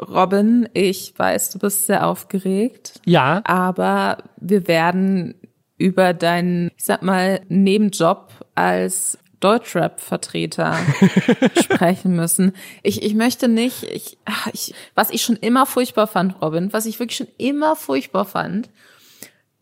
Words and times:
Robin, 0.00 0.68
ich 0.72 1.14
weiß, 1.16 1.50
du 1.50 1.58
bist 1.58 1.86
sehr 1.86 2.06
aufgeregt. 2.06 3.00
Ja. 3.04 3.42
Aber 3.44 4.18
wir 4.36 4.66
werden 4.68 5.34
über 5.78 6.12
deinen, 6.14 6.70
ich 6.76 6.84
sag 6.84 7.02
mal, 7.02 7.40
Nebenjob 7.48 8.32
als 8.54 9.18
Deutschrap-Vertreter 9.40 10.76
sprechen 11.62 12.14
müssen. 12.14 12.52
Ich, 12.82 13.02
ich 13.02 13.14
möchte 13.14 13.48
nicht, 13.48 13.84
ich, 13.84 14.18
ich, 14.52 14.74
was 14.94 15.10
ich 15.10 15.22
schon 15.22 15.36
immer 15.36 15.66
furchtbar 15.66 16.06
fand, 16.06 16.40
Robin, 16.42 16.72
was 16.72 16.86
ich 16.86 16.98
wirklich 17.00 17.16
schon 17.16 17.28
immer 17.38 17.74
furchtbar 17.74 18.26
fand, 18.26 18.68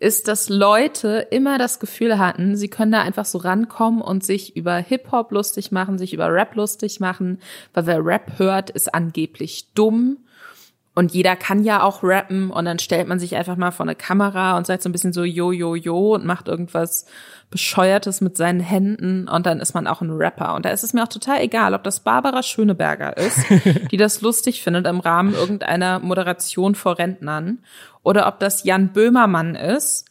ist, 0.00 0.29
dass 0.29 0.48
Leute 0.48 1.27
immer 1.30 1.59
das 1.59 1.80
Gefühl 1.80 2.18
hatten, 2.18 2.57
sie 2.57 2.68
können 2.68 2.93
da 2.93 3.02
einfach 3.02 3.25
so 3.25 3.39
rankommen 3.39 4.00
und 4.00 4.25
sich 4.25 4.57
über 4.57 4.77
Hip-Hop 4.77 5.32
lustig 5.32 5.73
machen, 5.73 5.98
sich 5.98 6.12
über 6.12 6.32
Rap 6.32 6.55
lustig 6.55 7.00
machen, 7.00 7.41
weil 7.75 7.86
wer 7.86 8.05
Rap 8.05 8.39
hört, 8.39 8.70
ist 8.70 8.95
angeblich 8.95 9.73
dumm. 9.75 10.18
Und 10.98 11.15
jeder 11.15 11.37
kann 11.37 11.62
ja 11.62 11.84
auch 11.84 12.02
rappen 12.02 12.51
und 12.51 12.65
dann 12.65 12.80
stellt 12.80 13.07
man 13.07 13.20
sich 13.20 13.37
einfach 13.37 13.55
mal 13.55 13.70
vor 13.70 13.87
eine 13.87 13.95
Kamera 13.95 14.57
und 14.57 14.66
sagt 14.66 14.83
so 14.83 14.88
ein 14.88 14.93
bisschen 14.93 15.12
so 15.12 15.23
yo, 15.23 15.52
yo, 15.52 15.77
yo 15.77 16.16
und 16.16 16.27
macht 16.27 16.48
irgendwas 16.48 17.07
Bescheuertes 17.51 18.21
mit 18.21 18.37
seinen 18.37 18.59
Händen 18.59 19.29
und 19.29 19.47
dann 19.47 19.61
ist 19.61 19.74
man 19.74 19.87
auch 19.87 20.01
ein 20.01 20.11
Rapper. 20.11 20.57
Und 20.57 20.65
da 20.65 20.71
ist 20.71 20.83
es 20.83 20.95
mir 20.95 21.05
auch 21.05 21.09
total 21.09 21.41
egal, 21.41 21.73
ob 21.74 21.84
das 21.84 22.01
Barbara 22.01 22.43
Schöneberger 22.43 23.16
ist, 23.16 23.38
die 23.93 23.97
das 23.97 24.23
lustig 24.23 24.61
findet 24.61 24.88
im 24.88 24.98
Rahmen 24.98 25.34
irgendeiner 25.34 26.01
Moderation 26.01 26.74
vor 26.74 26.99
Rentnern 26.99 27.60
oder 28.02 28.27
ob 28.27 28.41
das 28.41 28.65
Jan 28.65 28.93
Böhmermann 28.93 29.55
ist, 29.55 30.05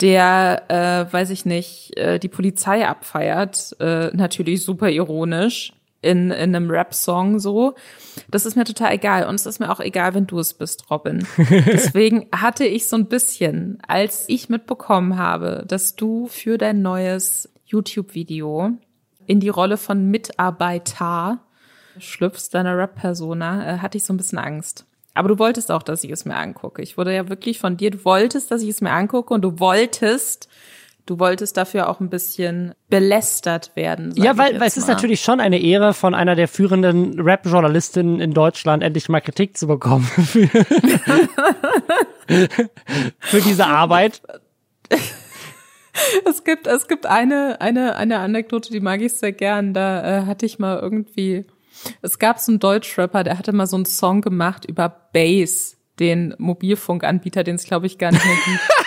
der, 0.00 0.64
äh, 0.66 1.12
weiß 1.12 1.30
ich 1.30 1.44
nicht, 1.46 1.96
äh, 1.96 2.18
die 2.18 2.26
Polizei 2.26 2.84
abfeiert, 2.84 3.76
äh, 3.78 4.08
natürlich 4.12 4.64
super 4.64 4.90
ironisch 4.90 5.72
in, 6.02 6.30
in 6.30 6.54
einem 6.54 6.70
Rap-Song 6.70 7.38
so. 7.38 7.74
Das 8.30 8.46
ist 8.46 8.56
mir 8.56 8.64
total 8.64 8.92
egal. 8.92 9.26
Und 9.26 9.34
es 9.34 9.46
ist 9.46 9.60
mir 9.60 9.70
auch 9.70 9.80
egal, 9.80 10.14
wenn 10.14 10.26
du 10.26 10.38
es 10.38 10.54
bist, 10.54 10.90
Robin. 10.90 11.26
Deswegen 11.36 12.28
hatte 12.34 12.64
ich 12.64 12.88
so 12.88 12.96
ein 12.96 13.06
bisschen, 13.06 13.78
als 13.86 14.24
ich 14.28 14.48
mitbekommen 14.48 15.18
habe, 15.18 15.64
dass 15.66 15.96
du 15.96 16.26
für 16.26 16.58
dein 16.58 16.82
neues 16.82 17.50
YouTube-Video 17.66 18.72
in 19.26 19.40
die 19.40 19.48
Rolle 19.48 19.76
von 19.76 20.10
Mitarbeiter 20.10 21.40
schlüpfst, 21.98 22.50
deiner 22.52 22.76
Rap-Persona, 22.76 23.74
äh, 23.74 23.78
hatte 23.78 23.98
ich 23.98 24.04
so 24.04 24.12
ein 24.12 24.16
bisschen 24.16 24.38
Angst. 24.38 24.86
Aber 25.14 25.28
du 25.28 25.38
wolltest 25.38 25.70
auch, 25.70 25.82
dass 25.82 26.04
ich 26.04 26.10
es 26.10 26.24
mir 26.24 26.36
angucke. 26.36 26.82
Ich 26.82 26.96
wurde 26.96 27.14
ja 27.14 27.28
wirklich 27.28 27.58
von 27.58 27.76
dir, 27.76 27.90
du 27.90 28.04
wolltest, 28.04 28.50
dass 28.50 28.62
ich 28.62 28.68
es 28.68 28.80
mir 28.80 28.90
angucke 28.90 29.34
und 29.34 29.42
du 29.42 29.58
wolltest, 29.58 30.48
du 31.10 31.18
wolltest 31.18 31.56
dafür 31.56 31.88
auch 31.88 31.98
ein 31.98 32.08
bisschen 32.08 32.72
belästert 32.88 33.74
werden. 33.74 34.14
Ja, 34.14 34.38
weil, 34.38 34.60
weil 34.60 34.68
es 34.68 34.76
ist 34.76 34.86
natürlich 34.86 35.20
schon 35.20 35.40
eine 35.40 35.58
Ehre, 35.58 35.92
von 35.92 36.14
einer 36.14 36.36
der 36.36 36.46
führenden 36.46 37.18
Rap-Journalistinnen 37.18 38.20
in 38.20 38.32
Deutschland 38.32 38.84
endlich 38.84 39.08
mal 39.08 39.20
Kritik 39.20 39.58
zu 39.58 39.66
bekommen 39.66 40.04
für, 40.04 40.48
für 43.18 43.40
diese 43.40 43.66
Arbeit. 43.66 44.22
Es 46.24 46.44
gibt, 46.44 46.68
es 46.68 46.86
gibt 46.86 47.04
eine, 47.04 47.60
eine, 47.60 47.96
eine 47.96 48.20
Anekdote, 48.20 48.70
die 48.70 48.80
mag 48.80 49.02
ich 49.02 49.14
sehr 49.14 49.32
gern. 49.32 49.74
Da 49.74 50.20
äh, 50.20 50.24
hatte 50.24 50.46
ich 50.46 50.58
mal 50.58 50.78
irgendwie 50.78 51.44
es 52.00 52.18
gab 52.18 52.38
so 52.38 52.52
einen 52.52 52.60
Deutschrapper, 52.60 53.24
der 53.24 53.36
hatte 53.38 53.52
mal 53.52 53.66
so 53.66 53.76
einen 53.76 53.86
Song 53.86 54.20
gemacht 54.20 54.64
über 54.64 54.88
Bass, 55.12 55.76
den 55.98 56.34
Mobilfunkanbieter, 56.38 57.42
den 57.44 57.56
es 57.56 57.64
glaube 57.64 57.86
ich 57.86 57.98
gar 57.98 58.12
nicht 58.12 58.24
mehr 58.24 58.36
gibt. 58.46 58.60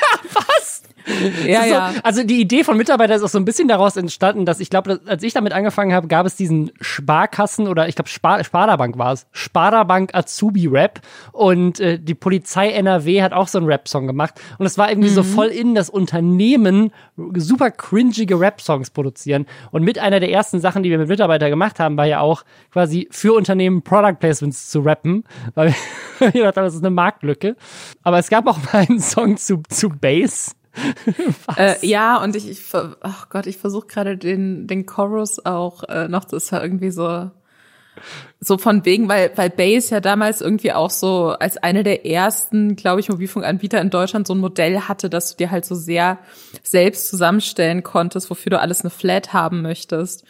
Ja, 1.46 1.66
ja. 1.66 1.92
So, 1.94 2.00
also 2.04 2.24
die 2.24 2.40
Idee 2.40 2.64
von 2.64 2.78
Mitarbeiter 2.78 3.16
ist 3.16 3.24
auch 3.24 3.30
so 3.30 3.38
ein 3.38 3.46
bisschen 3.46 3.68
daraus 3.68 3.98
entstanden, 3.98 4.46
dass 4.46 4.60
ich 4.60 4.70
glaube, 4.70 5.02
als 5.06 5.24
ich 5.24 5.34
damit 5.34 5.54
angefangen 5.54 5.94
habe, 5.94 6.08
gab 6.08 6.26
es 6.26 6.36
diesen 6.36 6.72
Sparkassen 6.80 7.68
oder 7.68 7.88
ich 7.88 7.96
glaube 7.96 8.10
Spar 8.10 8.44
Sparda-Bank 8.44 8.98
war 8.98 9.14
es, 9.14 9.28
Sparda-Bank 9.32 10.14
Azubi-Rap 10.14 11.02
und 11.32 11.80
äh, 11.80 12.00
die 12.00 12.16
Polizei 12.16 12.70
NRW 12.72 13.22
hat 13.22 13.34
auch 13.34 13.48
so 13.48 13.58
einen 13.58 13.68
Rap-Song 13.68 14.08
gemacht 14.08 14.40
und 14.58 14.66
es 14.66 14.78
war 14.78 14.90
irgendwie 14.90 15.10
mhm. 15.10 15.16
so 15.16 15.24
voll 15.24 15.48
in 15.48 15.76
das 15.76 15.90
Unternehmen 15.90 16.92
super 17.36 17.72
cringige 17.72 18.40
Rap-Songs 18.40 18.92
produzieren 18.92 19.46
und 19.72 19.84
mit 19.84 20.00
einer 20.00 20.20
der 20.20 20.32
ersten 20.32 20.60
Sachen, 20.60 20.84
die 20.84 20.90
wir 20.90 20.98
mit 20.98 21.10
Mitarbeiter 21.10 21.50
gemacht 21.50 21.80
haben, 21.80 21.98
war 21.98 22.06
ja 22.06 22.20
auch 22.20 22.44
quasi 22.72 23.08
für 23.12 23.34
Unternehmen 23.34 23.82
Product 23.82 24.20
Placements 24.20 24.70
zu 24.70 24.80
rappen, 24.82 25.24
weil 25.56 25.74
wir 26.20 26.32
gedacht 26.32 26.58
haben, 26.58 26.66
das 26.66 26.76
ist 26.76 26.84
eine 26.84 26.92
Marktlücke. 26.92 27.56
Aber 28.04 28.20
es 28.20 28.30
gab 28.30 28.48
auch 28.48 28.58
mal 28.72 28.86
einen 28.88 29.00
Song 29.00 29.38
zu, 29.38 29.62
zu 29.70 29.90
Bass 29.90 30.56
äh, 31.58 31.76
ja, 31.86 32.22
und 32.22 32.36
ich, 32.36 32.50
ich 32.50 32.64
ach 33.02 33.30
Gott, 33.30 33.46
ich 33.48 33.58
versuche 33.58 33.88
gerade 33.88 34.18
den, 34.18 34.68
den 34.68 34.86
Chorus 34.86 35.46
auch 35.46 35.84
äh, 35.84 36.08
noch, 36.08 36.26
das 36.26 36.46
ist 36.46 36.52
ja 36.52 36.62
irgendwie 36.62 36.92
so 36.92 37.30
so 38.44 38.58
von 38.58 38.86
wegen, 38.86 39.08
weil, 39.08 39.32
weil 39.36 39.50
Base 39.50 39.94
ja 39.94 40.02
damals 40.02 40.42
irgendwie 40.42 40.74
auch 40.74 40.90
so 40.90 41.30
als 41.40 41.58
eine 41.58 41.84
der 41.84 42.06
ersten, 42.06 42.76
glaube 42.76 43.00
ich, 43.00 43.10
Mobilfunkanbieter 43.10 43.80
in 43.80 43.90
Deutschland 43.90 44.28
so 44.28 44.34
ein 44.34 44.40
Modell 44.40 44.82
hatte, 44.82 45.10
dass 45.10 45.32
du 45.32 45.38
dir 45.38 45.52
halt 45.52 45.66
so 45.66 45.76
sehr 45.76 46.20
selbst 46.62 47.08
zusammenstellen 47.08 47.84
konntest, 47.84 48.30
wofür 48.30 48.50
du 48.50 48.60
alles 48.60 48.82
eine 48.82 48.90
Flat 48.90 49.34
haben 49.34 49.62
möchtest. 49.62 50.26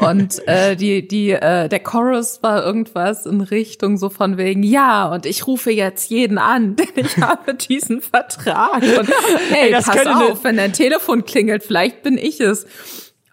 Und 0.00 0.40
äh, 0.48 0.76
die, 0.76 1.06
die, 1.06 1.30
äh, 1.30 1.68
der 1.68 1.80
Chorus 1.80 2.42
war 2.42 2.64
irgendwas 2.64 3.26
in 3.26 3.40
Richtung 3.40 3.98
so 3.98 4.08
von 4.08 4.38
wegen, 4.38 4.62
ja, 4.62 5.12
und 5.12 5.26
ich 5.26 5.46
rufe 5.46 5.70
jetzt 5.70 6.10
jeden 6.10 6.38
an, 6.38 6.76
denn 6.96 7.04
ich 7.04 7.18
habe 7.18 7.54
diesen 7.54 8.00
Vertrag. 8.00 8.82
Und 8.82 9.08
hey, 9.50 9.72
hey 9.72 9.72
pass 9.72 10.06
auf, 10.06 10.44
wenn 10.44 10.56
dein 10.56 10.72
Telefon 10.72 11.24
klingelt, 11.24 11.62
vielleicht 11.62 12.02
bin 12.02 12.16
ich 12.16 12.40
es. 12.40 12.66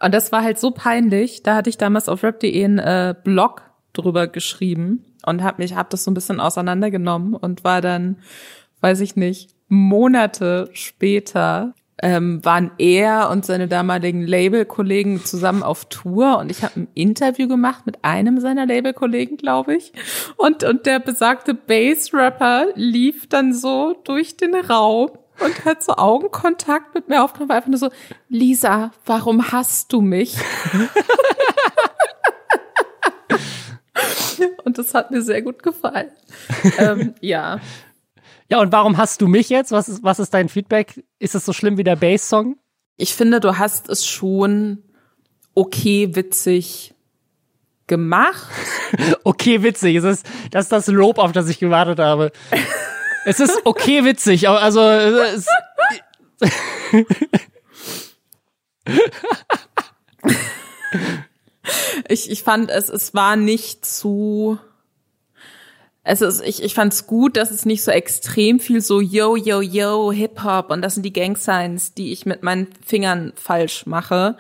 Und 0.02 0.14
das 0.14 0.32
war 0.32 0.44
halt 0.44 0.60
so 0.60 0.72
peinlich. 0.72 1.44
Da 1.44 1.56
hatte 1.56 1.70
ich 1.70 1.78
damals 1.78 2.10
auf 2.10 2.24
rap.de 2.24 2.64
einen 2.64 2.80
äh, 2.80 3.16
Blog 3.24 3.64
drüber 3.94 4.28
geschrieben 4.28 5.06
und 5.26 5.44
habe 5.44 5.62
mich, 5.62 5.76
hab 5.76 5.90
das 5.90 6.04
so 6.04 6.12
ein 6.12 6.16
bisschen 6.16 6.40
auseinandergenommen 6.40 7.36
und 7.36 7.64
war 7.64 7.82
dann, 7.82 8.18
weiß 8.82 9.02
ich 9.02 9.16
nicht, 9.16 9.56
Monate 9.68 10.70
später 10.74 11.74
ähm, 12.02 12.44
waren 12.44 12.72
er 12.80 13.30
und 13.30 13.46
seine 13.46 13.68
damaligen 13.68 14.26
Labelkollegen 14.26 15.24
zusammen 15.24 15.62
auf 15.62 15.86
Tour 15.86 16.40
und 16.40 16.50
ich 16.50 16.64
habe 16.64 16.82
ein 16.82 16.88
Interview 16.96 17.48
gemacht 17.48 17.86
mit 17.86 18.04
einem 18.04 18.40
seiner 18.40 18.66
Labelkollegen, 18.66 19.38
glaube 19.38 19.76
ich. 19.76 19.94
Und, 20.36 20.64
und 20.64 20.88
der 20.88 21.00
besagte 21.00 21.54
Bass-Rapper 21.54 22.68
lief 22.76 23.28
dann 23.30 23.54
so 23.54 23.96
durch 24.04 24.36
den 24.36 24.56
Raum 24.56 25.12
und 25.44 25.66
hat 25.66 25.84
so 25.84 25.96
Augenkontakt 25.96 26.96
mit 26.96 27.10
mir 27.10 27.24
aufgenommen, 27.24 27.50
war 27.50 27.58
einfach 27.58 27.70
nur 27.70 27.80
so, 27.80 27.90
Lisa, 28.30 28.92
warum 29.06 29.52
hasst 29.52 29.92
du 29.94 30.02
mich? 30.02 30.36
und 34.64 34.78
das 34.78 34.94
hat 34.94 35.12
mir 35.12 35.22
sehr 35.22 35.42
gut 35.42 35.64
gefallen. 35.64 36.12
ähm, 36.78 37.16
ja. 37.22 37.60
Ja, 38.50 38.60
und 38.60 38.72
warum 38.72 38.98
hast 38.98 39.22
du 39.22 39.28
mich 39.28 39.50
jetzt? 39.50 39.72
Was 39.72 39.88
ist, 39.88 40.04
was 40.04 40.20
ist 40.20 40.34
dein 40.34 40.50
Feedback? 40.50 41.04
Ist 41.20 41.36
es 41.36 41.46
so 41.46 41.54
schlimm 41.54 41.78
wie 41.78 41.84
der 41.84 41.96
Bass-Song? 41.96 42.58
Ich 42.98 43.16
finde, 43.16 43.40
du 43.40 43.58
hast 43.58 43.90
es 43.90 44.06
schon 44.06 44.84
okay 45.56 46.16
witzig 46.16 46.94
gemacht. 47.88 48.48
okay 49.24 49.64
witzig. 49.64 50.02
Das 50.02 50.24
ist 50.66 50.72
das 50.72 50.88
Lob, 50.88 51.18
auf 51.18 51.32
das 51.32 51.50
ich 51.50 51.60
gewartet 51.60 52.00
habe. 52.00 52.32
Es 53.26 53.40
ist 53.40 53.62
okay 53.66 54.04
witzig, 54.04 54.48
aber 54.48 54.62
also 54.62 54.82
es, 54.82 55.46
ich, 62.08 62.32
ich 62.32 62.44
fand 62.44 62.70
es, 62.72 62.90
es 62.90 63.14
war 63.14 63.36
nicht 63.36 63.86
zu. 63.86 64.58
Es 66.04 66.22
ist, 66.22 66.42
ich, 66.42 66.64
ich 66.64 66.74
fand 66.74 66.94
es 66.94 67.06
gut, 67.06 67.38
dass 67.38 67.52
es 67.52 67.66
nicht 67.66 67.84
so 67.84 67.92
extrem 67.92 68.60
viel 68.60 68.82
so 68.82 69.00
yo, 69.02 69.36
yo, 69.36 69.62
yo, 69.62 70.12
Hip-Hop 70.12 70.72
und 70.72 70.82
das 70.82 70.96
sind 70.96 71.04
die 71.04 71.14
Gang-Signs, 71.14 71.94
die 71.94 72.12
ich 72.12 72.26
mit 72.26 72.42
meinen 72.42 72.70
Fingern 72.84 73.34
falsch 73.36 73.86
mache, 73.86 74.36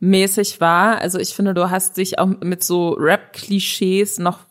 mäßig 0.00 0.62
war. 0.62 0.98
Also 1.02 1.18
ich 1.18 1.34
finde, 1.34 1.52
du 1.52 1.68
hast 1.68 1.98
dich 1.98 2.18
auch 2.18 2.24
mit 2.40 2.64
so 2.64 2.92
Rap-Klischees 2.92 4.18
noch 4.18 4.46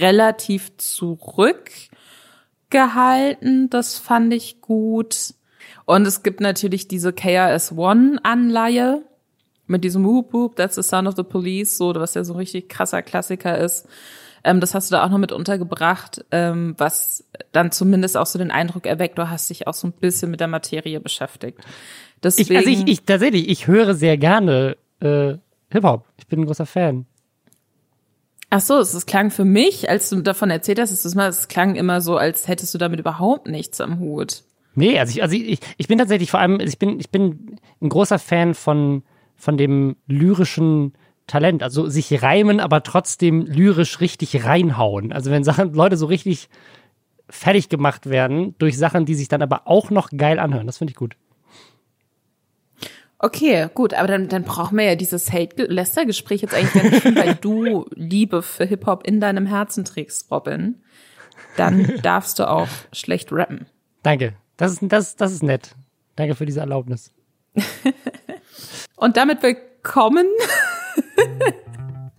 relativ 0.00 0.76
zurück 0.76 1.70
gehalten. 2.70 3.70
Das 3.70 3.98
fand 3.98 4.32
ich 4.32 4.60
gut. 4.60 5.34
Und 5.84 6.06
es 6.06 6.22
gibt 6.22 6.40
natürlich 6.40 6.88
diese 6.88 7.12
KRS-One-Anleihe 7.12 9.02
mit 9.66 9.84
diesem 9.84 10.04
Whoop 10.04 10.32
Whoop, 10.32 10.56
that's 10.56 10.76
the 10.76 10.82
sound 10.82 11.08
of 11.08 11.16
the 11.16 11.22
police, 11.22 11.76
so, 11.76 11.94
was 11.94 12.14
ja 12.14 12.24
so 12.24 12.34
ein 12.34 12.38
richtig 12.38 12.68
krasser 12.68 13.02
Klassiker 13.02 13.58
ist. 13.58 13.88
Ähm, 14.44 14.60
das 14.60 14.74
hast 14.74 14.90
du 14.90 14.96
da 14.96 15.04
auch 15.04 15.10
noch 15.10 15.18
mit 15.18 15.32
untergebracht, 15.32 16.24
ähm, 16.30 16.74
was 16.78 17.24
dann 17.52 17.72
zumindest 17.72 18.16
auch 18.16 18.26
so 18.26 18.38
den 18.38 18.52
Eindruck 18.52 18.86
erweckt, 18.86 19.18
du 19.18 19.28
hast 19.28 19.50
dich 19.50 19.66
auch 19.66 19.74
so 19.74 19.88
ein 19.88 19.92
bisschen 19.92 20.30
mit 20.30 20.40
der 20.40 20.46
Materie 20.46 21.00
beschäftigt. 21.00 21.58
Deswegen, 22.22 22.52
ich, 22.52 22.58
also 22.58 22.70
ich, 22.70 22.88
ich 22.88 23.02
tatsächlich, 23.02 23.48
ich 23.48 23.66
höre 23.66 23.94
sehr 23.94 24.16
gerne 24.16 24.76
äh, 25.00 25.34
Hip-Hop. 25.70 26.04
Ich 26.18 26.28
bin 26.28 26.40
ein 26.40 26.46
großer 26.46 26.66
Fan. 26.66 27.06
Ach 28.50 28.60
so, 28.60 28.78
es 28.78 29.06
klang 29.06 29.30
für 29.30 29.44
mich, 29.44 29.90
als 29.90 30.08
du 30.08 30.20
davon 30.22 30.50
erzählt 30.50 30.78
hast, 30.78 30.92
es, 30.92 31.48
klang 31.48 31.74
immer 31.74 32.00
so, 32.00 32.16
als 32.16 32.46
hättest 32.46 32.72
du 32.74 32.78
damit 32.78 33.00
überhaupt 33.00 33.48
nichts 33.48 33.80
am 33.80 33.98
Hut. 33.98 34.44
Nee, 34.74 34.98
also 34.98 35.10
ich, 35.10 35.22
also 35.22 35.34
ich, 35.34 35.60
ich 35.78 35.88
bin 35.88 35.98
tatsächlich 35.98 36.30
vor 36.30 36.40
allem, 36.40 36.60
ich 36.60 36.78
bin, 36.78 37.00
ich 37.00 37.10
bin 37.10 37.58
ein 37.80 37.88
großer 37.88 38.18
Fan 38.18 38.54
von, 38.54 39.02
von 39.34 39.56
dem 39.56 39.96
lyrischen 40.06 40.92
Talent. 41.26 41.62
Also 41.62 41.88
sich 41.88 42.22
reimen, 42.22 42.60
aber 42.60 42.82
trotzdem 42.82 43.46
lyrisch 43.46 44.00
richtig 44.00 44.44
reinhauen. 44.44 45.12
Also 45.12 45.30
wenn 45.30 45.44
Sachen, 45.44 45.72
Leute 45.74 45.96
so 45.96 46.06
richtig 46.06 46.48
fertig 47.28 47.68
gemacht 47.68 48.06
werden 48.06 48.54
durch 48.58 48.78
Sachen, 48.78 49.04
die 49.06 49.14
sich 49.14 49.28
dann 49.28 49.42
aber 49.42 49.66
auch 49.66 49.90
noch 49.90 50.10
geil 50.16 50.38
anhören. 50.38 50.66
Das 50.66 50.78
finde 50.78 50.92
ich 50.92 50.96
gut. 50.96 51.16
Okay, 53.18 53.68
gut, 53.72 53.94
aber 53.94 54.08
dann, 54.08 54.28
dann 54.28 54.42
brauchen 54.42 54.76
wir 54.76 54.84
ja 54.84 54.94
dieses 54.94 55.32
Hate-Lester-Gespräch 55.32 56.42
jetzt 56.42 56.54
eigentlich 56.54 57.04
nicht, 57.04 57.16
weil 57.16 57.34
du 57.34 57.86
Liebe 57.94 58.42
für 58.42 58.66
Hip-Hop 58.66 59.06
in 59.06 59.20
deinem 59.20 59.46
Herzen 59.46 59.84
trägst, 59.84 60.30
Robin. 60.30 60.82
Dann 61.56 62.00
darfst 62.02 62.38
du 62.38 62.48
auch 62.48 62.68
schlecht 62.92 63.32
rappen. 63.32 63.66
Danke. 64.02 64.34
Das 64.58 64.72
ist, 64.72 64.80
das, 64.82 65.16
das 65.16 65.32
ist 65.32 65.42
nett. 65.42 65.74
Danke 66.14 66.34
für 66.34 66.46
diese 66.46 66.60
Erlaubnis. 66.60 67.12
Und 68.96 69.16
damit 69.16 69.42
willkommen 69.42 70.26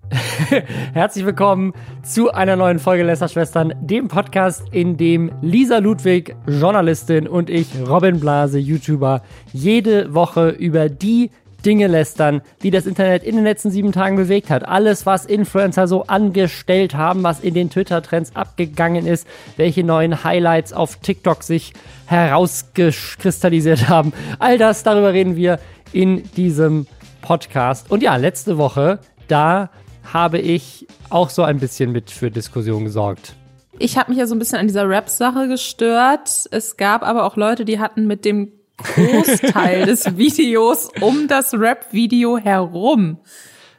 Herzlich 0.94 1.25
willkommen 1.25 1.74
zu 2.04 2.31
einer 2.31 2.56
neuen 2.56 2.80
Folge 2.80 3.04
Lästerschwestern, 3.04 3.74
dem 3.81 4.07
Podcast, 4.07 4.63
in 4.71 4.95
dem 4.95 5.31
Lisa 5.42 5.80
Ludwig, 5.80 6.36
Journalistin, 6.48 7.27
und 7.27 7.50
ich, 7.50 7.68
Robin 7.88 8.19
Blase, 8.19 8.59
YouTuber, 8.59 9.21
jede 9.51 10.13
Woche 10.13 10.50
über 10.50 10.89
die 10.89 11.31
Dinge 11.65 11.88
lästern, 11.88 12.42
die 12.63 12.71
das 12.71 12.86
Internet 12.86 13.24
in 13.24 13.36
den 13.36 13.44
letzten 13.44 13.71
sieben 13.71 13.92
Tagen 13.92 14.15
bewegt 14.15 14.50
hat. 14.50 14.65
Alles, 14.65 15.06
was 15.06 15.25
Influencer 15.25 15.88
so 15.88 16.04
angestellt 16.04 16.95
haben, 16.95 17.24
was 17.24 17.42
in 17.42 17.54
den 17.54 17.69
Twitter-Trends 17.69 18.36
abgegangen 18.36 19.06
ist, 19.06 19.27
welche 19.57 19.83
neuen 19.83 20.24
Highlights 20.24 20.71
auf 20.71 20.98
TikTok 20.98 21.44
sich 21.44 21.74
herausgekristallisiert 22.06 23.89
haben. 23.89 24.13
All 24.39 24.57
das, 24.57 24.83
darüber 24.83 25.12
reden 25.12 25.36
wir 25.36 25.59
in 25.92 26.24
diesem 26.33 26.88
Podcast. 27.21 27.92
Und 27.92 28.04
ja, 28.04 28.15
letzte 28.15 28.57
Woche, 28.57 29.00
da 29.27 29.69
habe 30.13 30.39
ich 30.39 30.88
auch 31.09 31.30
so 31.30 31.44
ein 31.44 31.59
bisschen 31.59 31.92
mit 31.92 32.12
für 32.12 32.31
Diskussion 32.31 32.86
gesorgt. 32.86 33.33
Ich 33.80 33.98
habe 33.98 34.12
mich 34.12 34.19
ja 34.19 34.25
so 34.25 34.36
ein 34.36 34.39
bisschen 34.39 34.59
an 34.59 34.68
dieser 34.68 34.89
Rap-Sache 34.89 35.48
gestört. 35.48 36.30
Es 36.51 36.77
gab 36.77 37.04
aber 37.04 37.25
auch 37.25 37.36
Leute, 37.36 37.65
die 37.65 37.80
hatten 37.80 38.07
mit 38.07 38.25
dem 38.25 38.51
Großteil 38.77 39.86
des 39.86 40.18
Videos 40.18 40.89
um 41.01 41.27
das 41.27 41.54
Rap-Video 41.54 42.38
herum 42.38 43.19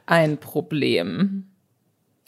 ein 0.07 0.39
Problem. 0.39 1.45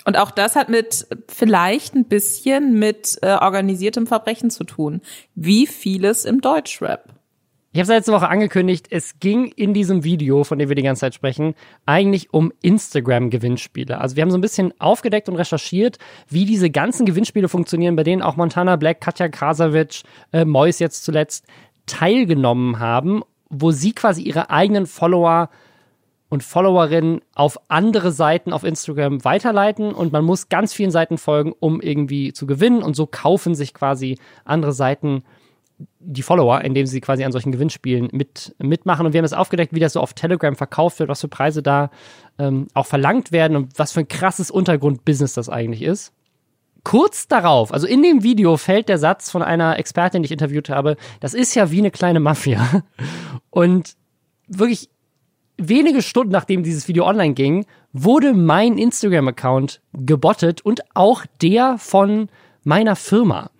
Und 0.04 0.16
auch 0.16 0.30
das 0.30 0.56
hat 0.56 0.68
mit 0.68 1.06
vielleicht 1.28 1.94
ein 1.94 2.06
bisschen 2.06 2.78
mit 2.78 3.18
äh, 3.22 3.32
organisiertem 3.34 4.06
Verbrechen 4.06 4.50
zu 4.50 4.64
tun, 4.64 5.02
wie 5.34 5.66
vieles 5.66 6.24
im 6.24 6.40
Deutschrap. 6.40 7.19
Ich 7.72 7.78
habe 7.78 7.84
es 7.84 7.88
letzte 7.88 8.12
Woche 8.12 8.28
angekündigt, 8.28 8.88
es 8.90 9.20
ging 9.20 9.46
in 9.46 9.72
diesem 9.74 10.02
Video, 10.02 10.42
von 10.42 10.58
dem 10.58 10.68
wir 10.68 10.74
die 10.74 10.82
ganze 10.82 11.02
Zeit 11.02 11.14
sprechen, 11.14 11.54
eigentlich 11.86 12.34
um 12.34 12.52
Instagram-Gewinnspiele. 12.62 14.00
Also 14.00 14.16
wir 14.16 14.22
haben 14.22 14.32
so 14.32 14.38
ein 14.38 14.40
bisschen 14.40 14.74
aufgedeckt 14.80 15.28
und 15.28 15.36
recherchiert, 15.36 15.98
wie 16.28 16.46
diese 16.46 16.68
ganzen 16.68 17.06
Gewinnspiele 17.06 17.48
funktionieren, 17.48 17.94
bei 17.94 18.02
denen 18.02 18.22
auch 18.22 18.34
Montana 18.34 18.74
Black, 18.74 19.00
Katja 19.00 19.28
Krasavitsch, 19.28 20.02
äh, 20.32 20.44
Mois 20.44 20.80
jetzt 20.80 21.04
zuletzt 21.04 21.46
teilgenommen 21.86 22.80
haben, 22.80 23.22
wo 23.50 23.70
sie 23.70 23.92
quasi 23.92 24.22
ihre 24.22 24.50
eigenen 24.50 24.86
Follower 24.86 25.48
und 26.28 26.42
Followerinnen 26.42 27.20
auf 27.36 27.56
andere 27.68 28.10
Seiten 28.10 28.52
auf 28.52 28.64
Instagram 28.64 29.24
weiterleiten 29.24 29.92
und 29.92 30.12
man 30.12 30.24
muss 30.24 30.48
ganz 30.48 30.74
vielen 30.74 30.90
Seiten 30.90 31.18
folgen, 31.18 31.52
um 31.60 31.80
irgendwie 31.80 32.32
zu 32.32 32.46
gewinnen 32.46 32.82
und 32.82 32.96
so 32.96 33.06
kaufen 33.06 33.54
sich 33.54 33.74
quasi 33.74 34.18
andere 34.44 34.72
Seiten 34.72 35.22
die 35.98 36.22
Follower, 36.22 36.62
indem 36.62 36.86
sie 36.86 37.00
quasi 37.00 37.24
an 37.24 37.32
solchen 37.32 37.52
Gewinnspielen 37.52 38.08
mit, 38.12 38.54
mitmachen. 38.58 39.06
Und 39.06 39.12
wir 39.12 39.18
haben 39.18 39.24
es 39.24 39.32
aufgedeckt, 39.32 39.74
wie 39.74 39.80
das 39.80 39.94
so 39.94 40.00
auf 40.00 40.14
Telegram 40.14 40.54
verkauft 40.56 40.98
wird, 40.98 41.08
was 41.08 41.20
für 41.20 41.28
Preise 41.28 41.62
da 41.62 41.90
ähm, 42.38 42.68
auch 42.74 42.86
verlangt 42.86 43.32
werden 43.32 43.56
und 43.56 43.78
was 43.78 43.92
für 43.92 44.00
ein 44.00 44.08
krasses 44.08 44.50
Untergrundbusiness 44.50 45.34
das 45.34 45.48
eigentlich 45.48 45.82
ist. 45.82 46.12
Kurz 46.82 47.28
darauf, 47.28 47.72
also 47.72 47.86
in 47.86 48.02
dem 48.02 48.22
Video 48.22 48.56
fällt 48.56 48.88
der 48.88 48.98
Satz 48.98 49.30
von 49.30 49.42
einer 49.42 49.78
Expertin, 49.78 50.22
die 50.22 50.26
ich 50.26 50.32
interviewt 50.32 50.70
habe, 50.70 50.96
das 51.20 51.34
ist 51.34 51.54
ja 51.54 51.70
wie 51.70 51.78
eine 51.78 51.90
kleine 51.90 52.20
Mafia. 52.20 52.82
Und 53.50 53.96
wirklich 54.48 54.88
wenige 55.58 56.00
Stunden 56.00 56.32
nachdem 56.32 56.62
dieses 56.62 56.88
Video 56.88 57.06
online 57.06 57.34
ging, 57.34 57.66
wurde 57.92 58.32
mein 58.32 58.78
Instagram-Account 58.78 59.80
gebottet 59.92 60.62
und 60.62 60.80
auch 60.94 61.26
der 61.42 61.76
von 61.78 62.28
meiner 62.64 62.96
Firma 62.96 63.50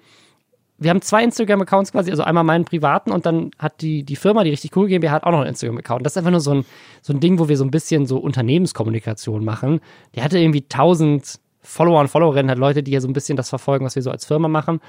wir 0.80 0.88
haben 0.88 1.02
zwei 1.02 1.22
Instagram-Accounts 1.22 1.92
quasi, 1.92 2.10
also 2.10 2.22
einmal 2.22 2.42
meinen 2.42 2.64
privaten 2.64 3.12
und 3.12 3.26
dann 3.26 3.50
hat 3.58 3.82
die, 3.82 4.02
die 4.02 4.16
Firma, 4.16 4.44
die 4.44 4.50
richtig 4.50 4.74
cool 4.76 4.88
GmbH, 4.88 5.12
hat 5.12 5.24
auch 5.24 5.30
noch 5.30 5.40
einen 5.40 5.50
Instagram-Account. 5.50 6.04
Das 6.04 6.14
ist 6.14 6.16
einfach 6.16 6.30
nur 6.30 6.40
so 6.40 6.54
ein, 6.54 6.64
so 7.02 7.12
ein 7.12 7.20
Ding, 7.20 7.38
wo 7.38 7.48
wir 7.48 7.58
so 7.58 7.64
ein 7.64 7.70
bisschen 7.70 8.06
so 8.06 8.16
Unternehmenskommunikation 8.16 9.44
machen. 9.44 9.80
Der 10.14 10.24
hatte 10.24 10.38
irgendwie 10.38 10.62
tausend 10.62 11.38
Follower 11.60 12.00
und 12.00 12.08
Followerinnen, 12.08 12.50
hat 12.50 12.58
Leute, 12.58 12.82
die 12.82 12.92
ja 12.92 13.02
so 13.02 13.08
ein 13.08 13.12
bisschen 13.12 13.36
das 13.36 13.50
verfolgen, 13.50 13.84
was 13.84 13.94
wir 13.94 14.02
so 14.02 14.10
als 14.10 14.24
Firma 14.24 14.48
machen. 14.48 14.80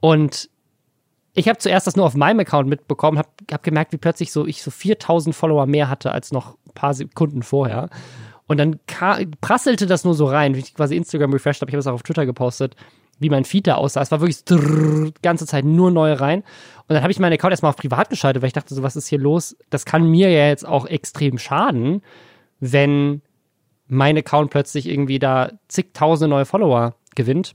Und 0.00 0.50
ich 1.34 1.48
habe 1.48 1.58
zuerst 1.58 1.86
das 1.86 1.94
nur 1.94 2.04
auf 2.04 2.16
meinem 2.16 2.40
Account 2.40 2.68
mitbekommen, 2.68 3.16
habe 3.16 3.28
hab 3.52 3.62
gemerkt, 3.62 3.92
wie 3.92 3.98
plötzlich 3.98 4.32
so 4.32 4.44
ich 4.44 4.60
so 4.60 4.72
4000 4.72 5.36
Follower 5.36 5.66
mehr 5.66 5.88
hatte 5.88 6.10
als 6.10 6.32
noch 6.32 6.56
ein 6.66 6.74
paar 6.74 6.94
Sekunden 6.94 7.44
vorher. 7.44 7.90
Und 8.48 8.56
dann 8.56 8.80
prasselte 9.40 9.86
das 9.86 10.04
nur 10.04 10.14
so 10.14 10.26
rein, 10.26 10.56
wie 10.56 10.60
ich 10.60 10.74
quasi 10.74 10.96
Instagram 10.96 11.32
refreshed 11.32 11.60
habe. 11.60 11.70
Ich 11.70 11.74
habe 11.74 11.80
es 11.80 11.86
auch 11.86 11.92
auf 11.92 12.02
Twitter 12.02 12.26
gepostet 12.26 12.74
wie 13.18 13.30
mein 13.30 13.44
Feed 13.44 13.66
da 13.66 13.74
aussah. 13.74 14.02
Es 14.02 14.10
war 14.10 14.20
wirklich 14.20 14.44
die 14.44 15.12
ganze 15.22 15.46
Zeit 15.46 15.64
nur 15.64 15.90
neue 15.90 16.20
rein. 16.20 16.40
Und 16.40 16.94
dann 16.94 17.02
habe 17.02 17.12
ich 17.12 17.18
meinen 17.18 17.34
Account 17.34 17.52
erstmal 17.52 17.70
auf 17.70 17.76
privat 17.76 18.10
geschaltet, 18.10 18.42
weil 18.42 18.48
ich 18.48 18.52
dachte 18.52 18.74
so, 18.74 18.82
was 18.82 18.96
ist 18.96 19.08
hier 19.08 19.18
los? 19.18 19.56
Das 19.70 19.84
kann 19.84 20.08
mir 20.10 20.30
ja 20.30 20.46
jetzt 20.46 20.66
auch 20.66 20.86
extrem 20.86 21.38
schaden, 21.38 22.02
wenn 22.60 23.22
mein 23.86 24.16
Account 24.18 24.50
plötzlich 24.50 24.88
irgendwie 24.88 25.18
da 25.18 25.50
zigtausende 25.68 26.28
neue 26.28 26.44
Follower 26.44 26.94
gewinnt. 27.14 27.52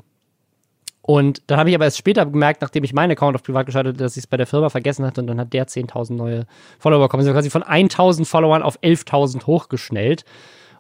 Und 1.06 1.44
dann 1.48 1.60
habe 1.60 1.70
ich 1.70 1.76
aber 1.76 1.84
erst 1.84 1.98
später 1.98 2.26
gemerkt, 2.26 2.62
nachdem 2.62 2.86
ich 2.86 2.94
meinen 2.94 3.12
Account 3.12 3.36
auf 3.36 3.44
privat 3.44 3.66
geschaltet, 3.66 4.00
dass 4.00 4.16
ich 4.16 4.24
es 4.24 4.28
bei 4.28 4.38
der 4.38 4.48
Firma 4.48 4.70
vergessen 4.70 5.06
hatte 5.06 5.20
und 5.20 5.28
dann 5.28 5.40
hat 5.40 5.52
der 5.52 5.68
10.000 5.68 6.14
neue 6.14 6.46
Follower 6.80 7.02
bekommen. 7.02 7.22
Also 7.22 7.34
quasi 7.34 7.50
von 7.50 7.64
1.000 7.64 8.26
Followern 8.26 8.64
auf 8.64 8.80
11.000 8.80 9.46
hochgeschnellt. 9.46 10.24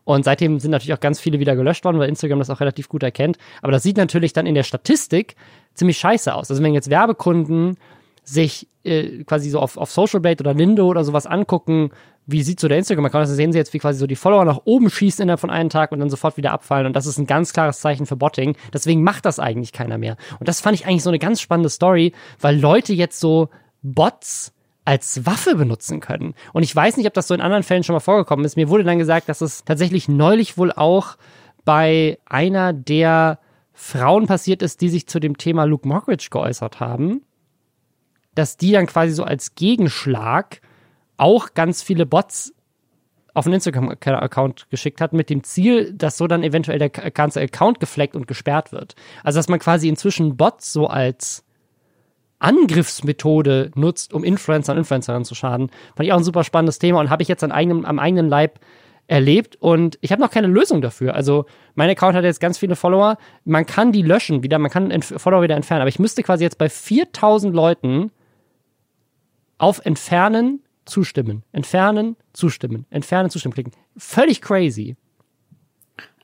Und 0.06 0.26
seitdem 0.26 0.60
sind 0.60 0.72
natürlich 0.72 0.94
auch 0.94 1.00
ganz 1.00 1.20
viele 1.20 1.40
wieder 1.40 1.56
gelöscht 1.56 1.86
worden, 1.86 2.00
weil 2.00 2.10
Instagram 2.10 2.40
das 2.40 2.50
auch 2.50 2.60
relativ 2.60 2.90
gut 2.90 3.04
erkennt. 3.04 3.38
Aber 3.62 3.72
das 3.72 3.84
sieht 3.84 3.98
natürlich 3.98 4.34
dann 4.34 4.46
in 4.46 4.56
der 4.56 4.64
Statistik 4.64 5.36
ziemlich 5.74 5.98
scheiße 5.98 6.34
aus. 6.34 6.50
Also 6.50 6.62
wenn 6.62 6.74
jetzt 6.74 6.90
Werbekunden 6.90 7.78
sich 8.24 8.68
äh, 8.84 9.24
quasi 9.24 9.50
so 9.50 9.60
auf, 9.60 9.78
auf 9.78 9.92
Social 9.92 10.20
Bait 10.20 10.40
oder 10.42 10.54
Lindo 10.54 10.88
oder 10.88 11.04
sowas 11.04 11.26
angucken, 11.26 11.92
wie 12.26 12.42
sieht 12.42 12.60
so 12.60 12.68
der 12.68 12.78
Instagram-Account 12.78 13.24
aus, 13.24 13.30
dann 13.30 13.36
sehen 13.36 13.52
sie 13.52 13.58
jetzt, 13.58 13.74
wie 13.74 13.80
quasi 13.80 14.00
so 14.00 14.08
die 14.08 14.16
Follower 14.16 14.46
nach 14.46 14.62
oben 14.64 14.90
schießen 14.90 15.24
innerhalb 15.24 15.42
von 15.42 15.50
einem 15.50 15.70
Tag 15.70 15.92
und 15.92 16.00
dann 16.00 16.10
sofort 16.10 16.38
wieder 16.38 16.52
abfallen. 16.52 16.86
Und 16.86 16.96
das 16.96 17.06
ist 17.06 17.18
ein 17.18 17.28
ganz 17.28 17.52
klares 17.52 17.80
Zeichen 17.80 18.06
für 18.06 18.16
Botting. 18.16 18.56
Deswegen 18.74 19.04
macht 19.04 19.26
das 19.26 19.40
eigentlich 19.40 19.74
keiner 19.74 19.98
mehr. 19.98 20.16
Und 20.40 20.48
das 20.48 20.62
fand 20.62 20.76
ich 20.76 20.86
eigentlich 20.86 21.04
so 21.04 21.10
eine 21.10 21.20
ganz 21.20 21.42
spannende 21.42 21.70
Story, 21.70 22.14
weil 22.40 22.58
Leute 22.58 22.94
jetzt 22.94 23.20
so 23.20 23.50
Bots 23.82 24.54
als 24.86 25.26
Waffe 25.26 25.56
benutzen 25.56 26.00
können. 26.00 26.34
Und 26.52 26.64
ich 26.64 26.76
weiß 26.76 26.98
nicht, 26.98 27.08
ob 27.08 27.14
das 27.14 27.28
so 27.28 27.34
in 27.34 27.42
anderen 27.42 27.64
Fällen 27.64 27.84
schon 27.84 27.94
mal 27.94 28.00
vorgekommen 28.00 28.46
ist. 28.46 28.56
Mir 28.56 28.70
wurde 28.70 28.84
dann 28.84 29.00
gesagt, 29.00 29.30
dass 29.30 29.42
es 29.42 29.64
tatsächlich 29.64 30.08
neulich 30.08 30.58
wohl 30.58 30.72
auch 30.72 31.18
bei 31.66 32.20
einer 32.26 32.74
der 32.74 33.40
Frauen 33.74 34.28
passiert 34.28 34.62
ist, 34.62 34.82
die 34.82 34.90
sich 34.90 35.08
zu 35.08 35.20
dem 35.20 35.38
Thema 35.38 35.64
Luke 35.64 35.88
Mockridge 35.88 36.28
geäußert 36.30 36.80
haben, 36.80 37.24
dass 38.36 38.58
die 38.58 38.72
dann 38.72 38.88
quasi 38.88 39.14
so 39.14 39.24
als 39.24 39.56
Gegenschlag 39.56 40.62
auch 41.18 41.54
ganz 41.54 41.82
viele 41.82 42.06
Bots 42.06 42.54
auf 43.34 43.46
einen 43.48 43.56
Instagram-Account 43.56 44.70
geschickt 44.70 45.02
hat, 45.02 45.14
mit 45.14 45.30
dem 45.30 45.44
Ziel, 45.44 45.94
dass 45.94 46.18
so 46.18 46.28
dann 46.28 46.44
eventuell 46.44 46.78
der 46.78 46.90
ganze 46.90 47.42
Account 47.42 47.80
gefleckt 47.80 48.16
und 48.16 48.28
gesperrt 48.28 48.72
wird. 48.72 48.96
Also 49.24 49.40
dass 49.40 49.50
man 49.50 49.60
quasi 49.60 49.90
inzwischen 49.90 50.38
Bots 50.38 50.72
so 50.72 50.88
als 50.88 51.43
Angriffsmethode 52.44 53.72
nutzt, 53.76 54.14
um 54.14 54.24
Influencer 54.24 54.74
und 54.74 54.80
Influencerinnen 54.80 55.26
zu 55.26 55.36
schaden. 55.36 55.70
Fand 55.96 56.06
ich 56.06 56.14
auch 56.14 56.18
ein 56.18 56.24
super 56.24 56.44
spannendes 56.44 56.80
Thema 56.80 57.00
und 57.00 57.10
habe 57.10 57.24
ich 57.24 57.30
jetzt 57.30 57.44
an 57.44 57.52
eigenem, 57.52 57.86
am 57.86 58.00
eigenen 58.00 58.28
Leib 58.28 58.60
erlebt 59.08 59.58
und 59.58 59.98
ich 60.02 60.12
habe 60.12 60.22
noch 60.22 60.32
keine 60.32 60.48
Lösung 60.48 60.82
dafür. 60.82 61.16
Also 61.16 61.46
mein 61.76 61.90
Account 61.90 62.16
hat 62.16 62.24
jetzt 62.24 62.40
ganz 62.40 62.58
viele 62.58 62.76
Follower. 62.76 63.18
Man 63.46 63.66
kann 63.66 63.92
die 63.92 64.02
löschen 64.02 64.44
wieder, 64.44 64.60
man 64.60 64.72
kann 64.72 65.02
Follower 65.02 65.42
wieder 65.42 65.56
entfernen, 65.56 65.82
aber 65.82 65.90
ich 65.90 66.00
müsste 66.00 66.24
quasi 66.24 66.44
jetzt 66.44 66.58
bei 66.58 66.70
4000 66.70 67.54
Leuten 67.54 68.12
auf 69.58 69.86
Entfernen 69.86 70.62
zustimmen, 70.86 71.44
entfernen, 71.52 72.18
zustimmen, 72.34 72.86
entfernen, 72.90 73.30
zustimmen 73.30 73.54
klicken. 73.54 73.74
Völlig 73.98 74.42
crazy. 74.42 74.96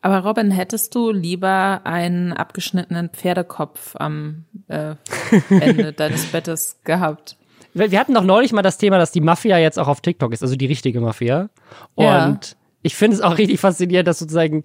Aber 0.01 0.19
Robin, 0.19 0.51
hättest 0.51 0.95
du 0.95 1.11
lieber 1.11 1.81
einen 1.83 2.31
abgeschnittenen 2.31 3.09
Pferdekopf 3.09 3.95
am 3.97 4.45
äh, 4.67 4.95
Ende 5.49 5.91
deines 5.93 6.25
Bettes 6.27 6.79
gehabt? 6.83 7.37
Wir 7.73 7.99
hatten 7.99 8.13
doch 8.13 8.23
neulich 8.23 8.51
mal 8.51 8.61
das 8.61 8.77
Thema, 8.77 8.97
dass 8.97 9.11
die 9.11 9.21
Mafia 9.21 9.57
jetzt 9.57 9.77
auch 9.77 9.87
auf 9.87 10.01
TikTok 10.01 10.33
ist, 10.33 10.41
also 10.41 10.55
die 10.55 10.65
richtige 10.65 11.01
Mafia. 11.01 11.49
Und 11.95 12.05
ja. 12.05 12.39
ich 12.81 12.95
finde 12.95 13.15
es 13.15 13.21
auch 13.21 13.37
richtig 13.37 13.59
faszinierend, 13.59 14.07
dass 14.07 14.19
sozusagen, 14.19 14.63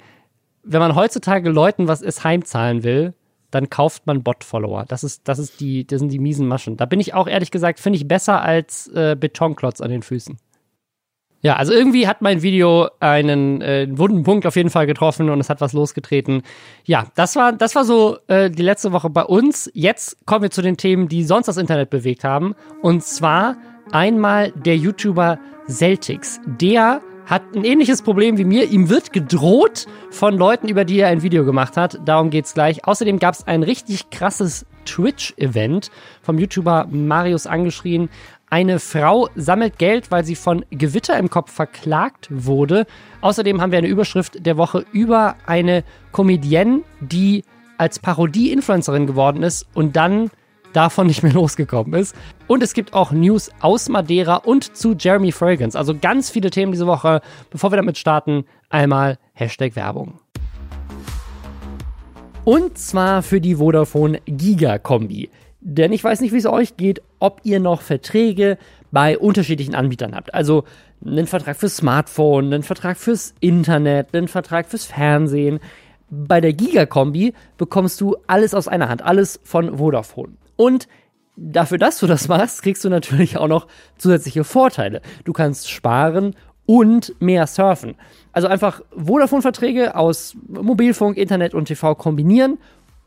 wenn 0.63 0.81
man 0.81 0.95
heutzutage 0.95 1.51
Leuten 1.51 1.89
was 1.89 2.01
es 2.01 2.25
heimzahlen 2.25 2.83
will, 2.83 3.15
dann 3.51 3.71
kauft 3.71 4.07
man 4.07 4.23
Bot-Follower. 4.23 4.85
Das 4.89 5.05
ist, 5.05 5.29
das 5.29 5.39
ist 5.39 5.61
die, 5.61 5.87
das 5.87 6.01
sind 6.01 6.11
die 6.11 6.19
miesen 6.19 6.49
Maschen. 6.49 6.77
Da 6.77 6.87
bin 6.87 6.99
ich 6.99 7.15
auch 7.15 7.29
ehrlich 7.29 7.51
gesagt, 7.51 7.79
finde 7.79 7.99
ich 7.99 8.09
besser 8.09 8.43
als 8.43 8.89
äh, 8.89 9.17
Betonklotz 9.19 9.81
an 9.81 9.91
den 9.91 10.03
Füßen. 10.03 10.39
Ja, 11.45 11.57
also 11.57 11.75
irgendwie 11.75 12.09
hat 12.09 12.23
mein 12.23 12.41
Video 12.41 12.89
einen, 13.01 13.61
äh, 13.61 13.87
wunden 13.91 14.23
Punkt 14.23 14.47
auf 14.47 14.57
jeden 14.57 14.71
Fall 14.71 14.87
getroffen 14.87 15.29
und 15.29 15.39
es 15.41 15.51
hat 15.51 15.61
was 15.61 15.75
losgetreten. 15.75 16.43
Ja, 16.87 17.05
das 17.17 17.37
war, 17.37 17.53
das 17.53 17.75
war 17.75 17.85
so 17.85 18.17
äh, 18.29 18.51
die 18.51 18.63
letzte 18.63 18.93
Woche 18.93 19.11
bei 19.11 19.25
uns. 19.25 19.71
Jetzt 19.75 20.25
kommen 20.25 20.45
wir 20.45 20.51
zu 20.51 20.63
den 20.63 20.79
Themen, 20.79 21.07
die 21.07 21.23
sonst 21.23 21.47
das 21.47 21.59
Internet 21.59 21.91
bewegt 21.91 22.25
haben. 22.25 22.55
Und 22.81 23.05
zwar 23.05 23.59
einmal 23.93 24.53
der 24.53 24.79
YouTuber 24.79 25.39
Celtics. 25.69 26.41
Der 26.47 27.03
hat 27.27 27.43
ein 27.55 27.65
ähnliches 27.65 28.01
Problem 28.01 28.39
wie 28.39 28.45
mir. 28.45 28.71
Ihm 28.71 28.89
wird 28.89 29.13
gedroht 29.13 29.87
von 30.11 30.39
Leuten, 30.39 30.69
über 30.69 30.87
die 30.87 31.01
er 31.01 31.09
ein 31.09 31.23
Video 31.23 31.45
gemacht 31.45 31.77
hat. 31.77 31.99
Darum 32.07 32.31
geht's 32.31 32.55
gleich. 32.55 32.87
Außerdem 32.87 33.19
gab 33.19 33.35
es 33.35 33.47
ein 33.47 33.63
richtig 33.63 34.09
krasses 34.09 34.65
Twitch-Event 34.85 35.91
vom 36.23 36.39
YouTuber 36.39 36.87
Marius 36.91 37.47
angeschrien. 37.47 38.11
Eine 38.55 38.79
Frau 38.79 39.29
sammelt 39.35 39.79
Geld, 39.79 40.13
weil 40.13 40.25
sie 40.25 40.37
von 40.37 40.65
Gewitter 40.71 41.19
im 41.19 41.29
Kopf 41.29 41.51
verklagt 41.51 42.29
wurde. 42.31 42.87
Außerdem 43.21 43.61
haben 43.61 43.73
wir 43.73 43.79
eine 43.79 43.89
Überschrift 43.89 44.47
der 44.47 44.57
Woche 44.57 44.87
über 44.93 45.35
eine 45.45 45.83
Comedienne, 46.13 46.83
die 47.01 47.43
als 47.79 47.99
Parodie-Influencerin 47.99 49.09
geworden 49.09 49.43
ist 49.43 49.67
und 49.75 49.97
dann 49.97 50.31
davon 50.73 51.09
nicht 51.09 51.25
mehr 51.25 51.33
losgekommen 51.35 51.95
ist. 51.95 52.15
Und 52.47 52.63
es 52.63 52.75
gibt 52.75 52.95
auch 52.95 53.11
News 53.11 53.51
aus 53.59 53.89
Madeira 53.89 54.37
und 54.37 54.77
zu 54.77 54.95
Jeremy 54.97 55.33
Fragrance. 55.33 55.77
Also 55.77 55.99
ganz 56.01 56.31
viele 56.31 56.51
Themen 56.51 56.71
diese 56.71 56.87
Woche. 56.87 57.23
Bevor 57.51 57.73
wir 57.73 57.77
damit 57.77 57.99
starten, 57.99 58.45
einmal 58.71 59.19
Hashtag 59.33 59.75
Werbung. 59.75 60.21
Und 62.45 62.79
zwar 62.79 63.25
für 63.25 63.41
die 63.41 63.57
Vodafone 63.57 64.21
Giga-Kombi. 64.27 65.29
Denn 65.67 65.93
ich 65.93 66.05
weiß 66.05 66.21
nicht, 66.21 66.33
wie 66.33 66.39
es 66.39 66.47
euch 66.47 66.77
geht, 66.77 67.01
ob 67.21 67.41
ihr 67.43 67.59
noch 67.59 67.81
Verträge 67.81 68.59
bei 68.93 69.19
unterschiedlichen 69.19 69.75
Anbietern 69.75 70.15
habt. 70.15 70.35
Also 70.35 70.65
einen 71.05 71.27
Vertrag 71.27 71.57
fürs 71.57 71.79
Smartphone, 71.79 72.53
einen 72.53 72.63
Vertrag 72.63 72.99
fürs 72.99 73.35
Internet, 73.41 74.15
einen 74.15 74.29
Vertrag 74.29 74.69
fürs 74.69 74.85
Fernsehen. 74.85 75.61
Bei 76.11 76.43
der 76.43 76.53
Giga-Kombi 76.53 77.33
bekommst 77.57 77.99
du 78.03 78.15
alles 78.27 78.53
aus 78.53 78.69
einer 78.69 78.91
Hand, 78.91 79.03
alles 79.03 79.41
von 79.43 79.79
Vodafone. 79.79 80.35
Und 80.57 80.87
dafür, 81.37 81.79
dass 81.79 81.99
du 81.99 82.07
das 82.07 82.29
machst, 82.29 82.63
kriegst 82.63 82.85
du 82.85 82.91
natürlich 82.91 83.39
auch 83.39 83.49
noch 83.49 83.67
zusätzliche 83.97 84.45
Vorteile. 84.45 85.01
Du 85.25 85.33
kannst 85.33 85.71
sparen 85.71 86.37
und 86.67 87.15
mehr 87.21 87.47
surfen. 87.47 87.95
Also 88.33 88.49
einfach 88.49 88.83
Vodafone-Verträge 88.95 89.97
aus 89.97 90.37
Mobilfunk, 90.47 91.17
Internet 91.17 91.55
und 91.55 91.65
TV 91.67 91.95
kombinieren 91.95 92.59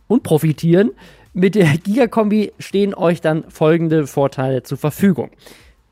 und 0.08 0.24
profitieren. 0.24 0.92
Mit 1.40 1.54
der 1.54 1.78
Gigakombi 1.78 2.52
stehen 2.58 2.96
euch 2.96 3.22
dann 3.22 3.44
folgende 3.48 4.08
Vorteile 4.08 4.64
zur 4.64 4.80
Verfügung. 4.80 5.30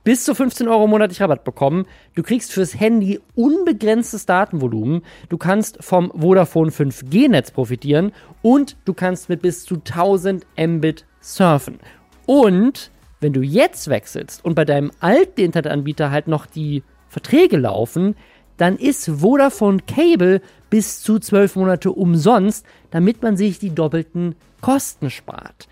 Bis 0.04 0.24
zu 0.24 0.34
15 0.34 0.68
Euro 0.68 0.88
monatlich 0.88 1.22
Rabatt 1.22 1.44
bekommen. 1.44 1.86
Du 2.16 2.24
kriegst 2.24 2.52
fürs 2.52 2.80
Handy 2.80 3.20
unbegrenztes 3.36 4.26
Datenvolumen. 4.26 5.04
Du 5.30 5.38
kannst 5.38 5.84
vom 5.84 6.12
Vodafone 6.20 6.72
5G-Netz 6.72 7.52
profitieren 7.52 8.12
und 8.42 8.76
du 8.86 8.96
kannst 8.96 9.30
mit 9.30 9.44
bis 9.44 9.66
zu 9.66 9.76
1000 9.76 10.48
Mbit 10.58 11.06
surfen. 11.22 11.78
Und 12.26 12.90
wenn 13.20 13.34
du 13.34 13.42
jetzt 13.42 13.88
wechselst 13.88 14.44
und 14.44 14.56
bei 14.56 14.66
deinem 14.66 14.90
alten 15.00 15.42
Internetanbieter 15.42 16.10
halt 16.10 16.28
noch 16.28 16.48
die 16.48 16.82
Verträge 17.08 17.58
laufen, 17.58 18.16
dann 18.58 18.78
ist 18.78 19.10
Vodafone 19.10 19.80
Cable 19.86 20.42
bis 20.70 21.02
zu 21.02 21.20
12 21.20 21.58
Monate 21.58 21.92
umsonst, 21.92 22.66
damit 22.96 23.22
man 23.22 23.36
sich 23.36 23.60
die 23.60 23.76
doppelten 23.76 24.36
Kosten 24.62 25.10
spart. 25.10 25.68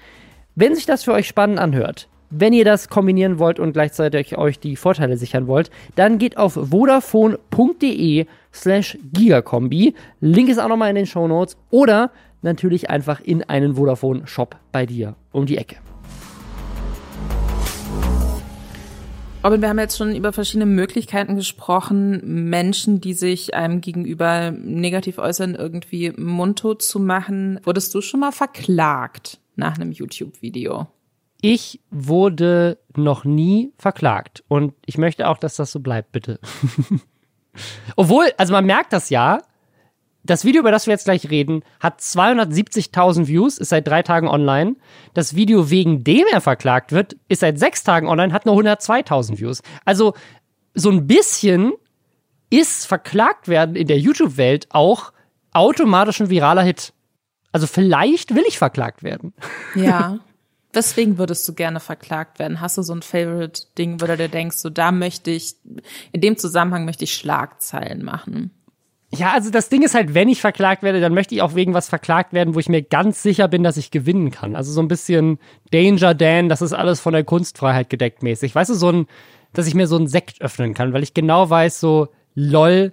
Wenn 0.56 0.75
sich 0.75 0.86
das 0.86 1.06
für 1.06 1.13
euch 1.13 1.25
spannend 1.25 1.58
anhört, 1.58 2.10
wenn 2.30 2.51
ihr 2.51 2.65
das 2.65 2.89
kombinieren 2.89 3.39
wollt 3.39 3.62
und 3.62 3.72
gleichzeitig 3.72 4.38
euch 4.38 4.60
die 4.60 4.75
Vorteile 4.75 5.15
sichern 5.15 5.48
wollt, 5.48 5.72
dann 5.96 6.18
geht 6.18 6.36
auf 6.36 6.60
vodafone.de 6.62 8.25
slash 8.53 8.98
gigakombi. 9.13 9.96
Link 10.20 10.50
ist 10.50 10.60
auch 10.60 10.68
nochmal 10.68 10.89
in 10.89 10.98
den 10.98 11.06
Show 11.06 11.25
Notes. 11.30 11.56
Oder 11.70 12.12
natürlich 12.42 12.89
einfach 12.89 13.22
in 13.22 13.42
einen 13.44 13.75
Vodafone-Shop 13.75 14.58
bei 14.74 14.86
dir 14.86 15.15
um 15.32 15.46
die 15.46 15.58
Ecke. 15.58 15.77
Aber 19.43 19.62
wir 19.62 19.67
haben 19.67 19.77
jetzt 19.77 19.97
schon 19.97 20.15
über 20.15 20.31
verschiedene 20.31 20.65
Möglichkeiten 20.65 21.35
gesprochen, 21.35 22.50
Menschen, 22.50 23.01
die 23.01 23.13
sich 23.13 23.53
einem 23.53 23.81
gegenüber 23.81 24.51
negativ 24.51 25.17
äußern, 25.17 25.53
irgendwie 25.53 26.12
mundtot 26.12 26.81
zu 26.81 26.97
machen. 26.97 27.59
Wurdest 27.63 27.93
du 27.93 28.00
schon 28.00 28.21
mal 28.21 28.31
verklagt 28.31 29.41
nach 29.57 29.75
einem 29.75 29.91
YouTube-Video? 29.91 30.88
Ich 31.41 31.81
wurde 31.91 32.77
noch 32.95 33.25
nie 33.25 33.73
verklagt 33.77 34.45
und 34.47 34.75
ich 34.85 34.97
möchte 34.97 35.27
auch, 35.27 35.38
dass 35.38 35.57
das 35.57 35.73
so 35.73 35.81
bleibt, 35.81 36.13
bitte. 36.13 36.39
Obwohl, 37.97 38.31
also 38.38 38.53
man 38.53 38.65
merkt 38.65 38.93
das 38.93 39.09
ja, 39.09 39.41
das 40.24 40.46
Video, 40.46 40.62
über 40.62 40.72
das 40.72 40.88
wir 40.88 40.94
jetzt 40.94 41.06
gleich 41.06 41.30
reden, 41.30 41.63
hat 41.80 42.00
270.000 42.00 43.27
Views, 43.27 43.58
ist 43.58 43.70
seit 43.70 43.88
drei 43.88 44.03
Tagen 44.03 44.27
online. 44.27 44.75
Das 45.13 45.36
Video, 45.36 45.70
wegen 45.70 46.03
dem 46.03 46.25
er 46.32 46.39
verklagt 46.39 46.94
wird, 46.94 47.18
ist 47.27 47.42
seit 47.42 47.60
sechs 47.60 47.84
Tagen 47.84 48.08
online, 48.08 48.34
hat 48.34 48.46
nur 48.46 48.56
102.000 48.56 49.39
Views. 49.39 49.62
Also 49.84 50.13
so 50.74 50.89
ein 50.89 51.08
bisschen 51.08 51.74
ist 52.50 52.86
verklagt 52.86 53.48
werden 53.48 53.75
in 53.75 53.88
der 53.88 54.00
YouTube-Welt 54.00 54.68
auch 54.70 55.12
automatisch 55.51 56.22
ein 56.22 56.30
viraler 56.30 56.63
Hit. 56.63 56.94
Also 57.51 57.68
vielleicht 57.68 58.34
will 58.34 58.44
ich 58.48 58.58
verklagt 58.58 59.03
werden. 59.03 59.34
Ja. 59.75 60.20
Deswegen 60.74 61.20
würdest 61.20 61.48
du 61.48 61.53
gerne 61.53 61.80
verklagt 61.80 62.39
werden. 62.39 62.60
Hast 62.60 62.80
du 62.80 62.82
so 62.82 62.96
ein 62.96 63.03
Favorite-Ding, 63.03 64.01
wo 64.01 64.08
du 64.08 64.18
dir 64.18 64.30
denkst, 64.30 64.58
so 64.58 64.72
da 64.72 64.92
möchte 64.92 65.30
ich, 65.30 65.56
in 66.12 66.22
dem 66.22 66.36
Zusammenhang 66.38 66.86
möchte 66.86 67.03
ich 67.03 67.13
Schlagzeilen 67.13 68.03
machen? 68.03 68.50
Ja, 69.15 69.34
also 69.34 69.51
das 69.51 69.70
Ding 69.70 69.84
ist 69.84 69.93
halt, 69.93 70.15
wenn 70.15 70.27
ich 70.27 70.41
verklagt 70.41 70.82
werde, 70.82 71.00
dann 71.00 71.13
möchte 71.13 71.36
ich 71.36 71.43
auch 71.43 71.53
wegen 71.53 71.75
was 71.75 71.88
verklagt 71.88 72.34
werden, 72.34 72.55
wo 72.55 72.60
ich 72.60 72.67
mir 72.67 72.82
ganz 72.82 73.22
sicher 73.22 73.48
bin, 73.48 73.62
dass 73.62 73.77
ich 73.77 73.91
gewinnen 73.91 74.32
kann. 74.32 74.55
Also 74.55 74.72
so 74.72 74.82
ein 74.82 74.88
bisschen 74.88 75.38
Danger 75.72 76.15
Dan, 76.15 76.50
das 76.50 76.63
ist 76.63 76.74
alles 76.74 77.00
von 77.00 77.13
der 77.13 77.24
Kunstfreiheit 77.24 77.91
gedeckt 77.91 78.24
mäßig. 78.24 78.55
Weißt 78.55 78.72
du, 78.72 78.74
so 78.74 78.91
ein, 78.91 79.05
dass 79.53 79.67
ich 79.67 79.75
mir 79.75 79.86
so 79.86 79.98
einen 79.98 80.08
Sekt 80.08 80.41
öffnen 80.41 80.74
kann, 80.74 80.93
weil 80.93 81.03
ich 81.03 81.13
genau 81.13 81.48
weiß, 81.48 81.79
so, 81.79 82.08
lol, 82.34 82.91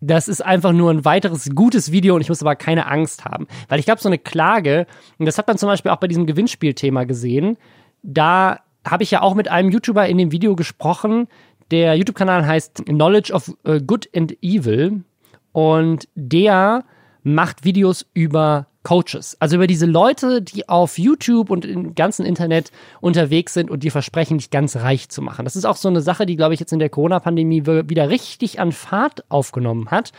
das 0.00 0.26
ist 0.26 0.44
einfach 0.44 0.72
nur 0.72 0.90
ein 0.90 1.04
weiteres 1.04 1.50
gutes 1.54 1.92
Video 1.92 2.16
und 2.16 2.20
ich 2.20 2.28
muss 2.28 2.42
aber 2.42 2.56
keine 2.56 2.86
Angst 2.88 3.24
haben. 3.24 3.46
Weil 3.68 3.78
ich 3.78 3.84
glaube, 3.84 4.00
so 4.00 4.08
eine 4.08 4.18
Klage, 4.18 4.88
und 5.18 5.26
das 5.26 5.38
hat 5.38 5.46
man 5.46 5.56
zum 5.56 5.68
Beispiel 5.68 5.92
auch 5.92 5.98
bei 5.98 6.08
diesem 6.08 6.26
Gewinnspielthema 6.26 7.04
gesehen, 7.04 7.58
da 8.02 8.58
habe 8.84 9.04
ich 9.04 9.12
ja 9.12 9.22
auch 9.22 9.36
mit 9.36 9.46
einem 9.48 9.70
YouTuber 9.70 10.08
in 10.08 10.18
dem 10.18 10.32
Video 10.32 10.56
gesprochen. 10.56 11.28
Der 11.70 11.94
YouTube-Kanal 11.94 12.44
heißt 12.44 12.86
Knowledge 12.86 13.32
of 13.32 13.54
äh, 13.62 13.80
Good 13.80 14.08
and 14.16 14.36
Evil. 14.42 15.04
Und 15.52 16.08
der 16.14 16.84
macht 17.22 17.64
Videos 17.64 18.06
über 18.14 18.66
Coaches. 18.82 19.36
Also 19.40 19.56
über 19.56 19.66
diese 19.66 19.86
Leute, 19.86 20.40
die 20.40 20.68
auf 20.68 20.98
YouTube 20.98 21.50
und 21.50 21.64
im 21.64 21.94
ganzen 21.94 22.24
Internet 22.24 22.72
unterwegs 23.00 23.52
sind 23.52 23.70
und 23.70 23.82
die 23.82 23.90
versprechen, 23.90 24.38
dich 24.38 24.50
ganz 24.50 24.76
reich 24.76 25.10
zu 25.10 25.20
machen. 25.20 25.44
Das 25.44 25.56
ist 25.56 25.66
auch 25.66 25.76
so 25.76 25.88
eine 25.88 26.00
Sache, 26.00 26.24
die, 26.24 26.36
glaube 26.36 26.54
ich, 26.54 26.60
jetzt 26.60 26.72
in 26.72 26.78
der 26.78 26.88
Corona-Pandemie 26.88 27.66
wieder 27.66 28.08
richtig 28.08 28.58
an 28.58 28.72
Fahrt 28.72 29.30
aufgenommen 29.30 29.90
hat, 29.90 30.12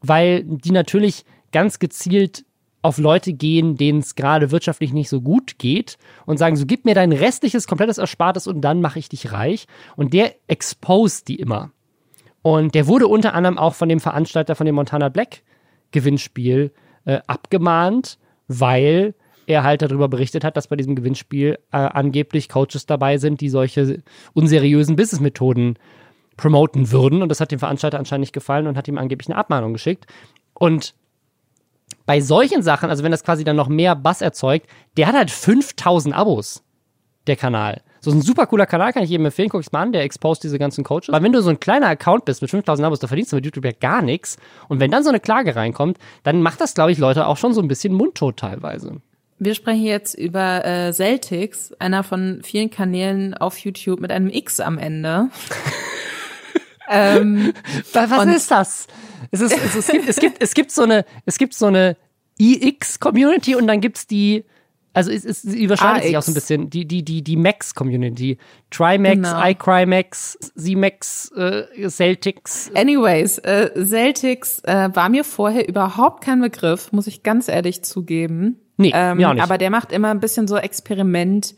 weil 0.00 0.42
die 0.44 0.70
natürlich 0.70 1.24
ganz 1.52 1.78
gezielt 1.78 2.44
auf 2.80 2.98
Leute 2.98 3.32
gehen, 3.32 3.76
denen 3.76 3.98
es 3.98 4.14
gerade 4.14 4.50
wirtschaftlich 4.50 4.92
nicht 4.92 5.08
so 5.08 5.20
gut 5.20 5.58
geht 5.58 5.98
und 6.24 6.38
sagen, 6.38 6.56
so 6.56 6.64
gib 6.64 6.84
mir 6.84 6.94
dein 6.94 7.12
restliches, 7.12 7.66
komplettes 7.66 7.98
Erspartes 7.98 8.46
und 8.46 8.62
dann 8.62 8.80
mache 8.80 8.98
ich 8.98 9.08
dich 9.08 9.32
reich. 9.32 9.66
Und 9.96 10.14
der 10.14 10.34
exposed 10.46 11.28
die 11.28 11.36
immer. 11.36 11.72
Und 12.42 12.74
der 12.74 12.86
wurde 12.86 13.08
unter 13.08 13.34
anderem 13.34 13.58
auch 13.58 13.74
von 13.74 13.88
dem 13.88 14.00
Veranstalter 14.00 14.54
von 14.54 14.66
dem 14.66 14.74
Montana 14.74 15.08
Black 15.08 15.42
Gewinnspiel 15.90 16.72
äh, 17.04 17.20
abgemahnt, 17.26 18.18
weil 18.46 19.14
er 19.46 19.62
halt 19.64 19.82
darüber 19.82 20.08
berichtet 20.08 20.44
hat, 20.44 20.56
dass 20.56 20.68
bei 20.68 20.76
diesem 20.76 20.94
Gewinnspiel 20.94 21.58
äh, 21.72 21.76
angeblich 21.76 22.48
Coaches 22.48 22.86
dabei 22.86 23.16
sind, 23.16 23.40
die 23.40 23.48
solche 23.48 24.02
unseriösen 24.34 24.96
Businessmethoden 24.96 25.78
promoten 26.36 26.90
würden. 26.92 27.22
Und 27.22 27.30
das 27.30 27.40
hat 27.40 27.50
dem 27.50 27.58
Veranstalter 27.58 27.98
anscheinend 27.98 28.22
nicht 28.22 28.34
gefallen 28.34 28.66
und 28.66 28.76
hat 28.76 28.88
ihm 28.88 28.98
angeblich 28.98 29.28
eine 29.28 29.38
Abmahnung 29.38 29.72
geschickt. 29.72 30.06
Und 30.52 30.94
bei 32.04 32.20
solchen 32.20 32.62
Sachen, 32.62 32.90
also 32.90 33.02
wenn 33.04 33.10
das 33.10 33.24
quasi 33.24 33.44
dann 33.44 33.56
noch 33.56 33.68
mehr 33.68 33.96
Bass 33.96 34.20
erzeugt, 34.20 34.66
der 34.96 35.06
hat 35.06 35.14
halt 35.14 35.30
5000 35.30 36.14
Abos, 36.14 36.62
der 37.26 37.36
Kanal. 37.36 37.82
So 38.00 38.10
ein 38.10 38.22
super 38.22 38.46
cooler 38.46 38.66
Kanal, 38.66 38.92
kann 38.92 39.02
ich 39.02 39.10
jedem 39.10 39.26
empfehlen, 39.26 39.48
guck 39.48 39.60
ich's 39.60 39.72
mal 39.72 39.82
an, 39.82 39.92
der 39.92 40.02
exposed 40.02 40.42
diese 40.44 40.58
ganzen 40.58 40.84
Coaches. 40.84 41.10
Aber 41.10 41.22
wenn 41.22 41.32
du 41.32 41.42
so 41.42 41.50
ein 41.50 41.60
kleiner 41.60 41.88
Account 41.88 42.24
bist 42.24 42.42
mit 42.42 42.50
5000 42.50 42.86
Abos, 42.86 43.00
da 43.00 43.06
verdienst 43.06 43.32
du 43.32 43.36
mit 43.36 43.44
YouTube 43.44 43.64
ja 43.64 43.72
gar 43.72 44.02
nichts. 44.02 44.36
Und 44.68 44.80
wenn 44.80 44.90
dann 44.90 45.02
so 45.02 45.08
eine 45.08 45.20
Klage 45.20 45.56
reinkommt, 45.56 45.98
dann 46.22 46.42
macht 46.42 46.60
das, 46.60 46.74
glaube 46.74 46.92
ich, 46.92 46.98
Leute 46.98 47.26
auch 47.26 47.36
schon 47.36 47.52
so 47.52 47.60
ein 47.60 47.68
bisschen 47.68 47.92
mundtot 47.92 48.36
teilweise. 48.36 49.00
Wir 49.40 49.54
sprechen 49.54 49.84
jetzt 49.84 50.14
über 50.14 50.64
äh, 50.64 50.92
Celtics, 50.92 51.72
einer 51.78 52.02
von 52.02 52.40
vielen 52.42 52.70
Kanälen 52.70 53.34
auf 53.34 53.58
YouTube 53.58 54.00
mit 54.00 54.10
einem 54.10 54.30
X 54.30 54.58
am 54.58 54.78
Ende. 54.78 55.28
ähm, 56.90 57.52
Was 57.92 58.26
ist 58.26 58.50
das? 58.50 58.86
Es, 59.30 59.40
ist, 59.40 59.56
es, 59.56 59.76
es, 59.76 59.86
gibt, 59.86 60.08
es, 60.08 60.16
gibt, 60.16 60.42
es 60.42 60.54
gibt 60.54 60.70
so 60.72 60.82
eine, 60.82 61.04
es 61.24 61.38
gibt 61.38 61.54
so 61.54 61.66
eine 61.66 61.96
EX-Community 62.38 63.54
und 63.54 63.66
dann 63.66 63.80
gibt's 63.80 64.06
die 64.06 64.44
Also 64.92 65.10
es, 65.10 65.24
es 65.24 65.44
überschneidet 65.44 66.04
sich 66.04 66.16
auch 66.16 66.22
so 66.22 66.32
ein 66.32 66.34
bisschen 66.34 66.70
die, 66.70 66.86
die, 66.86 67.04
die, 67.04 67.22
die 67.22 67.36
Max-Community. 67.36 68.38
Trimax, 68.70 69.14
genau. 69.14 69.44
iCrymax, 69.44 70.38
Z-Max, 70.56 71.30
äh, 71.36 71.88
Celtics. 71.88 72.70
Anyways, 72.74 73.38
äh, 73.38 73.70
Celtics 73.84 74.60
äh, 74.64 74.88
war 74.92 75.08
mir 75.08 75.24
vorher 75.24 75.68
überhaupt 75.68 76.24
kein 76.24 76.40
Begriff, 76.40 76.90
muss 76.92 77.06
ich 77.06 77.22
ganz 77.22 77.48
ehrlich 77.48 77.82
zugeben. 77.82 78.60
Nee, 78.76 78.92
ähm, 78.94 79.18
mir 79.18 79.28
auch 79.28 79.34
nicht. 79.34 79.42
Aber 79.42 79.58
der 79.58 79.70
macht 79.70 79.92
immer 79.92 80.10
ein 80.10 80.20
bisschen 80.20 80.48
so 80.48 80.56
Experiment. 80.56 81.54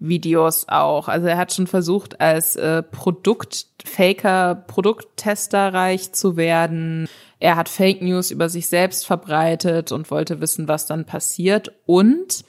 Videos 0.00 0.66
auch. 0.68 1.08
Also 1.08 1.28
er 1.28 1.38
hat 1.38 1.52
schon 1.52 1.66
versucht, 1.66 2.20
als 2.20 2.56
äh, 2.56 2.82
Produktfaker, 2.82 4.54
Produkttester 4.66 5.72
reich 5.72 6.12
zu 6.12 6.36
werden. 6.36 7.08
Er 7.44 7.56
hat 7.56 7.68
Fake 7.68 8.00
News 8.00 8.30
über 8.30 8.48
sich 8.48 8.68
selbst 8.68 9.04
verbreitet 9.04 9.92
und 9.92 10.10
wollte 10.10 10.40
wissen, 10.40 10.66
was 10.66 10.86
dann 10.86 11.04
passiert. 11.04 11.72
Und 11.84 12.42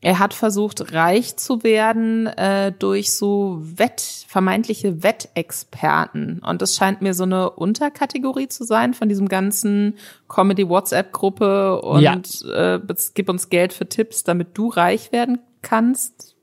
er 0.00 0.20
hat 0.20 0.34
versucht, 0.34 0.92
reich 0.92 1.36
zu 1.36 1.64
werden 1.64 2.28
äh, 2.28 2.70
durch 2.70 3.12
so 3.12 3.58
Wett, 3.60 4.00
vermeintliche 4.28 5.02
Wettexperten. 5.02 6.38
Und 6.46 6.62
das 6.62 6.76
scheint 6.76 7.02
mir 7.02 7.12
so 7.12 7.24
eine 7.24 7.50
Unterkategorie 7.50 8.46
zu 8.46 8.62
sein 8.62 8.94
von 8.94 9.08
diesem 9.08 9.28
ganzen 9.28 9.94
Comedy-WhatsApp-Gruppe 10.28 11.82
und 11.82 12.02
ja. 12.02 12.76
äh, 12.76 12.80
gib 13.14 13.28
uns 13.28 13.48
Geld 13.48 13.72
für 13.72 13.88
Tipps, 13.88 14.22
damit 14.22 14.56
du 14.56 14.68
reich 14.68 15.10
werden 15.10 15.40
kannst. 15.62 16.36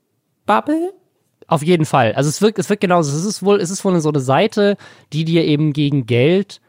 Bubble? 0.44 0.92
Auf 1.46 1.62
jeden 1.62 1.86
Fall. 1.86 2.12
Also 2.12 2.28
es 2.28 2.42
wirkt, 2.42 2.58
es 2.58 2.68
wirkt 2.68 2.82
genauso. 2.82 3.16
Es 3.16 3.24
ist 3.24 3.42
wohl, 3.42 3.62
es 3.62 3.70
ist 3.70 3.82
wohl 3.82 3.98
so 4.00 4.10
eine 4.10 4.20
Seite, 4.20 4.76
die 5.14 5.24
dir 5.24 5.46
eben 5.46 5.72
gegen 5.72 6.04
Geld 6.04 6.60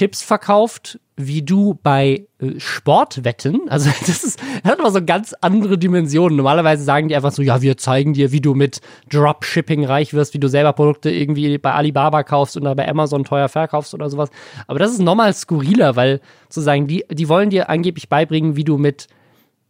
Tipps 0.00 0.22
verkauft, 0.22 0.98
wie 1.18 1.42
du 1.42 1.78
bei 1.82 2.26
äh, 2.38 2.52
Sportwetten, 2.56 3.60
also 3.68 3.90
das 4.00 4.24
ist, 4.24 4.40
das 4.62 4.72
hat 4.72 4.80
aber 4.80 4.90
so 4.90 5.04
ganz 5.04 5.34
andere 5.42 5.76
Dimensionen. 5.76 6.38
Normalerweise 6.38 6.82
sagen 6.82 7.08
die 7.08 7.16
einfach 7.16 7.32
so, 7.32 7.42
ja, 7.42 7.60
wir 7.60 7.76
zeigen 7.76 8.14
dir, 8.14 8.32
wie 8.32 8.40
du 8.40 8.54
mit 8.54 8.80
Dropshipping 9.10 9.84
reich 9.84 10.14
wirst, 10.14 10.32
wie 10.32 10.38
du 10.38 10.48
selber 10.48 10.72
Produkte 10.72 11.10
irgendwie 11.10 11.58
bei 11.58 11.74
Alibaba 11.74 12.22
kaufst 12.22 12.56
oder 12.56 12.74
bei 12.74 12.88
Amazon 12.88 13.24
teuer 13.24 13.50
verkaufst 13.50 13.92
oder 13.92 14.08
sowas. 14.08 14.30
Aber 14.66 14.78
das 14.78 14.92
ist 14.92 15.02
nochmal 15.02 15.34
skurriler, 15.34 15.96
weil 15.96 16.22
sozusagen 16.48 16.86
die, 16.86 17.04
die 17.10 17.28
wollen 17.28 17.50
dir 17.50 17.68
angeblich 17.68 18.08
beibringen, 18.08 18.56
wie 18.56 18.64
du 18.64 18.78
mit 18.78 19.06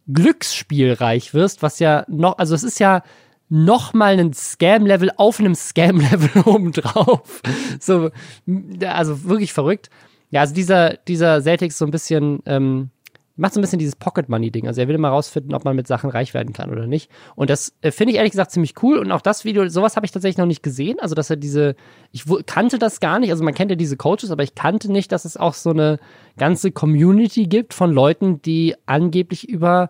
Glücksspiel 0.07 0.93
reich 0.93 1.33
wirst, 1.33 1.61
was 1.61 1.79
ja 1.79 2.05
noch, 2.07 2.37
also 2.37 2.55
es 2.55 2.63
ist 2.63 2.79
ja 2.79 3.03
noch 3.49 3.93
mal 3.93 4.17
ein 4.17 4.31
Scam-Level 4.31 5.11
auf 5.17 5.41
einem 5.41 5.55
Scam-Level 5.55 6.43
obendrauf. 6.45 7.41
So, 7.81 8.11
also 8.87 9.25
wirklich 9.25 9.51
verrückt. 9.51 9.89
Ja, 10.31 10.41
also 10.41 10.53
dieser, 10.53 10.95
dieser 11.07 11.41
Celtics 11.41 11.77
so 11.77 11.85
ein 11.85 11.91
bisschen, 11.91 12.41
ähm, 12.45 12.89
macht 13.35 13.53
so 13.53 13.59
ein 13.59 13.61
bisschen 13.61 13.79
dieses 13.79 13.95
Pocket 13.95 14.29
Money 14.29 14.51
Ding. 14.51 14.67
Also 14.67 14.81
er 14.81 14.87
will 14.87 14.95
immer 14.95 15.09
rausfinden, 15.09 15.53
ob 15.53 15.65
man 15.65 15.75
mit 15.75 15.87
Sachen 15.87 16.09
reich 16.09 16.33
werden 16.33 16.53
kann 16.53 16.69
oder 16.71 16.87
nicht. 16.87 17.09
Und 17.35 17.49
das 17.49 17.73
äh, 17.81 17.91
finde 17.91 18.11
ich 18.11 18.17
ehrlich 18.17 18.31
gesagt 18.31 18.51
ziemlich 18.51 18.81
cool. 18.81 18.97
Und 18.97 19.11
auch 19.11 19.21
das 19.21 19.45
Video, 19.45 19.67
sowas 19.67 19.95
habe 19.95 20.05
ich 20.05 20.11
tatsächlich 20.11 20.37
noch 20.37 20.45
nicht 20.45 20.63
gesehen. 20.63 20.97
Also 20.99 21.15
dass 21.15 21.29
er 21.29 21.35
diese, 21.35 21.75
ich 22.11 22.25
kannte 22.45 22.79
das 22.79 22.99
gar 22.99 23.19
nicht. 23.19 23.31
Also 23.31 23.43
man 23.43 23.53
kennt 23.53 23.71
ja 23.71 23.75
diese 23.75 23.97
Coaches, 23.97 24.31
aber 24.31 24.43
ich 24.43 24.55
kannte 24.55 24.91
nicht, 24.91 25.11
dass 25.11 25.25
es 25.25 25.37
auch 25.37 25.53
so 25.53 25.71
eine 25.71 25.99
ganze 26.37 26.71
Community 26.71 27.47
gibt 27.47 27.73
von 27.73 27.91
Leuten, 27.91 28.41
die 28.41 28.75
angeblich 28.85 29.49
über 29.49 29.89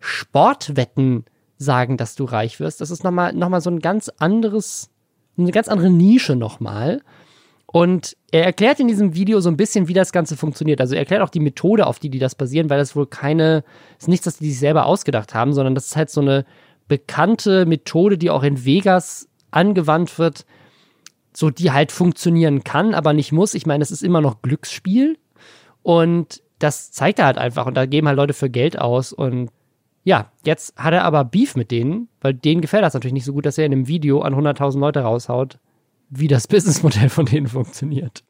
Sportwetten 0.00 1.24
sagen, 1.58 1.96
dass 1.96 2.14
du 2.14 2.24
reich 2.24 2.60
wirst. 2.60 2.80
Das 2.80 2.90
ist 2.90 3.04
nochmal 3.04 3.32
noch 3.32 3.48
mal 3.48 3.60
so 3.60 3.70
ein 3.70 3.80
ganz 3.80 4.10
anderes, 4.18 4.90
eine 5.36 5.50
ganz 5.50 5.68
andere 5.68 5.90
Nische 5.90 6.36
nochmal. 6.36 7.02
Und 7.74 8.16
er 8.30 8.44
erklärt 8.44 8.78
in 8.78 8.86
diesem 8.86 9.16
Video 9.16 9.40
so 9.40 9.48
ein 9.48 9.56
bisschen, 9.56 9.88
wie 9.88 9.94
das 9.94 10.12
Ganze 10.12 10.36
funktioniert. 10.36 10.80
Also 10.80 10.94
er 10.94 11.00
erklärt 11.00 11.22
auch 11.22 11.28
die 11.28 11.40
Methode, 11.40 11.88
auf 11.88 11.98
die 11.98 12.08
die 12.08 12.20
das 12.20 12.36
basieren, 12.36 12.70
weil 12.70 12.78
das 12.78 12.94
wohl 12.94 13.08
keine, 13.08 13.64
ist 13.98 14.06
nichts, 14.06 14.26
das 14.26 14.38
die 14.38 14.50
sich 14.50 14.60
selber 14.60 14.86
ausgedacht 14.86 15.34
haben, 15.34 15.52
sondern 15.52 15.74
das 15.74 15.86
ist 15.86 15.96
halt 15.96 16.08
so 16.08 16.20
eine 16.20 16.44
bekannte 16.86 17.66
Methode, 17.66 18.16
die 18.16 18.30
auch 18.30 18.44
in 18.44 18.64
Vegas 18.64 19.28
angewandt 19.50 20.20
wird, 20.20 20.46
so 21.32 21.50
die 21.50 21.72
halt 21.72 21.90
funktionieren 21.90 22.62
kann, 22.62 22.94
aber 22.94 23.12
nicht 23.12 23.32
muss. 23.32 23.54
Ich 23.54 23.66
meine, 23.66 23.82
es 23.82 23.90
ist 23.90 24.04
immer 24.04 24.20
noch 24.20 24.40
Glücksspiel 24.40 25.18
und 25.82 26.44
das 26.60 26.92
zeigt 26.92 27.18
er 27.18 27.26
halt 27.26 27.38
einfach 27.38 27.66
und 27.66 27.74
da 27.74 27.86
geben 27.86 28.06
halt 28.06 28.18
Leute 28.18 28.34
für 28.34 28.50
Geld 28.50 28.78
aus 28.78 29.12
und 29.12 29.50
ja, 30.04 30.30
jetzt 30.44 30.76
hat 30.76 30.94
er 30.94 31.02
aber 31.02 31.24
Beef 31.24 31.56
mit 31.56 31.72
denen, 31.72 32.06
weil 32.20 32.34
denen 32.34 32.60
gefällt 32.60 32.84
das 32.84 32.94
natürlich 32.94 33.14
nicht 33.14 33.24
so 33.24 33.32
gut, 33.32 33.46
dass 33.46 33.58
er 33.58 33.66
in 33.66 33.72
einem 33.72 33.88
Video 33.88 34.20
an 34.20 34.32
100.000 34.32 34.78
Leute 34.78 35.00
raushaut 35.00 35.58
wie 36.18 36.28
das 36.28 36.46
Businessmodell 36.46 37.08
von 37.08 37.26
denen 37.26 37.48
funktioniert. 37.48 38.24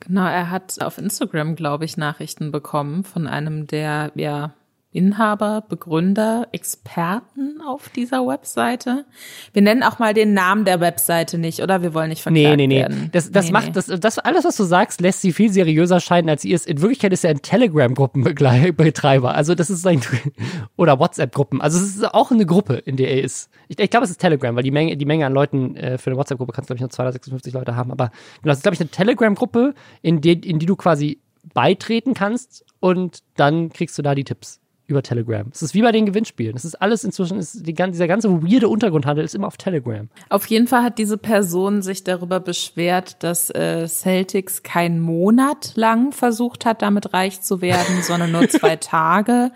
Genau, 0.00 0.26
er 0.26 0.50
hat 0.50 0.80
auf 0.80 0.98
Instagram, 0.98 1.54
glaube 1.54 1.84
ich, 1.84 1.96
Nachrichten 1.96 2.50
bekommen 2.50 3.04
von 3.04 3.26
einem 3.26 3.66
der 3.66 4.12
ja 4.14 4.54
Inhaber, 4.98 5.62
Begründer, 5.68 6.48
Experten 6.50 7.60
auf 7.64 7.88
dieser 7.88 8.26
Webseite. 8.26 9.04
Wir 9.52 9.62
nennen 9.62 9.84
auch 9.84 10.00
mal 10.00 10.12
den 10.12 10.34
Namen 10.34 10.64
der 10.64 10.80
Webseite 10.80 11.38
nicht, 11.38 11.62
oder? 11.62 11.82
Wir 11.82 11.94
wollen 11.94 12.08
nicht 12.08 12.22
verklagt 12.22 12.56
nee, 12.56 12.56
nee, 12.56 12.66
nee. 12.66 12.80
werden. 12.80 13.08
Das, 13.12 13.30
das 13.30 13.46
nee, 13.46 13.52
macht, 13.52 13.66
nee. 13.66 13.72
Das, 13.74 13.86
das, 13.86 14.18
alles, 14.18 14.44
was 14.44 14.56
du 14.56 14.64
sagst, 14.64 15.00
lässt 15.00 15.20
sie 15.20 15.32
viel 15.32 15.52
seriöser 15.52 16.00
scheinen, 16.00 16.28
als 16.28 16.42
sie 16.42 16.50
ist. 16.50 16.66
In 16.66 16.80
Wirklichkeit 16.80 17.12
ist 17.12 17.22
er 17.22 17.30
ein 17.30 17.42
Telegram-Gruppenbetreiber. 17.42 19.36
Also 19.36 19.54
das 19.54 19.70
ist 19.70 19.82
sein, 19.82 20.00
oder 20.76 20.98
WhatsApp-Gruppen. 20.98 21.60
Also 21.60 21.78
es 21.78 21.94
ist 21.94 22.12
auch 22.12 22.32
eine 22.32 22.44
Gruppe, 22.44 22.74
in 22.74 22.96
der 22.96 23.12
er 23.12 23.22
ist. 23.22 23.50
Ich, 23.68 23.78
ich 23.78 23.90
glaube, 23.90 24.02
es 24.02 24.10
ist 24.10 24.20
Telegram, 24.20 24.56
weil 24.56 24.64
die 24.64 24.72
Menge, 24.72 24.96
die 24.96 25.06
Menge 25.06 25.26
an 25.26 25.32
Leuten 25.32 25.76
äh, 25.76 25.96
für 25.96 26.10
eine 26.10 26.18
WhatsApp-Gruppe 26.18 26.50
kannst, 26.50 26.66
glaube 26.66 26.78
ich, 26.78 26.80
nur 26.80 26.90
256 26.90 27.52
Leute 27.52 27.76
haben. 27.76 27.92
Aber 27.92 28.06
genau, 28.42 28.50
das 28.50 28.58
ist, 28.58 28.62
glaube 28.64 28.74
ich, 28.74 28.80
eine 28.80 28.90
Telegram-Gruppe, 28.90 29.74
in, 30.02 30.20
die, 30.20 30.32
in 30.32 30.58
die 30.58 30.66
du 30.66 30.74
quasi 30.74 31.20
beitreten 31.54 32.14
kannst 32.14 32.64
und 32.80 33.20
dann 33.36 33.70
kriegst 33.70 33.96
du 33.96 34.02
da 34.02 34.16
die 34.16 34.24
Tipps 34.24 34.60
über 34.88 35.02
Telegram. 35.02 35.46
Es 35.52 35.62
ist 35.62 35.74
wie 35.74 35.82
bei 35.82 35.92
den 35.92 36.06
Gewinnspielen. 36.06 36.56
Es 36.56 36.64
ist 36.64 36.74
alles 36.76 37.04
inzwischen, 37.04 37.38
ist 37.38 37.66
die, 37.66 37.74
dieser 37.74 38.08
ganze 38.08 38.42
weirde 38.42 38.68
Untergrundhandel 38.68 39.24
ist 39.24 39.34
immer 39.34 39.46
auf 39.46 39.58
Telegram. 39.58 40.08
Auf 40.30 40.46
jeden 40.46 40.66
Fall 40.66 40.82
hat 40.82 40.98
diese 40.98 41.18
Person 41.18 41.82
sich 41.82 42.04
darüber 42.04 42.40
beschwert, 42.40 43.22
dass 43.22 43.50
äh, 43.50 43.86
Celtics 43.86 44.62
keinen 44.62 45.00
Monat 45.00 45.72
lang 45.76 46.12
versucht 46.12 46.64
hat, 46.64 46.80
damit 46.80 47.12
reich 47.12 47.42
zu 47.42 47.60
werden, 47.60 47.96
sondern 48.02 48.32
nur 48.32 48.48
zwei 48.48 48.76
Tage. 48.76 49.52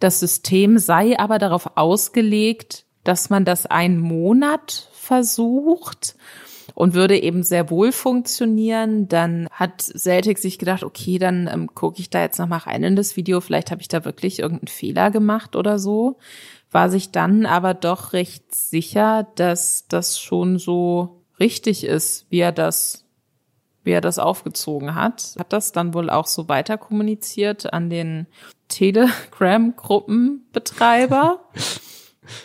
Das 0.00 0.18
System 0.18 0.78
sei 0.78 1.18
aber 1.18 1.38
darauf 1.38 1.76
ausgelegt, 1.76 2.84
dass 3.04 3.30
man 3.30 3.44
das 3.44 3.66
einen 3.66 3.98
Monat 3.98 4.88
versucht 4.92 6.16
und 6.74 6.94
würde 6.94 7.20
eben 7.20 7.42
sehr 7.42 7.70
wohl 7.70 7.92
funktionieren. 7.92 9.08
Dann 9.08 9.48
hat 9.50 9.82
Celtic 9.82 10.38
sich 10.38 10.58
gedacht, 10.58 10.84
okay, 10.84 11.18
dann 11.18 11.48
ähm, 11.52 11.74
gucke 11.74 12.00
ich 12.00 12.10
da 12.10 12.22
jetzt 12.22 12.38
noch 12.38 12.48
mal 12.48 12.58
rein 12.58 12.82
in 12.82 12.96
das 12.96 13.16
Video, 13.16 13.40
vielleicht 13.40 13.70
habe 13.70 13.80
ich 13.80 13.88
da 13.88 14.04
wirklich 14.04 14.38
irgendeinen 14.38 14.68
Fehler 14.68 15.10
gemacht 15.10 15.56
oder 15.56 15.78
so. 15.78 16.18
War 16.70 16.90
sich 16.90 17.10
dann 17.10 17.44
aber 17.44 17.74
doch 17.74 18.14
recht 18.14 18.54
sicher, 18.54 19.26
dass 19.34 19.86
das 19.88 20.18
schon 20.18 20.58
so 20.58 21.22
richtig 21.38 21.84
ist, 21.84 22.26
wie 22.30 22.40
er 22.40 22.52
das 22.52 23.00
wie 23.84 23.90
er 23.90 24.00
das 24.00 24.18
aufgezogen 24.18 24.94
hat. 24.94 25.34
Hat 25.38 25.52
das 25.52 25.72
dann 25.72 25.92
wohl 25.92 26.08
auch 26.08 26.26
so 26.26 26.48
weiter 26.48 26.78
kommuniziert 26.78 27.70
an 27.72 27.90
den 27.90 28.28
Telegram-Gruppenbetreiber. 28.68 31.40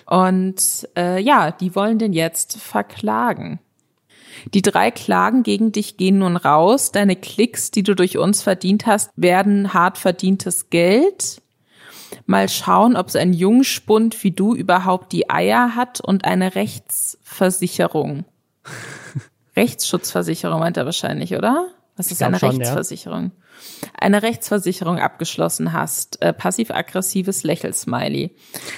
Und 0.08 0.90
äh, 0.98 1.22
ja, 1.22 1.52
die 1.52 1.76
wollen 1.76 2.00
den 2.00 2.14
jetzt 2.14 2.58
verklagen. 2.58 3.60
Die 4.54 4.62
drei 4.62 4.92
Klagen 4.92 5.44
gegen 5.44 5.72
dich 5.72 5.98
gehen 5.98 6.20
nun 6.20 6.38
raus. 6.38 6.92
Deine 6.92 7.16
Klicks, 7.16 7.72
die 7.72 7.84
du 7.84 7.96
durch 7.96 8.18
uns 8.18 8.42
verdient 8.42 8.86
hast, 8.86 9.12
werden 9.16 9.74
hart 9.74 9.98
verdientes 9.98 10.70
Geld. 10.70 11.42
Mal 12.26 12.50
schauen, 12.50 12.96
ob 12.96 13.10
so 13.10 13.20
ein 13.20 13.34
Jungspund 13.34 14.24
wie 14.24 14.32
du 14.32 14.56
überhaupt 14.56 15.12
die 15.12 15.30
Eier 15.30 15.76
hat 15.76 16.02
und 16.02 16.26
eine 16.26 16.56
Rechtsversicherung. 16.56 18.26
Rechtsschutzversicherung 19.56 20.60
meint 20.60 20.78
er 20.78 20.86
wahrscheinlich, 20.86 21.36
oder? 21.36 21.68
Was 21.96 22.12
ist 22.12 22.22
eine 22.22 22.38
schon, 22.38 22.50
Rechtsversicherung? 22.50 23.32
Ja. 23.82 23.90
Eine 24.00 24.22
Rechtsversicherung 24.22 25.00
abgeschlossen 25.00 25.74
hast. 25.74 26.22
Äh, 26.22 26.32
Passiv-aggressives 26.32 27.44
Lächelsmiley. 27.44 28.36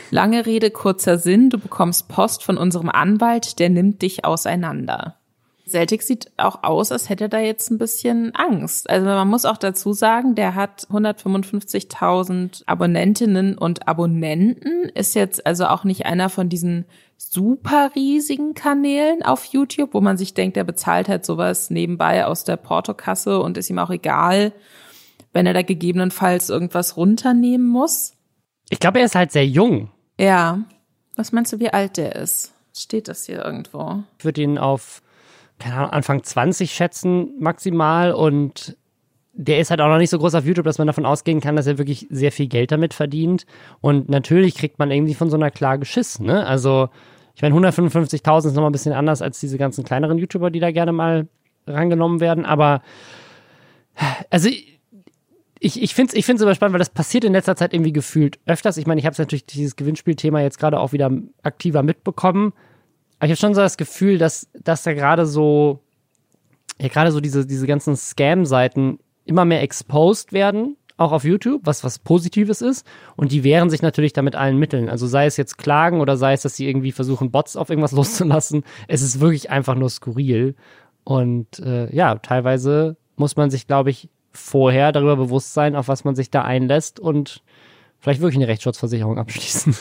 Lange 0.09 0.45
Rede, 0.45 0.71
kurzer 0.71 1.17
Sinn. 1.17 1.49
Du 1.49 1.57
bekommst 1.57 2.07
Post 2.07 2.43
von 2.43 2.57
unserem 2.57 2.89
Anwalt, 2.89 3.59
der 3.59 3.69
nimmt 3.69 4.01
dich 4.01 4.23
auseinander. 4.23 5.18
Celtic 5.69 6.01
sieht 6.03 6.31
auch 6.37 6.63
aus, 6.63 6.91
als 6.91 7.09
hätte 7.09 7.25
er 7.25 7.29
da 7.29 7.39
jetzt 7.39 7.71
ein 7.71 7.77
bisschen 7.77 8.35
Angst. 8.35 8.89
Also 8.89 9.05
man 9.05 9.27
muss 9.27 9.45
auch 9.45 9.57
dazu 9.57 9.93
sagen, 9.93 10.35
der 10.35 10.55
hat 10.55 10.87
155.000 10.91 12.63
Abonnentinnen 12.65 13.57
und 13.57 13.87
Abonnenten, 13.87 14.89
ist 14.89 15.15
jetzt 15.15 15.45
also 15.45 15.67
auch 15.67 15.83
nicht 15.83 16.05
einer 16.05 16.29
von 16.29 16.49
diesen 16.49 16.85
super 17.17 17.91
riesigen 17.95 18.53
Kanälen 18.53 19.23
auf 19.23 19.45
YouTube, 19.45 19.93
wo 19.93 20.01
man 20.01 20.17
sich 20.17 20.33
denkt, 20.33 20.55
der 20.55 20.63
bezahlt 20.63 21.07
halt 21.07 21.25
sowas 21.25 21.69
nebenbei 21.69 22.25
aus 22.25 22.43
der 22.43 22.57
Portokasse 22.57 23.39
und 23.41 23.57
ist 23.57 23.69
ihm 23.69 23.79
auch 23.79 23.91
egal, 23.91 24.53
wenn 25.33 25.45
er 25.45 25.53
da 25.53 25.61
gegebenenfalls 25.61 26.49
irgendwas 26.49 26.97
runternehmen 26.97 27.67
muss. 27.67 28.13
Ich 28.69 28.79
glaube, 28.79 28.99
er 28.99 29.05
ist 29.05 29.15
halt 29.15 29.31
sehr 29.31 29.45
jung. 29.45 29.91
Ja. 30.19 30.59
Was 31.15 31.31
meinst 31.31 31.51
du, 31.51 31.59
wie 31.59 31.71
alt 31.71 31.97
der 31.97 32.15
ist? 32.15 32.53
Steht 32.75 33.07
das 33.09 33.25
hier 33.25 33.43
irgendwo? 33.43 34.03
Ich 34.17 34.25
würde 34.25 34.41
ihn 34.41 34.57
auf 34.57 35.01
keine 35.59 35.75
Ahnung, 35.75 35.91
Anfang 35.91 36.23
20 36.23 36.71
schätzen 36.71 37.33
maximal 37.39 38.13
und 38.13 38.77
der 39.33 39.59
ist 39.59 39.69
halt 39.69 39.79
auch 39.79 39.87
noch 39.87 39.97
nicht 39.97 40.09
so 40.09 40.19
groß 40.19 40.35
auf 40.35 40.45
YouTube, 40.45 40.65
dass 40.65 40.79
man 40.79 40.87
davon 40.87 41.05
ausgehen 41.05 41.39
kann, 41.39 41.55
dass 41.55 41.67
er 41.67 41.77
wirklich 41.77 42.07
sehr 42.09 42.31
viel 42.31 42.47
Geld 42.47 42.71
damit 42.71 42.93
verdient. 42.93 43.45
Und 43.79 44.09
natürlich 44.09 44.55
kriegt 44.55 44.79
man 44.79 44.91
irgendwie 44.91 45.13
von 45.13 45.29
so 45.29 45.37
einer 45.37 45.51
Klage 45.51 45.85
Schiss, 45.85 46.19
ne? 46.19 46.45
Also, 46.45 46.89
ich 47.35 47.41
meine, 47.41 47.55
155.000 47.55 48.47
ist 48.47 48.53
nochmal 48.55 48.69
ein 48.69 48.73
bisschen 48.73 48.91
anders 48.91 49.21
als 49.21 49.39
diese 49.39 49.57
ganzen 49.57 49.85
kleineren 49.85 50.17
YouTuber, 50.17 50.51
die 50.51 50.59
da 50.59 50.71
gerne 50.71 50.91
mal 50.91 51.29
rangenommen 51.67 52.19
werden. 52.19 52.43
Aber, 52.43 52.81
also, 54.29 54.49
ich, 54.49 55.81
ich 55.81 55.95
finde 55.95 56.11
es 56.11 56.17
ich 56.17 56.25
find's 56.25 56.41
aber 56.41 56.55
spannend, 56.55 56.73
weil 56.73 56.79
das 56.79 56.89
passiert 56.89 57.23
in 57.23 57.33
letzter 57.33 57.55
Zeit 57.55 57.73
irgendwie 57.73 57.93
gefühlt 57.93 58.39
öfters. 58.45 58.75
Ich 58.75 58.87
meine, 58.87 58.99
ich 58.99 59.05
habe 59.05 59.15
natürlich 59.17 59.45
dieses 59.45 59.77
Gewinnspielthema 59.77 60.41
jetzt 60.41 60.59
gerade 60.59 60.79
auch 60.79 60.91
wieder 60.91 61.11
aktiver 61.43 61.83
mitbekommen. 61.83 62.51
Aber 63.19 63.27
ich 63.27 63.31
habe 63.31 63.39
schon 63.39 63.53
so 63.53 63.61
das 63.61 63.77
Gefühl, 63.77 64.17
dass, 64.17 64.47
dass 64.53 64.83
da 64.83 64.93
gerade 64.93 65.25
so, 65.25 65.81
ja, 66.79 66.87
gerade 66.87 67.11
so 67.11 67.19
diese, 67.19 67.45
diese 67.45 67.67
ganzen 67.67 67.95
Scam-Seiten 67.95 68.99
immer 69.25 69.45
mehr 69.45 69.61
exposed 69.61 70.31
werden, 70.31 70.77
auch 70.97 71.11
auf 71.11 71.23
YouTube, 71.23 71.61
was 71.65 71.83
was 71.83 71.99
Positives 71.99 72.61
ist. 72.61 72.85
Und 73.15 73.31
die 73.31 73.43
wehren 73.43 73.69
sich 73.69 73.81
natürlich 73.81 74.13
damit 74.13 74.35
allen 74.35 74.57
Mitteln. 74.57 74.89
Also 74.89 75.07
sei 75.07 75.25
es 75.25 75.37
jetzt 75.37 75.57
Klagen 75.57 76.01
oder 76.01 76.17
sei 76.17 76.33
es, 76.33 76.41
dass 76.41 76.55
sie 76.55 76.67
irgendwie 76.67 76.91
versuchen, 76.91 77.31
Bots 77.31 77.55
auf 77.55 77.69
irgendwas 77.69 77.91
loszulassen. 77.93 78.63
Es 78.87 79.01
ist 79.01 79.19
wirklich 79.19 79.49
einfach 79.49 79.75
nur 79.75 79.89
skurril. 79.89 80.55
Und 81.03 81.59
äh, 81.59 81.93
ja, 81.95 82.15
teilweise 82.15 82.97
muss 83.15 83.35
man 83.35 83.49
sich, 83.49 83.67
glaube 83.67 83.89
ich, 83.89 84.09
vorher 84.31 84.91
darüber 84.91 85.15
bewusst 85.15 85.53
sein, 85.53 85.75
auf 85.75 85.87
was 85.87 86.03
man 86.03 86.15
sich 86.15 86.29
da 86.29 86.43
einlässt 86.43 86.99
und 86.99 87.43
vielleicht 87.99 88.21
wirklich 88.21 88.37
eine 88.37 88.47
Rechtsschutzversicherung 88.47 89.17
abschließen. 89.19 89.75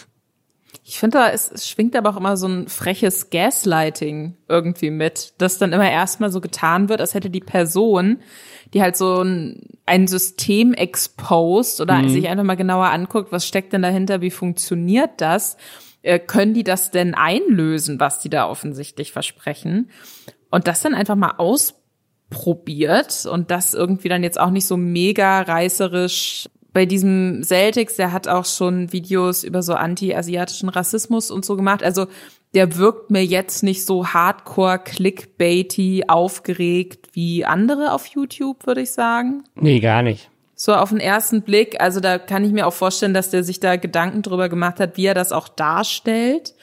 Ich 0.89 0.99
finde, 0.99 1.19
da 1.19 1.29
es, 1.29 1.53
es 1.53 1.69
schwingt 1.69 1.95
aber 1.95 2.09
auch 2.09 2.17
immer 2.17 2.39
so 2.39 2.49
ein 2.49 2.67
freches 2.67 3.29
Gaslighting 3.29 4.39
irgendwie 4.49 4.89
mit, 4.89 5.35
dass 5.37 5.59
dann 5.59 5.75
immer 5.75 5.91
erstmal 5.91 6.31
so 6.31 6.41
getan 6.41 6.89
wird, 6.89 7.03
als 7.03 7.13
hätte 7.13 7.29
die 7.29 7.43
Person, 7.43 8.21
die 8.73 8.81
halt 8.81 8.97
so 8.97 9.23
ein, 9.23 9.69
ein 9.85 10.07
System 10.07 10.73
exposed 10.73 11.83
oder 11.83 11.99
mhm. 11.99 12.09
sich 12.09 12.27
einfach 12.27 12.45
mal 12.45 12.57
genauer 12.57 12.87
anguckt, 12.87 13.33
was 13.33 13.47
steckt 13.47 13.75
denn 13.75 13.83
dahinter, 13.83 14.23
wie 14.23 14.31
funktioniert 14.31 15.11
das, 15.19 15.59
äh, 16.01 16.19
können 16.19 16.55
die 16.55 16.65
das 16.65 16.91
denn 16.91 17.15
einlösen, 17.15 18.01
was 18.01 18.21
die 18.21 18.31
da 18.31 18.49
offensichtlich 18.49 19.13
versprechen? 19.13 19.91
Und 20.51 20.69
das 20.69 20.81
dann 20.81 20.95
einfach 20.95 21.17
mal 21.17 21.35
aus 21.37 21.75
probiert 22.31 23.27
und 23.27 23.51
das 23.51 23.75
irgendwie 23.75 24.09
dann 24.09 24.23
jetzt 24.23 24.41
auch 24.41 24.51
nicht 24.51 24.67
so 24.67 24.79
mega 24.79 25.43
reißerisch. 25.43 26.49
Bei 26.73 26.87
diesem 26.87 27.43
Celtics, 27.43 27.97
der 27.97 28.13
hat 28.13 28.29
auch 28.29 28.45
schon 28.45 28.93
Videos 28.93 29.43
über 29.43 29.63
so 29.63 29.75
anti-asiatischen 29.75 30.69
Rassismus 30.69 31.31
und 31.31 31.45
so 31.45 31.57
gemacht. 31.57 31.83
Also 31.83 32.07
der 32.55 32.77
wirkt 32.77 33.11
mir 33.11 33.25
jetzt 33.25 33.63
nicht 33.63 33.85
so 33.85 34.09
hardcore 34.09 34.79
clickbaity 34.79 36.05
aufgeregt 36.09 37.09
wie 37.13 37.45
andere 37.45 37.93
auf 37.93 38.07
YouTube, 38.07 38.67
würde 38.67 38.83
ich 38.83 38.93
sagen. 38.93 39.45
Nee, 39.55 39.81
gar 39.81 40.03
nicht. 40.03 40.31
So 40.55 40.75
auf 40.75 40.89
den 40.89 41.01
ersten 41.01 41.43
Blick, 41.43 41.81
also 41.81 42.01
da 42.01 42.19
kann 42.19 42.45
ich 42.45 42.53
mir 42.53 42.67
auch 42.67 42.73
vorstellen, 42.73 43.15
dass 43.15 43.31
der 43.31 43.45
sich 43.45 43.61
da 43.61 43.77
Gedanken 43.77 44.23
drüber 44.23 44.49
gemacht 44.49 44.81
hat, 44.81 44.97
wie 44.97 45.07
er 45.07 45.15
das 45.15 45.31
auch 45.31 45.49
darstellt. 45.49 46.55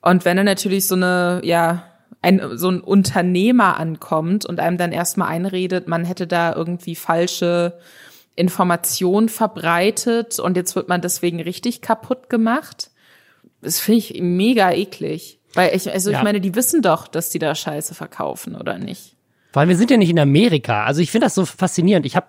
Und 0.00 0.24
wenn 0.24 0.38
er 0.38 0.44
natürlich 0.44 0.86
so 0.86 0.94
eine, 0.94 1.40
ja, 1.42 1.82
ein, 2.22 2.56
so 2.56 2.70
ein 2.70 2.80
Unternehmer 2.80 3.78
ankommt 3.78 4.46
und 4.46 4.60
einem 4.60 4.78
dann 4.78 4.92
erstmal 4.92 5.28
einredet, 5.28 5.88
man 5.88 6.04
hätte 6.04 6.26
da 6.26 6.54
irgendwie 6.54 6.94
falsche 6.94 7.78
Informationen 8.40 9.28
verbreitet 9.28 10.38
und 10.38 10.56
jetzt 10.56 10.74
wird 10.74 10.88
man 10.88 11.00
deswegen 11.00 11.40
richtig 11.40 11.82
kaputt 11.82 12.30
gemacht. 12.30 12.90
Das 13.60 13.78
finde 13.78 13.98
ich 13.98 14.20
mega 14.20 14.72
eklig. 14.72 15.38
Weil 15.54 15.74
ich, 15.74 15.90
also 15.92 16.10
ja. 16.10 16.18
ich 16.18 16.24
meine, 16.24 16.40
die 16.40 16.54
wissen 16.54 16.80
doch, 16.80 17.06
dass 17.06 17.30
die 17.30 17.38
da 17.38 17.54
Scheiße 17.54 17.94
verkaufen, 17.94 18.54
oder 18.54 18.78
nicht? 18.78 19.16
Vor 19.52 19.60
allem, 19.60 19.68
wir 19.68 19.76
sind 19.76 19.90
ja 19.90 19.96
nicht 19.96 20.10
in 20.10 20.18
Amerika. 20.18 20.84
Also 20.84 21.00
ich 21.02 21.10
finde 21.10 21.26
das 21.26 21.34
so 21.34 21.44
faszinierend. 21.44 22.06
Ich 22.06 22.16
habe, 22.16 22.28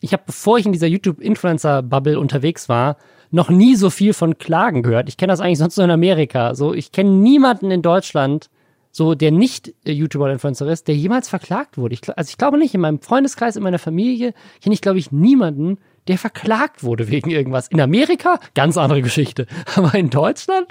ich 0.00 0.12
hab, 0.12 0.26
bevor 0.26 0.58
ich 0.58 0.66
in 0.66 0.72
dieser 0.72 0.86
YouTube-Influencer-Bubble 0.86 2.18
unterwegs 2.18 2.68
war, 2.68 2.96
noch 3.30 3.50
nie 3.50 3.76
so 3.76 3.90
viel 3.90 4.14
von 4.14 4.38
Klagen 4.38 4.82
gehört. 4.82 5.08
Ich 5.08 5.16
kenne 5.16 5.32
das 5.32 5.40
eigentlich 5.40 5.58
sonst 5.58 5.76
nur 5.76 5.84
in 5.84 5.90
Amerika. 5.90 6.54
So, 6.54 6.74
ich 6.74 6.92
kenne 6.92 7.10
niemanden 7.10 7.70
in 7.70 7.82
Deutschland, 7.82 8.50
so 8.92 9.14
der 9.14 9.30
nicht 9.32 9.74
äh, 9.84 9.92
YouTuber 9.92 10.24
oder 10.24 10.34
Influencer 10.34 10.68
ist, 10.68 10.86
der 10.86 10.94
jemals 10.94 11.28
verklagt 11.28 11.78
wurde. 11.78 11.94
Ich, 11.94 12.16
also 12.16 12.28
ich 12.28 12.36
glaube 12.36 12.58
nicht, 12.58 12.74
in 12.74 12.80
meinem 12.82 13.00
Freundeskreis, 13.00 13.56
in 13.56 13.62
meiner 13.62 13.78
Familie 13.78 14.34
kenne 14.62 14.74
ich, 14.74 14.82
glaube 14.82 14.98
ich, 14.98 15.10
niemanden, 15.10 15.78
der 16.08 16.18
verklagt 16.18 16.84
wurde 16.84 17.08
wegen 17.08 17.30
irgendwas. 17.30 17.68
In 17.68 17.80
Amerika, 17.80 18.38
ganz 18.54 18.76
andere 18.76 19.02
Geschichte. 19.02 19.46
Aber 19.74 19.94
in 19.94 20.10
Deutschland? 20.10 20.68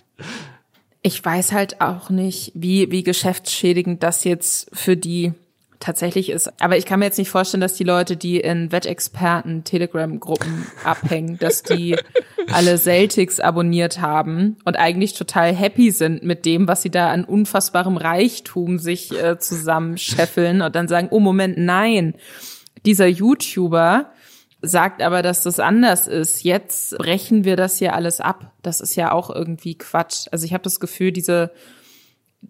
Ich 1.02 1.24
weiß 1.24 1.52
halt 1.52 1.82
auch 1.82 2.12
nicht, 2.12 2.52
wie, 2.54 2.92
wie 2.92 3.04
geschäftsschädigend 3.04 4.04
das 4.04 4.24
jetzt 4.24 4.70
für 4.72 4.96
die 4.96 5.34
tatsächlich 5.80 6.30
ist. 6.30 6.62
Aber 6.62 6.78
ich 6.78 6.86
kann 6.86 7.00
mir 7.00 7.06
jetzt 7.06 7.18
nicht 7.18 7.32
vorstellen, 7.32 7.62
dass 7.62 7.74
die 7.74 7.84
Leute, 7.84 8.16
die 8.16 8.40
in 8.40 8.72
Wettexperten 8.72 9.64
Telegram-Gruppen 9.64 10.68
abhängen, 10.84 11.40
dass 11.40 11.64
die 11.64 11.98
alle 12.52 12.78
Celtics 12.78 13.40
abonniert 13.40 14.02
haben 14.02 14.58
und 14.66 14.78
eigentlich 14.78 15.14
total 15.14 15.54
happy 15.54 15.92
sind 15.92 16.24
mit 16.24 16.46
dem, 16.46 16.68
was 16.68 16.82
sie 16.82 16.90
da 16.90 17.12
an 17.12 17.24
unfassbarem 17.24 17.98
Reichtum 17.98 18.80
sich 18.80 19.12
äh, 19.12 19.38
zusammenscheffeln 19.38 20.62
und 20.62 20.76
dann 20.76 20.88
sagen, 20.88 21.10
oh 21.12 21.20
Moment, 21.20 21.58
nein, 21.58 22.16
dieser 22.86 23.08
YouTuber 23.08 24.12
sagt 24.62 25.02
aber, 25.02 25.22
dass 25.22 25.44
das 25.44 25.60
anders 25.60 26.08
ist. 26.08 26.44
Jetzt 26.44 26.98
brechen 26.98 27.44
wir 27.44 27.56
das 27.56 27.78
hier 27.78 27.94
alles 27.96 28.22
ab. 28.22 28.54
Das 28.62 28.80
ist 28.80 28.96
ja 28.96 29.12
auch 29.12 29.30
irgendwie 29.30 29.78
Quatsch. 29.78 30.28
Also 30.32 30.46
ich 30.46 30.54
habe 30.54 30.64
das 30.64 30.80
Gefühl, 30.80 31.12
diese 31.12 31.52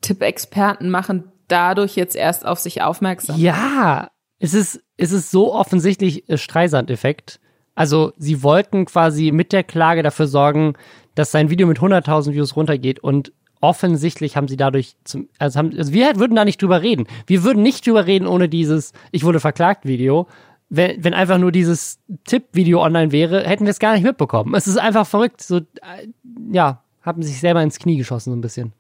Tipp-Experten 0.01 0.89
machen 0.89 1.32
dadurch 1.47 1.95
jetzt 1.95 2.15
erst 2.15 2.45
auf 2.45 2.60
sich 2.60 2.82
aufmerksam. 2.82 3.39
Ja, 3.39 4.10
es 4.39 4.54
ist, 4.54 4.82
es 4.97 5.12
ist 5.12 5.32
so 5.32 5.54
offensichtlich 5.54 6.27
äh, 6.30 6.38
Streisand-Effekt. 6.38 7.39
Also 7.75 8.13
sie 8.17 8.43
wollten 8.43 8.86
quasi 8.86 9.31
mit 9.31 9.53
der 9.53 9.63
Klage 9.63 10.03
dafür 10.03 10.27
sorgen, 10.27 10.73
dass 11.15 11.31
sein 11.31 11.49
Video 11.49 11.67
mit 11.67 11.79
100.000 11.79 12.34
Views 12.34 12.55
runtergeht 12.55 12.99
und 12.99 13.31
offensichtlich 13.62 14.36
haben 14.36 14.47
sie 14.47 14.57
dadurch 14.57 14.95
zum, 15.03 15.29
also, 15.38 15.60
haben, 15.60 15.77
also 15.77 15.93
wir 15.93 16.15
würden 16.17 16.36
da 16.36 16.45
nicht 16.45 16.62
drüber 16.62 16.81
reden. 16.81 17.07
Wir 17.27 17.43
würden 17.43 17.63
nicht 17.63 17.86
drüber 17.86 18.07
reden 18.07 18.27
ohne 18.27 18.49
dieses 18.49 18.91
Ich 19.12 19.23
wurde 19.23 19.39
verklagt 19.39 19.86
Video. 19.86 20.27
Wenn, 20.69 21.03
wenn 21.03 21.13
einfach 21.13 21.38
nur 21.38 21.51
dieses 21.51 21.99
Tipp-Video 22.25 22.81
online 22.81 23.12
wäre, 23.12 23.43
hätten 23.43 23.65
wir 23.65 23.71
es 23.71 23.79
gar 23.79 23.93
nicht 23.93 24.03
mitbekommen. 24.03 24.55
Es 24.55 24.67
ist 24.67 24.77
einfach 24.77 25.05
verrückt. 25.05 25.41
So, 25.41 25.57
äh, 25.57 26.07
ja, 26.51 26.81
haben 27.01 27.23
sich 27.23 27.39
selber 27.39 27.62
ins 27.62 27.77
Knie 27.77 27.97
geschossen, 27.97 28.31
so 28.31 28.38
ein 28.38 28.41
bisschen. 28.41 28.73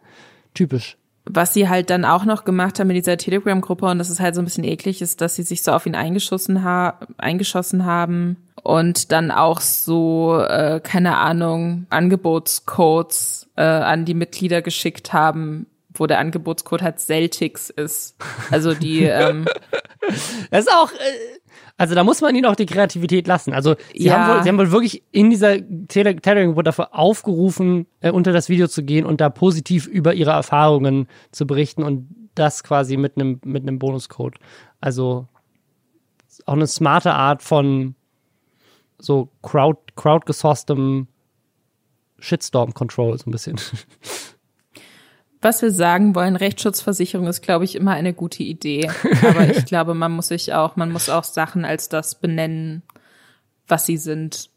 Typisch 0.53 0.97
was 1.33 1.53
sie 1.53 1.69
halt 1.69 1.89
dann 1.89 2.05
auch 2.05 2.25
noch 2.25 2.43
gemacht 2.43 2.79
haben 2.79 2.89
in 2.89 2.95
dieser 2.95 3.17
Telegram-Gruppe, 3.17 3.85
und 3.85 3.99
das 3.99 4.09
ist 4.09 4.19
halt 4.19 4.35
so 4.35 4.41
ein 4.41 4.45
bisschen 4.45 4.63
eklig, 4.63 5.01
ist, 5.01 5.21
dass 5.21 5.35
sie 5.35 5.43
sich 5.43 5.63
so 5.63 5.71
auf 5.71 5.85
ihn 5.85 5.95
eingeschossen, 5.95 6.63
ha 6.63 6.99
eingeschossen 7.17 7.85
haben 7.85 8.37
und 8.63 9.11
dann 9.11 9.31
auch 9.31 9.61
so, 9.61 10.39
äh, 10.39 10.81
keine 10.83 11.17
Ahnung, 11.17 11.87
Angebotscodes 11.89 13.47
äh, 13.55 13.63
an 13.63 14.05
die 14.05 14.13
Mitglieder 14.13 14.61
geschickt 14.61 15.13
haben, 15.13 15.67
wo 15.93 16.05
der 16.05 16.19
Angebotscode 16.19 16.81
halt 16.81 16.99
Celtics 16.99 17.69
ist. 17.69 18.15
Also 18.49 18.73
die 18.73 19.03
ähm, 19.05 19.45
Das 20.49 20.65
ist 20.65 20.71
auch, 20.71 20.91
äh, 20.91 20.95
also 21.81 21.95
da 21.95 22.03
muss 22.03 22.21
man 22.21 22.35
ihnen 22.35 22.45
auch 22.45 22.55
die 22.55 22.67
Kreativität 22.67 23.25
lassen. 23.25 23.53
Also 23.53 23.75
sie, 23.91 24.03
ja. 24.03 24.19
haben, 24.19 24.35
wohl, 24.35 24.43
sie 24.43 24.49
haben 24.49 24.59
wohl 24.59 24.71
wirklich 24.71 25.03
in 25.09 25.31
dieser 25.31 25.57
Telegram 25.87 26.55
wurde 26.55 26.65
dafür 26.65 26.93
aufgerufen, 26.93 27.87
äh, 28.01 28.11
unter 28.11 28.31
das 28.33 28.49
Video 28.49 28.67
zu 28.67 28.83
gehen 28.83 29.03
und 29.03 29.19
da 29.19 29.31
positiv 29.31 29.87
über 29.87 30.13
ihre 30.13 30.29
Erfahrungen 30.29 31.07
zu 31.31 31.47
berichten 31.47 31.81
und 31.81 32.07
das 32.35 32.63
quasi 32.63 32.97
mit 32.97 33.15
einem 33.15 33.41
mit 33.43 33.63
einem 33.63 33.79
Bonuscode. 33.79 34.35
Also 34.79 35.27
auch 36.45 36.53
eine 36.53 36.67
smarte 36.67 37.13
Art 37.15 37.41
von 37.41 37.95
so 38.99 39.29
crowd 39.41 39.79
crowdgesourcedem 39.95 41.07
Shitstorm 42.19 42.75
Control 42.75 43.17
so 43.17 43.27
ein 43.27 43.31
bisschen. 43.31 43.59
was 45.41 45.61
wir 45.61 45.71
sagen 45.71 46.13
wollen, 46.13 46.35
Rechtsschutzversicherung 46.35 47.27
ist, 47.27 47.41
glaube 47.41 47.65
ich, 47.65 47.75
immer 47.75 47.91
eine 47.91 48.13
gute 48.13 48.43
Idee. 48.43 48.89
Aber 49.27 49.49
ich 49.49 49.65
glaube, 49.65 49.95
man 49.95 50.11
muss 50.11 50.27
sich 50.27 50.53
auch, 50.53 50.75
man 50.75 50.91
muss 50.91 51.09
auch 51.09 51.23
Sachen 51.23 51.65
als 51.65 51.89
das 51.89 52.15
benennen, 52.15 52.83
was 53.67 53.85
sie 53.85 53.97
sind. 53.97 54.49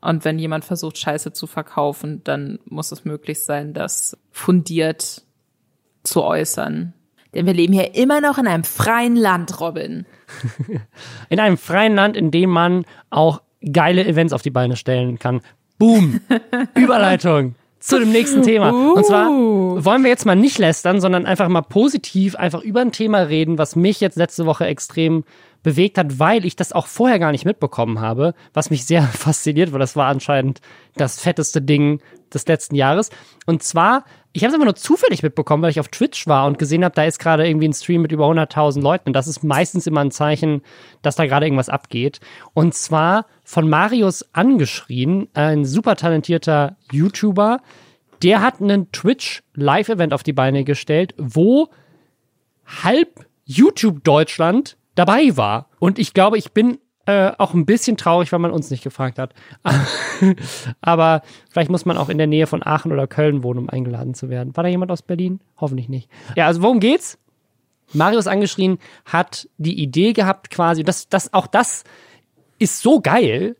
Und 0.00 0.24
wenn 0.24 0.38
jemand 0.38 0.64
versucht, 0.64 0.98
Scheiße 0.98 1.32
zu 1.32 1.46
verkaufen, 1.46 2.22
dann 2.24 2.58
muss 2.64 2.92
es 2.92 3.04
möglich 3.04 3.42
sein, 3.42 3.74
das 3.74 4.16
fundiert 4.30 5.22
zu 6.04 6.22
äußern. 6.22 6.94
Denn 7.34 7.46
wir 7.46 7.52
leben 7.52 7.72
hier 7.72 7.94
immer 7.94 8.20
noch 8.20 8.38
in 8.38 8.46
einem 8.46 8.64
freien 8.64 9.16
Land, 9.16 9.60
Robin. 9.60 10.06
In 11.28 11.38
einem 11.38 11.58
freien 11.58 11.94
Land, 11.94 12.16
in 12.16 12.30
dem 12.32 12.50
man 12.50 12.84
auch 13.08 13.42
geile 13.72 14.04
Events 14.04 14.32
auf 14.32 14.42
die 14.42 14.50
Beine 14.50 14.76
stellen 14.76 15.18
kann. 15.18 15.40
Boom! 15.78 16.20
Überleitung 16.74 17.54
zu 17.80 17.98
dem 17.98 18.12
nächsten 18.12 18.42
Thema. 18.42 18.72
Uh. 18.72 18.92
Und 18.92 19.06
zwar 19.06 19.30
uh. 19.30 19.84
wollen 19.84 20.02
wir 20.02 20.10
jetzt 20.10 20.26
mal 20.26 20.36
nicht 20.36 20.58
lästern, 20.58 21.00
sondern 21.00 21.26
einfach 21.26 21.48
mal 21.48 21.62
positiv, 21.62 22.36
einfach 22.36 22.62
über 22.62 22.80
ein 22.80 22.92
Thema 22.92 23.20
reden, 23.22 23.58
was 23.58 23.74
mich 23.74 24.00
jetzt 24.00 24.16
letzte 24.16 24.46
Woche 24.46 24.66
extrem 24.66 25.24
bewegt 25.62 25.98
hat, 25.98 26.18
weil 26.18 26.44
ich 26.44 26.56
das 26.56 26.72
auch 26.72 26.86
vorher 26.86 27.18
gar 27.18 27.32
nicht 27.32 27.44
mitbekommen 27.44 28.00
habe, 28.00 28.34
was 28.52 28.70
mich 28.70 28.84
sehr 28.84 29.02
fasziniert, 29.12 29.72
weil 29.72 29.80
das 29.80 29.96
war 29.96 30.06
anscheinend 30.06 30.60
das 30.96 31.20
fetteste 31.20 31.62
Ding 31.62 32.00
des 32.32 32.46
letzten 32.46 32.74
Jahres. 32.74 33.10
Und 33.46 33.62
zwar, 33.62 34.04
ich 34.32 34.42
habe 34.42 34.50
es 34.50 34.54
aber 34.54 34.64
nur 34.64 34.76
zufällig 34.76 35.22
mitbekommen, 35.22 35.62
weil 35.62 35.70
ich 35.70 35.80
auf 35.80 35.88
Twitch 35.88 36.26
war 36.26 36.46
und 36.46 36.58
gesehen 36.58 36.84
habe, 36.84 36.94
da 36.94 37.04
ist 37.04 37.18
gerade 37.18 37.46
irgendwie 37.46 37.68
ein 37.68 37.72
Stream 37.72 38.02
mit 38.02 38.12
über 38.12 38.26
100.000 38.26 38.80
Leuten. 38.80 39.08
Und 39.08 39.12
das 39.14 39.26
ist 39.26 39.42
meistens 39.42 39.86
immer 39.86 40.00
ein 40.00 40.10
Zeichen, 40.10 40.62
dass 41.02 41.16
da 41.16 41.26
gerade 41.26 41.46
irgendwas 41.46 41.68
abgeht. 41.68 42.20
Und 42.54 42.74
zwar 42.74 43.26
von 43.44 43.68
Marius 43.68 44.28
angeschrien, 44.32 45.28
ein 45.34 45.64
super 45.64 45.96
talentierter 45.96 46.76
YouTuber. 46.92 47.60
Der 48.22 48.42
hat 48.42 48.60
einen 48.60 48.92
Twitch 48.92 49.42
Live-Event 49.54 50.12
auf 50.12 50.22
die 50.22 50.32
Beine 50.32 50.64
gestellt, 50.64 51.14
wo 51.16 51.68
halb 52.82 53.26
YouTube 53.44 54.04
Deutschland 54.04 54.76
dabei 55.00 55.36
war. 55.36 55.70
Und 55.78 55.98
ich 55.98 56.12
glaube, 56.12 56.36
ich 56.36 56.52
bin 56.52 56.78
äh, 57.06 57.32
auch 57.38 57.54
ein 57.54 57.64
bisschen 57.64 57.96
traurig, 57.96 58.30
weil 58.32 58.38
man 58.38 58.50
uns 58.50 58.70
nicht 58.70 58.84
gefragt 58.84 59.18
hat. 59.18 59.32
Aber 60.82 61.22
vielleicht 61.48 61.70
muss 61.70 61.86
man 61.86 61.96
auch 61.96 62.10
in 62.10 62.18
der 62.18 62.26
Nähe 62.26 62.46
von 62.46 62.62
Aachen 62.62 62.92
oder 62.92 63.06
Köln 63.06 63.42
wohnen, 63.42 63.60
um 63.60 63.68
eingeladen 63.70 64.12
zu 64.12 64.28
werden. 64.28 64.54
War 64.56 64.64
da 64.64 64.68
jemand 64.68 64.92
aus 64.92 65.00
Berlin? 65.00 65.40
Hoffentlich 65.56 65.88
nicht. 65.88 66.10
Ja, 66.36 66.46
also 66.46 66.60
worum 66.60 66.80
geht's? 66.80 67.18
Marius 67.94 68.26
angeschrien 68.26 68.78
hat 69.06 69.48
die 69.56 69.82
Idee 69.82 70.12
gehabt, 70.12 70.50
quasi, 70.50 70.84
das, 70.84 71.08
das, 71.08 71.32
auch 71.32 71.46
das 71.46 71.84
ist 72.58 72.82
so 72.82 73.00
geil. 73.00 73.56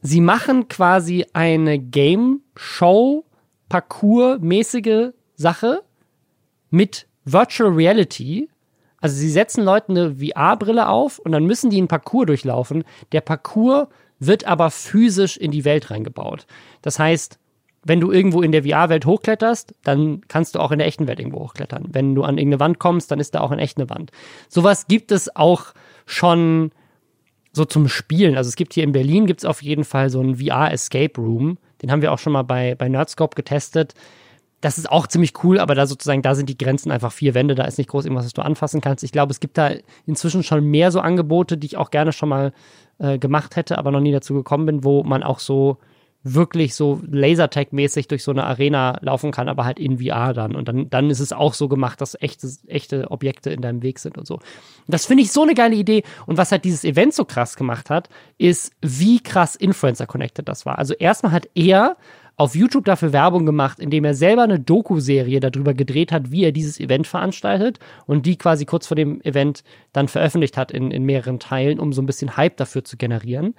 Sie 0.00 0.22
machen 0.22 0.68
quasi 0.68 1.26
eine 1.34 1.78
Game 1.78 2.40
Show 2.56 3.24
Parcours-mäßige 3.68 5.12
Sache 5.36 5.82
mit 6.70 7.06
Virtual 7.24 7.70
Reality 7.70 8.48
also 9.06 9.18
sie 9.18 9.30
setzen 9.30 9.62
Leuten 9.62 9.96
eine 9.96 10.16
VR-Brille 10.16 10.88
auf 10.88 11.20
und 11.20 11.30
dann 11.30 11.46
müssen 11.46 11.70
die 11.70 11.78
einen 11.78 11.86
Parcours 11.86 12.26
durchlaufen. 12.26 12.82
Der 13.12 13.20
Parcours 13.20 13.86
wird 14.18 14.48
aber 14.48 14.72
physisch 14.72 15.36
in 15.36 15.52
die 15.52 15.64
Welt 15.64 15.92
reingebaut. 15.92 16.46
Das 16.82 16.98
heißt, 16.98 17.38
wenn 17.84 18.00
du 18.00 18.10
irgendwo 18.10 18.42
in 18.42 18.50
der 18.50 18.64
VR-Welt 18.64 19.06
hochkletterst, 19.06 19.76
dann 19.84 20.22
kannst 20.26 20.56
du 20.56 20.58
auch 20.58 20.72
in 20.72 20.78
der 20.78 20.88
echten 20.88 21.06
Welt 21.06 21.20
irgendwo 21.20 21.38
hochklettern. 21.38 21.84
Wenn 21.92 22.16
du 22.16 22.24
an 22.24 22.36
irgendeine 22.36 22.58
Wand 22.58 22.80
kommst, 22.80 23.12
dann 23.12 23.20
ist 23.20 23.36
da 23.36 23.42
auch 23.42 23.52
in 23.52 23.60
echt 23.60 23.78
eine 23.78 23.88
Wand. 23.88 24.10
Sowas 24.48 24.88
gibt 24.88 25.12
es 25.12 25.36
auch 25.36 25.66
schon 26.04 26.72
so 27.52 27.64
zum 27.64 27.86
Spielen. 27.86 28.36
Also 28.36 28.48
es 28.48 28.56
gibt 28.56 28.74
hier 28.74 28.82
in 28.82 28.90
Berlin 28.90 29.26
gibt 29.26 29.42
es 29.42 29.44
auf 29.44 29.62
jeden 29.62 29.84
Fall 29.84 30.10
so 30.10 30.18
einen 30.18 30.38
VR 30.38 30.72
Escape 30.72 31.12
Room. 31.16 31.58
Den 31.80 31.92
haben 31.92 32.02
wir 32.02 32.12
auch 32.12 32.18
schon 32.18 32.32
mal 32.32 32.42
bei, 32.42 32.74
bei 32.74 32.88
Nerdscope 32.88 33.36
getestet 33.36 33.94
das 34.60 34.78
ist 34.78 34.90
auch 34.90 35.06
ziemlich 35.06 35.44
cool, 35.44 35.58
aber 35.58 35.74
da 35.74 35.86
sozusagen, 35.86 36.22
da 36.22 36.34
sind 36.34 36.48
die 36.48 36.58
Grenzen 36.58 36.90
einfach 36.90 37.12
vier 37.12 37.34
Wände, 37.34 37.54
da 37.54 37.64
ist 37.64 37.78
nicht 37.78 37.90
groß 37.90 38.06
irgendwas, 38.06 38.26
was 38.26 38.32
du 38.32 38.42
anfassen 38.42 38.80
kannst. 38.80 39.04
Ich 39.04 39.12
glaube, 39.12 39.30
es 39.30 39.40
gibt 39.40 39.58
da 39.58 39.70
inzwischen 40.06 40.42
schon 40.42 40.64
mehr 40.64 40.90
so 40.90 41.00
Angebote, 41.00 41.58
die 41.58 41.66
ich 41.66 41.76
auch 41.76 41.90
gerne 41.90 42.12
schon 42.12 42.28
mal 42.28 42.52
äh, 42.98 43.18
gemacht 43.18 43.56
hätte, 43.56 43.78
aber 43.78 43.90
noch 43.90 44.00
nie 44.00 44.12
dazu 44.12 44.34
gekommen 44.34 44.66
bin, 44.66 44.84
wo 44.84 45.02
man 45.02 45.22
auch 45.22 45.38
so 45.38 45.78
wirklich 46.28 46.74
so 46.74 47.00
Lasertag-mäßig 47.08 48.08
durch 48.08 48.24
so 48.24 48.32
eine 48.32 48.44
Arena 48.44 48.98
laufen 49.00 49.30
kann, 49.30 49.48
aber 49.48 49.64
halt 49.64 49.78
in 49.78 49.98
VR 49.98 50.34
dann. 50.34 50.56
Und 50.56 50.66
dann, 50.66 50.90
dann 50.90 51.08
ist 51.08 51.20
es 51.20 51.32
auch 51.32 51.54
so 51.54 51.68
gemacht, 51.68 52.00
dass 52.00 52.20
echte, 52.20 52.48
echte 52.66 53.10
Objekte 53.12 53.50
in 53.50 53.62
deinem 53.62 53.82
Weg 53.82 54.00
sind 54.00 54.18
und 54.18 54.26
so. 54.26 54.34
Und 54.34 54.42
das 54.88 55.06
finde 55.06 55.22
ich 55.22 55.30
so 55.30 55.42
eine 55.42 55.54
geile 55.54 55.76
Idee. 55.76 56.02
Und 56.26 56.36
was 56.36 56.50
halt 56.50 56.64
dieses 56.64 56.82
Event 56.82 57.14
so 57.14 57.24
krass 57.24 57.54
gemacht 57.54 57.90
hat, 57.90 58.08
ist, 58.38 58.72
wie 58.82 59.22
krass 59.22 59.54
Influencer-connected 59.54 60.48
das 60.48 60.66
war. 60.66 60.78
Also 60.78 60.94
erstmal 60.94 61.30
hat 61.30 61.48
er 61.54 61.96
auf 62.36 62.54
YouTube 62.54 62.84
dafür 62.84 63.12
Werbung 63.12 63.46
gemacht, 63.46 63.80
indem 63.80 64.04
er 64.04 64.14
selber 64.14 64.42
eine 64.42 64.60
Doku-Serie 64.60 65.40
darüber 65.40 65.72
gedreht 65.72 66.12
hat, 66.12 66.30
wie 66.30 66.44
er 66.44 66.52
dieses 66.52 66.78
Event 66.78 67.06
veranstaltet 67.06 67.78
und 68.06 68.26
die 68.26 68.36
quasi 68.36 68.66
kurz 68.66 68.86
vor 68.86 68.94
dem 68.94 69.22
Event 69.22 69.64
dann 69.92 70.08
veröffentlicht 70.08 70.56
hat 70.58 70.70
in, 70.70 70.90
in 70.90 71.04
mehreren 71.04 71.40
Teilen, 71.40 71.80
um 71.80 71.92
so 71.94 72.02
ein 72.02 72.06
bisschen 72.06 72.36
Hype 72.36 72.58
dafür 72.58 72.84
zu 72.84 72.98
generieren. 72.98 73.54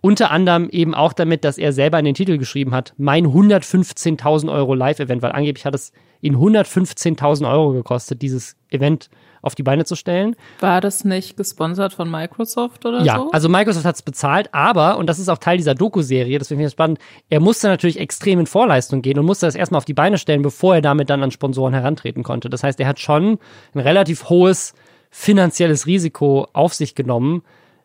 Unter 0.00 0.30
anderem 0.30 0.68
eben 0.68 0.94
auch 0.94 1.12
damit, 1.12 1.42
dass 1.42 1.58
er 1.58 1.72
selber 1.72 1.98
in 1.98 2.04
den 2.04 2.14
Titel 2.14 2.38
geschrieben 2.38 2.72
hat, 2.72 2.94
mein 2.96 3.26
115.000 3.26 4.52
Euro 4.52 4.74
Live-Event, 4.74 5.22
weil 5.22 5.32
angeblich 5.32 5.64
hat 5.64 5.74
es 5.74 5.90
ihn 6.20 6.36
115.000 6.36 7.50
Euro 7.50 7.72
gekostet, 7.72 8.22
dieses 8.22 8.56
Event 8.70 9.10
auf 9.46 9.54
die 9.54 9.62
Beine 9.62 9.84
zu 9.84 9.94
stellen. 9.94 10.36
War 10.60 10.80
das 10.80 11.04
nicht 11.04 11.36
gesponsert 11.36 11.94
von 11.94 12.10
Microsoft 12.10 12.84
oder 12.84 13.02
ja, 13.02 13.16
so? 13.16 13.24
Ja, 13.24 13.28
also 13.32 13.48
Microsoft 13.48 13.86
hat 13.86 13.94
es 13.94 14.02
bezahlt, 14.02 14.48
aber, 14.52 14.98
und 14.98 15.06
das 15.06 15.18
ist 15.18 15.28
auch 15.28 15.38
Teil 15.38 15.56
dieser 15.56 15.74
Doku-Serie, 15.74 16.38
das 16.38 16.48
finde 16.48 16.64
ich 16.64 16.70
spannend, 16.70 16.98
er 17.30 17.40
musste 17.40 17.68
natürlich 17.68 17.98
extrem 17.98 18.40
in 18.40 18.46
Vorleistung 18.46 19.02
gehen 19.02 19.18
und 19.18 19.24
musste 19.24 19.46
das 19.46 19.54
erstmal 19.54 19.78
auf 19.78 19.84
die 19.84 19.94
Beine 19.94 20.18
stellen, 20.18 20.42
bevor 20.42 20.74
er 20.74 20.82
damit 20.82 21.08
dann 21.08 21.22
an 21.22 21.30
Sponsoren 21.30 21.72
herantreten 21.72 22.22
konnte. 22.22 22.50
Das 22.50 22.62
heißt, 22.62 22.80
er 22.80 22.88
hat 22.88 23.00
schon 23.00 23.38
ein 23.74 23.80
relativ 23.80 24.28
hohes 24.28 24.74
finanzielles 25.10 25.86
Risiko 25.86 26.48
auf 26.52 26.74
sich 26.74 26.94
genommen, 26.94 27.42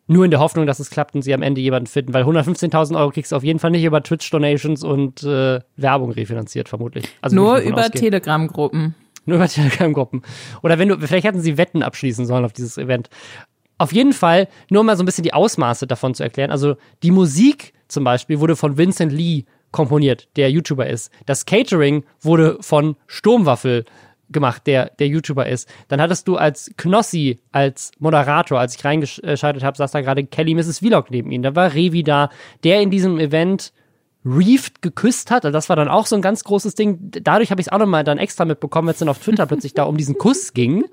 nur 0.08 0.26
in 0.26 0.32
der 0.32 0.40
Hoffnung, 0.40 0.66
dass 0.66 0.80
es 0.80 0.90
klappt 0.90 1.16
und 1.16 1.22
sie 1.22 1.34
am 1.34 1.42
Ende 1.42 1.62
jemanden 1.62 1.88
finden, 1.88 2.14
weil 2.14 2.24
115.000 2.24 2.98
Euro 2.98 3.12
kriegst 3.12 3.32
du 3.32 3.36
auf 3.36 3.44
jeden 3.44 3.60
Fall 3.60 3.72
nicht 3.72 3.84
über 3.84 4.04
Twitch-Donations 4.04 4.84
und 4.84 5.24
äh, 5.24 5.62
Werbung 5.78 6.12
refinanziert, 6.12 6.68
vermutlich. 6.68 7.06
Also 7.22 7.36
Nur 7.36 7.60
über 7.60 7.90
Telegram-Gruppen. 7.90 8.96
Nur 9.26 9.38
über 9.38 9.48
Telegram-Gruppen. 9.48 10.22
Oder 10.64 10.80
wenn 10.80 10.90
du, 10.90 10.98
vielleicht 11.00 11.26
hätten 11.26 11.42
sie 11.42 11.58
Wetten 11.58 11.84
abschließen 11.84 12.26
sollen 12.26 12.46
auf 12.46 12.54
dieses 12.54 12.78
Event. 12.78 13.10
Auf 13.78 13.94
jeden 13.94 14.14
Fall, 14.14 14.48
nur 14.70 14.84
mal 14.84 14.96
so 14.96 15.04
ein 15.04 15.06
bisschen 15.06 15.24
die 15.24 15.34
Ausmaße 15.34 15.88
davon 15.88 16.14
zu 16.14 16.24
erklären. 16.24 16.52
Also 16.52 16.76
die 17.04 17.12
Musik 17.12 17.74
zum 17.88 18.04
Beispiel 18.04 18.40
wurde 18.40 18.56
von 18.56 18.78
Vincent 18.78 19.12
Lee 19.12 19.46
komponiert, 19.72 20.28
der 20.36 20.52
YouTuber 20.52 20.88
ist. 20.88 21.12
Das 21.26 21.46
Catering 21.46 22.04
wurde 22.20 22.58
von 22.62 22.96
Sturmwaffel 23.08 23.86
gemacht, 24.30 24.66
der, 24.66 24.92
der 25.00 25.08
YouTuber 25.08 25.48
ist. 25.48 25.68
Dann 25.88 26.02
hattest 26.02 26.28
du 26.28 26.38
als 26.38 26.72
Knossi, 26.78 27.40
als 27.52 27.92
Moderator, 28.00 28.60
als 28.60 28.76
ich 28.76 28.86
reingeschaltet 28.86 29.64
habe, 29.64 29.78
saß 29.78 29.92
da 29.92 30.02
gerade 30.02 30.26
Kelly 30.26 30.56
Mrs. 30.56 30.80
Vlog 30.80 31.12
neben 31.12 31.32
ihm. 31.32 31.42
Da 31.42 31.56
war 31.56 31.74
Revi 31.74 32.04
da, 32.04 32.30
der 32.64 32.82
in 32.82 32.92
diesem 32.92 33.20
Event 33.20 33.74
Reefed 34.24 34.82
geküsst 34.82 35.32
hat. 35.32 35.46
Also 35.46 35.54
das 35.54 35.70
war 35.70 35.76
dann 35.76 35.88
auch 35.88 36.06
so 36.06 36.16
ein 36.16 36.22
ganz 36.22 36.44
großes 36.44 36.76
Ding. 36.76 37.00
Dadurch 37.02 37.52
habe 37.52 37.62
ich 37.62 37.68
es 37.68 37.74
auch 37.74 37.80
nochmal 37.80 38.04
dann 38.04 38.18
extra 38.18 38.46
mitbekommen, 38.46 38.88
wenn 38.88 38.94
es 38.94 39.00
dann 39.00 39.10
auf 39.10 39.20
Twitter 39.20 39.46
plötzlich 39.46 39.74
da 39.74 39.84
um 39.84 39.98
diesen 39.98 40.18
Kuss 40.18 40.54
ging. 40.54 40.86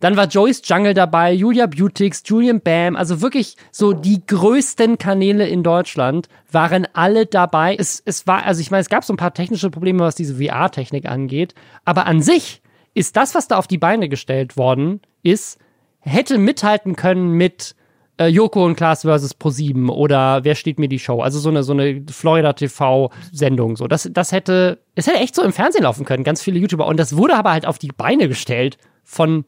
Dann 0.00 0.16
war 0.16 0.26
Joyce 0.26 0.60
Jungle 0.64 0.92
dabei, 0.92 1.32
Julia 1.32 1.66
Beautix, 1.66 2.22
Julian 2.26 2.60
Bam, 2.60 2.96
also 2.96 3.22
wirklich 3.22 3.56
so 3.72 3.94
die 3.94 4.24
größten 4.26 4.98
Kanäle 4.98 5.48
in 5.48 5.62
Deutschland 5.62 6.28
waren 6.52 6.86
alle 6.92 7.24
dabei. 7.24 7.76
Es, 7.78 8.02
es 8.04 8.26
war, 8.26 8.44
also 8.44 8.60
ich 8.60 8.70
meine, 8.70 8.82
es 8.82 8.90
gab 8.90 9.04
so 9.04 9.14
ein 9.14 9.18
paar 9.18 9.32
technische 9.32 9.70
Probleme, 9.70 10.00
was 10.00 10.14
diese 10.14 10.36
VR-Technik 10.36 11.06
angeht, 11.06 11.54
aber 11.86 12.06
an 12.06 12.20
sich 12.20 12.60
ist 12.92 13.16
das, 13.16 13.34
was 13.34 13.48
da 13.48 13.56
auf 13.56 13.66
die 13.66 13.78
Beine 13.78 14.08
gestellt 14.08 14.56
worden 14.56 15.00
ist, 15.22 15.58
hätte 16.00 16.38
mithalten 16.38 16.94
können 16.94 17.32
mit 17.32 17.74
äh, 18.18 18.26
Joko 18.26 18.64
und 18.64 18.76
Klaas 18.76 19.02
versus 19.02 19.34
Pro7 19.38 19.88
oder 19.88 20.44
Wer 20.44 20.54
steht 20.54 20.78
mir 20.78 20.88
die 20.88 20.98
Show? 20.98 21.20
Also 21.20 21.38
so 21.38 21.48
eine, 21.48 21.62
so 21.62 21.72
eine 21.72 22.02
Florida 22.10 22.52
TV-Sendung. 22.52 23.76
So, 23.76 23.86
das, 23.86 24.08
das 24.12 24.32
hätte, 24.32 24.78
es 24.94 25.06
hätte 25.06 25.18
echt 25.18 25.34
so 25.34 25.42
im 25.42 25.52
Fernsehen 25.52 25.84
laufen 25.84 26.04
können, 26.04 26.24
ganz 26.24 26.42
viele 26.42 26.58
YouTuber. 26.58 26.86
Und 26.86 26.98
das 26.98 27.16
wurde 27.16 27.36
aber 27.36 27.52
halt 27.52 27.66
auf 27.66 27.78
die 27.78 27.92
Beine 27.96 28.28
gestellt 28.28 28.78
von 29.04 29.44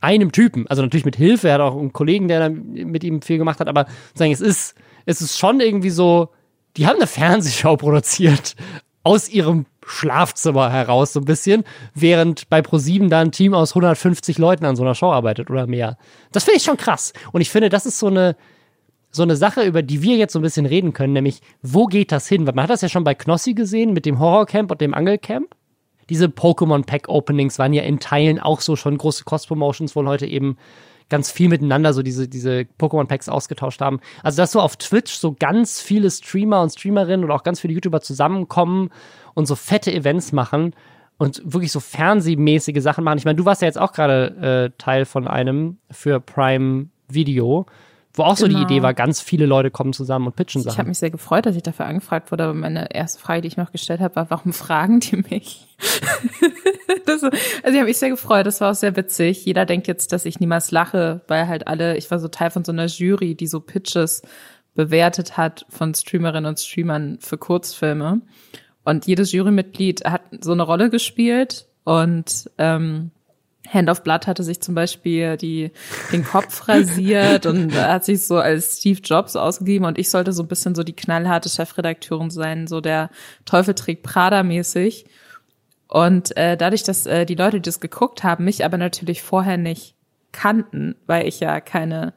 einem 0.00 0.32
Typen. 0.32 0.66
Also 0.66 0.82
natürlich 0.82 1.04
mit 1.04 1.16
Hilfe, 1.16 1.48
er 1.48 1.54
hat 1.54 1.60
auch 1.60 1.78
einen 1.78 1.92
Kollegen, 1.92 2.28
der 2.28 2.50
mit 2.50 3.04
ihm 3.04 3.22
viel 3.22 3.38
gemacht 3.38 3.60
hat, 3.60 3.68
aber 3.68 3.86
sagen, 4.14 4.32
es 4.32 4.40
ist, 4.40 4.74
es 5.06 5.20
ist 5.20 5.38
schon 5.38 5.60
irgendwie 5.60 5.90
so, 5.90 6.30
die 6.76 6.86
haben 6.86 6.96
eine 6.96 7.06
Fernsehshow 7.06 7.76
produziert 7.76 8.56
aus 9.04 9.28
ihrem 9.28 9.66
Schlafzimmer 9.86 10.70
heraus 10.70 11.12
so 11.12 11.20
ein 11.20 11.24
bisschen, 11.24 11.64
während 11.94 12.48
bei 12.48 12.62
ProSieben 12.62 13.10
da 13.10 13.20
ein 13.20 13.32
Team 13.32 13.54
aus 13.54 13.72
150 13.72 14.38
Leuten 14.38 14.64
an 14.64 14.76
so 14.76 14.82
einer 14.82 14.94
Show 14.94 15.10
arbeitet 15.10 15.50
oder 15.50 15.66
mehr. 15.66 15.96
Das 16.30 16.44
finde 16.44 16.58
ich 16.58 16.64
schon 16.64 16.76
krass. 16.76 17.12
Und 17.32 17.40
ich 17.40 17.50
finde, 17.50 17.68
das 17.68 17.86
ist 17.86 17.98
so 17.98 18.06
eine, 18.06 18.36
so 19.10 19.22
eine 19.22 19.36
Sache, 19.36 19.62
über 19.62 19.82
die 19.82 20.02
wir 20.02 20.16
jetzt 20.16 20.32
so 20.32 20.38
ein 20.38 20.42
bisschen 20.42 20.66
reden 20.66 20.92
können, 20.92 21.12
nämlich, 21.12 21.40
wo 21.62 21.86
geht 21.86 22.12
das 22.12 22.28
hin? 22.28 22.46
Weil 22.46 22.54
man 22.54 22.64
hat 22.64 22.70
das 22.70 22.82
ja 22.82 22.88
schon 22.88 23.04
bei 23.04 23.14
Knossi 23.14 23.54
gesehen 23.54 23.92
mit 23.92 24.06
dem 24.06 24.18
Horrorcamp 24.18 24.70
und 24.70 24.80
dem 24.80 24.94
Angelcamp. 24.94 25.54
Diese 26.08 26.26
Pokémon 26.26 26.84
Pack 26.84 27.08
Openings 27.08 27.58
waren 27.58 27.72
ja 27.72 27.82
in 27.82 28.00
Teilen 28.00 28.38
auch 28.40 28.60
so 28.60 28.76
schon 28.76 28.98
große 28.98 29.24
Cross-Promotions, 29.24 29.94
wo 29.94 30.02
Leute 30.02 30.26
eben 30.26 30.56
ganz 31.08 31.30
viel 31.30 31.48
miteinander 31.48 31.92
so 31.92 32.02
diese, 32.02 32.26
diese 32.26 32.64
Pokémon-Packs 32.78 33.28
ausgetauscht 33.28 33.82
haben. 33.82 34.00
Also, 34.22 34.38
dass 34.38 34.52
so 34.52 34.60
auf 34.60 34.76
Twitch 34.76 35.12
so 35.12 35.36
ganz 35.38 35.80
viele 35.80 36.10
Streamer 36.10 36.62
und 36.62 36.70
Streamerinnen 36.70 37.24
oder 37.24 37.34
auch 37.34 37.42
ganz 37.42 37.60
viele 37.60 37.74
YouTuber 37.74 38.00
zusammenkommen 38.00 38.90
und 39.34 39.46
so 39.46 39.54
fette 39.54 39.92
Events 39.92 40.32
machen 40.32 40.74
und 41.18 41.40
wirklich 41.44 41.72
so 41.72 41.80
fernsehmäßige 41.80 42.82
Sachen 42.82 43.04
machen. 43.04 43.18
Ich 43.18 43.24
meine, 43.24 43.36
du 43.36 43.44
warst 43.44 43.62
ja 43.62 43.66
jetzt 43.66 43.78
auch 43.78 43.92
gerade 43.92 44.72
äh, 44.74 44.78
Teil 44.78 45.04
von 45.04 45.28
einem 45.28 45.78
für 45.90 46.20
Prime 46.20 46.86
Video. 47.08 47.66
Wo 48.14 48.24
auch 48.24 48.36
genau. 48.36 48.48
so 48.48 48.48
die 48.48 48.62
Idee 48.62 48.74
genau. 48.74 48.82
war, 48.84 48.94
ganz 48.94 49.22
viele 49.22 49.46
Leute 49.46 49.70
kommen 49.70 49.94
zusammen 49.94 50.26
und 50.26 50.36
pitchen 50.36 50.60
Sachen. 50.60 50.74
Ich 50.74 50.78
habe 50.78 50.88
mich 50.88 50.98
sehr 50.98 51.10
gefreut, 51.10 51.46
dass 51.46 51.56
ich 51.56 51.62
dafür 51.62 51.86
angefragt 51.86 52.30
wurde, 52.30 52.44
aber 52.44 52.54
meine 52.54 52.94
erste 52.94 53.18
Frage, 53.18 53.40
die 53.40 53.48
ich 53.48 53.56
noch 53.56 53.72
gestellt 53.72 54.00
habe, 54.00 54.16
war, 54.16 54.28
warum 54.28 54.52
fragen 54.52 55.00
die 55.00 55.16
mich? 55.16 55.66
das, 57.06 57.22
also 57.22 57.30
ich 57.32 57.74
habe 57.74 57.84
mich 57.84 57.96
sehr 57.96 58.10
gefreut, 58.10 58.44
das 58.44 58.60
war 58.60 58.72
auch 58.72 58.74
sehr 58.74 58.96
witzig. 58.96 59.46
Jeder 59.46 59.64
denkt 59.64 59.86
jetzt, 59.86 60.12
dass 60.12 60.26
ich 60.26 60.40
niemals 60.40 60.70
lache, 60.70 61.22
weil 61.26 61.48
halt 61.48 61.66
alle, 61.68 61.96
ich 61.96 62.10
war 62.10 62.18
so 62.18 62.28
Teil 62.28 62.50
von 62.50 62.64
so 62.64 62.72
einer 62.72 62.86
Jury, 62.86 63.34
die 63.34 63.46
so 63.46 63.60
Pitches 63.60 64.20
bewertet 64.74 65.38
hat 65.38 65.64
von 65.70 65.94
Streamerinnen 65.94 66.48
und 66.48 66.60
Streamern 66.60 67.18
für 67.20 67.38
Kurzfilme. 67.38 68.20
Und 68.84 69.06
jedes 69.06 69.32
Jurymitglied 69.32 70.04
hat 70.04 70.22
so 70.40 70.52
eine 70.52 70.62
Rolle 70.62 70.90
gespielt 70.90 71.66
und 71.84 72.50
ähm, 72.58 73.10
Hand 73.68 73.88
of 73.88 74.02
Blood 74.02 74.26
hatte 74.26 74.42
sich 74.42 74.60
zum 74.60 74.74
Beispiel 74.74 75.36
die, 75.36 75.70
den 76.12 76.24
Kopf 76.24 76.68
rasiert 76.68 77.46
und 77.46 77.74
hat 77.76 78.04
sich 78.04 78.26
so 78.26 78.38
als 78.38 78.78
Steve 78.78 79.00
Jobs 79.02 79.36
ausgegeben 79.36 79.84
und 79.84 79.98
ich 79.98 80.10
sollte 80.10 80.32
so 80.32 80.42
ein 80.42 80.48
bisschen 80.48 80.74
so 80.74 80.82
die 80.82 80.94
knallharte 80.94 81.48
Chefredakteurin 81.48 82.30
sein, 82.30 82.66
so 82.66 82.80
der 82.80 83.10
Teufel 83.44 83.74
trägt 83.74 84.02
Prada 84.02 84.42
mäßig. 84.42 85.06
Und 85.88 86.36
äh, 86.36 86.56
dadurch, 86.56 86.82
dass 86.82 87.06
äh, 87.06 87.26
die 87.26 87.34
Leute, 87.34 87.58
die 87.58 87.68
das 87.68 87.78
geguckt 87.78 88.24
haben, 88.24 88.44
mich 88.44 88.64
aber 88.64 88.78
natürlich 88.78 89.22
vorher 89.22 89.58
nicht 89.58 89.94
kannten, 90.32 90.96
weil 91.06 91.28
ich 91.28 91.38
ja 91.40 91.60
keine 91.60 92.14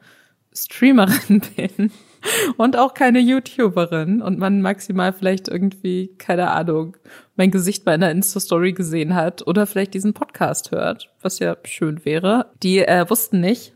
Streamerin 0.54 1.42
bin 1.56 1.92
und 2.56 2.76
auch 2.76 2.94
keine 2.94 3.20
YouTuberin 3.20 4.22
und 4.22 4.38
man 4.38 4.62
maximal 4.62 5.12
vielleicht 5.12 5.48
irgendwie, 5.48 6.14
keine 6.18 6.50
Ahnung, 6.50 6.96
mein 7.36 7.50
Gesicht 7.50 7.84
bei 7.84 7.92
einer 7.92 8.10
Insta-Story 8.10 8.72
gesehen 8.72 9.14
hat 9.14 9.46
oder 9.46 9.66
vielleicht 9.66 9.94
diesen 9.94 10.14
Podcast 10.14 10.70
hört, 10.70 11.10
was 11.22 11.38
ja 11.38 11.56
schön 11.64 12.04
wäre. 12.04 12.50
Die 12.62 12.78
äh, 12.78 13.08
wussten 13.08 13.40
nicht, 13.40 13.74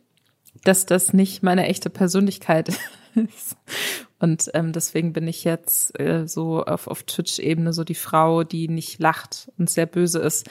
dass 0.65 0.87
das 0.87 1.13
nicht 1.13 1.43
meine 1.43 1.67
echte 1.67 1.91
Persönlichkeit 1.91 2.69
ist. 3.15 3.57
Und 4.19 4.51
ähm, 4.53 4.73
deswegen 4.73 5.13
bin 5.15 5.27
ich 5.27 5.45
jetzt 5.45 5.99
äh, 5.99 6.29
so 6.29 6.63
auf, 6.63 6.87
auf 6.87 7.03
Twitch-Ebene 7.05 7.73
so 7.73 7.85
die 7.85 7.95
Frau, 7.95 8.45
die 8.45 8.69
nicht 8.69 9.01
lacht 9.01 9.51
und 9.57 9.71
sehr 9.71 9.87
böse 9.87 10.19
ist. 10.19 10.49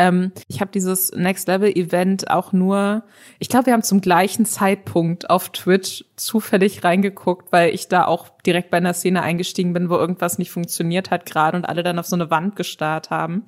Ähm, 0.00 0.32
ich 0.48 0.62
habe 0.62 0.70
dieses 0.72 1.12
Next 1.12 1.46
Level 1.46 1.70
Event 1.76 2.30
auch 2.30 2.54
nur, 2.54 3.02
ich 3.38 3.50
glaube, 3.50 3.66
wir 3.66 3.74
haben 3.74 3.82
zum 3.82 4.00
gleichen 4.00 4.46
Zeitpunkt 4.46 5.28
auf 5.28 5.50
Twitch 5.50 6.06
zufällig 6.16 6.82
reingeguckt, 6.84 7.52
weil 7.52 7.74
ich 7.74 7.86
da 7.88 8.06
auch 8.06 8.30
direkt 8.46 8.70
bei 8.70 8.78
einer 8.78 8.94
Szene 8.94 9.20
eingestiegen 9.20 9.74
bin, 9.74 9.90
wo 9.90 9.96
irgendwas 9.96 10.38
nicht 10.38 10.50
funktioniert 10.50 11.10
hat 11.10 11.26
gerade 11.26 11.54
und 11.58 11.66
alle 11.66 11.82
dann 11.82 11.98
auf 11.98 12.06
so 12.06 12.16
eine 12.16 12.30
Wand 12.30 12.56
gestarrt 12.56 13.10
haben. 13.10 13.44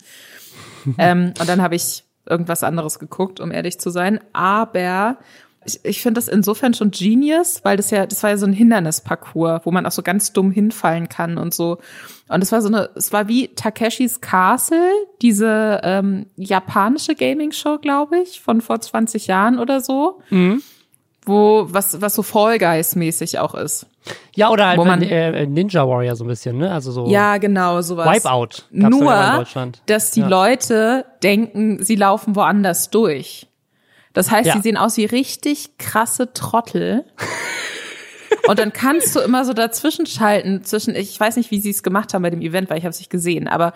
ähm, 0.99 1.33
und 1.41 1.49
dann 1.49 1.63
habe 1.63 1.75
ich 1.75 2.05
irgendwas 2.27 2.63
anderes 2.63 2.99
geguckt, 2.99 3.41
um 3.41 3.51
ehrlich 3.51 3.81
zu 3.81 3.89
sein. 3.89 4.21
Aber 4.35 5.17
ich, 5.65 5.85
ich 5.85 6.03
finde 6.03 6.19
das 6.19 6.29
insofern 6.29 6.75
schon 6.75 6.91
genius, 6.91 7.61
weil 7.65 7.77
das 7.77 7.91
ja, 7.91 8.07
das 8.07 8.23
war 8.23 8.31
ja 8.31 8.37
so 8.37 8.47
ein 8.47 8.53
Hindernisparcours, 8.53 9.63
wo 9.65 9.71
man 9.71 9.87
auch 9.87 9.93
so 9.93 10.03
ganz 10.03 10.33
dumm 10.33 10.51
hinfallen 10.51 11.09
kann 11.09 11.39
und 11.39 11.55
so. 11.55 11.79
Und 12.29 12.43
es 12.43 12.53
war 12.53 12.63
so 12.63 12.69
eine, 12.69 12.91
es 12.95 13.13
war 13.13 13.29
wie 13.29 13.49
Takeshis 13.49 14.21
Castle, 14.21 14.91
diese 15.21 15.81
ähm, 15.85 16.27
japanische 16.37 17.15
Gaming-Show, 17.15 17.79
glaube 17.79 18.19
ich, 18.19 18.41
von 18.41 18.61
vor 18.61 18.81
20 18.81 19.27
Jahren 19.27 19.59
oder 19.59 19.81
so. 19.81 20.21
Mhm. 20.31 20.63
Wo, 21.25 21.67
was, 21.71 22.01
was 22.01 22.15
so 22.15 22.23
Fall 22.23 22.59
Guys-mäßig 22.59 23.39
auch 23.39 23.55
ist. 23.55 23.87
Ja, 24.35 24.51
oder 24.51 24.69
halt 24.69 24.79
wo 24.79 24.85
man, 24.85 25.03
äh, 25.03 25.47
Ninja 25.47 25.87
Warrior 25.87 26.17
so 26.17 26.25
ein 26.25 26.29
bisschen, 26.29 26.59
ne? 26.59 26.73
Also 26.73 26.91
so. 26.91 27.07
Ja, 27.07 27.37
genau, 27.37 27.81
sowas. 27.81 28.09
Wipeout. 28.09 28.65
Nur, 28.73 29.47
dass 29.87 30.11
die 30.11 30.21
ja. 30.21 30.27
Leute 30.27 31.05
denken, 31.23 31.85
sie 31.85 31.95
laufen 31.95 32.35
woanders 32.35 32.91
durch. 32.91 33.47
Das 34.13 34.31
heißt, 34.31 34.47
ja. 34.47 34.55
sie 34.55 34.63
sehen 34.63 34.77
aus 34.77 34.97
wie 34.97 35.05
richtig 35.05 35.79
krasse 35.79 36.33
Trottel. 36.33 37.05
Und 38.47 38.59
dann 38.59 38.73
kannst 38.73 39.15
du 39.15 39.21
immer 39.21 39.45
so 39.45 39.53
dazwischen 39.53 40.07
schalten, 40.07 40.65
zwischen, 40.65 40.95
ich 40.95 41.19
weiß 41.19 41.37
nicht, 41.37 41.51
wie 41.51 41.61
sie 41.61 41.71
es 41.71 41.83
gemacht 41.83 42.13
haben 42.13 42.23
bei 42.23 42.31
dem 42.31 42.43
Event, 42.43 42.71
weil 42.71 42.79
ich 42.79 42.85
habe 42.85 42.91
es 42.91 42.99
nicht 42.99 43.11
gesehen, 43.11 43.49
aber 43.49 43.73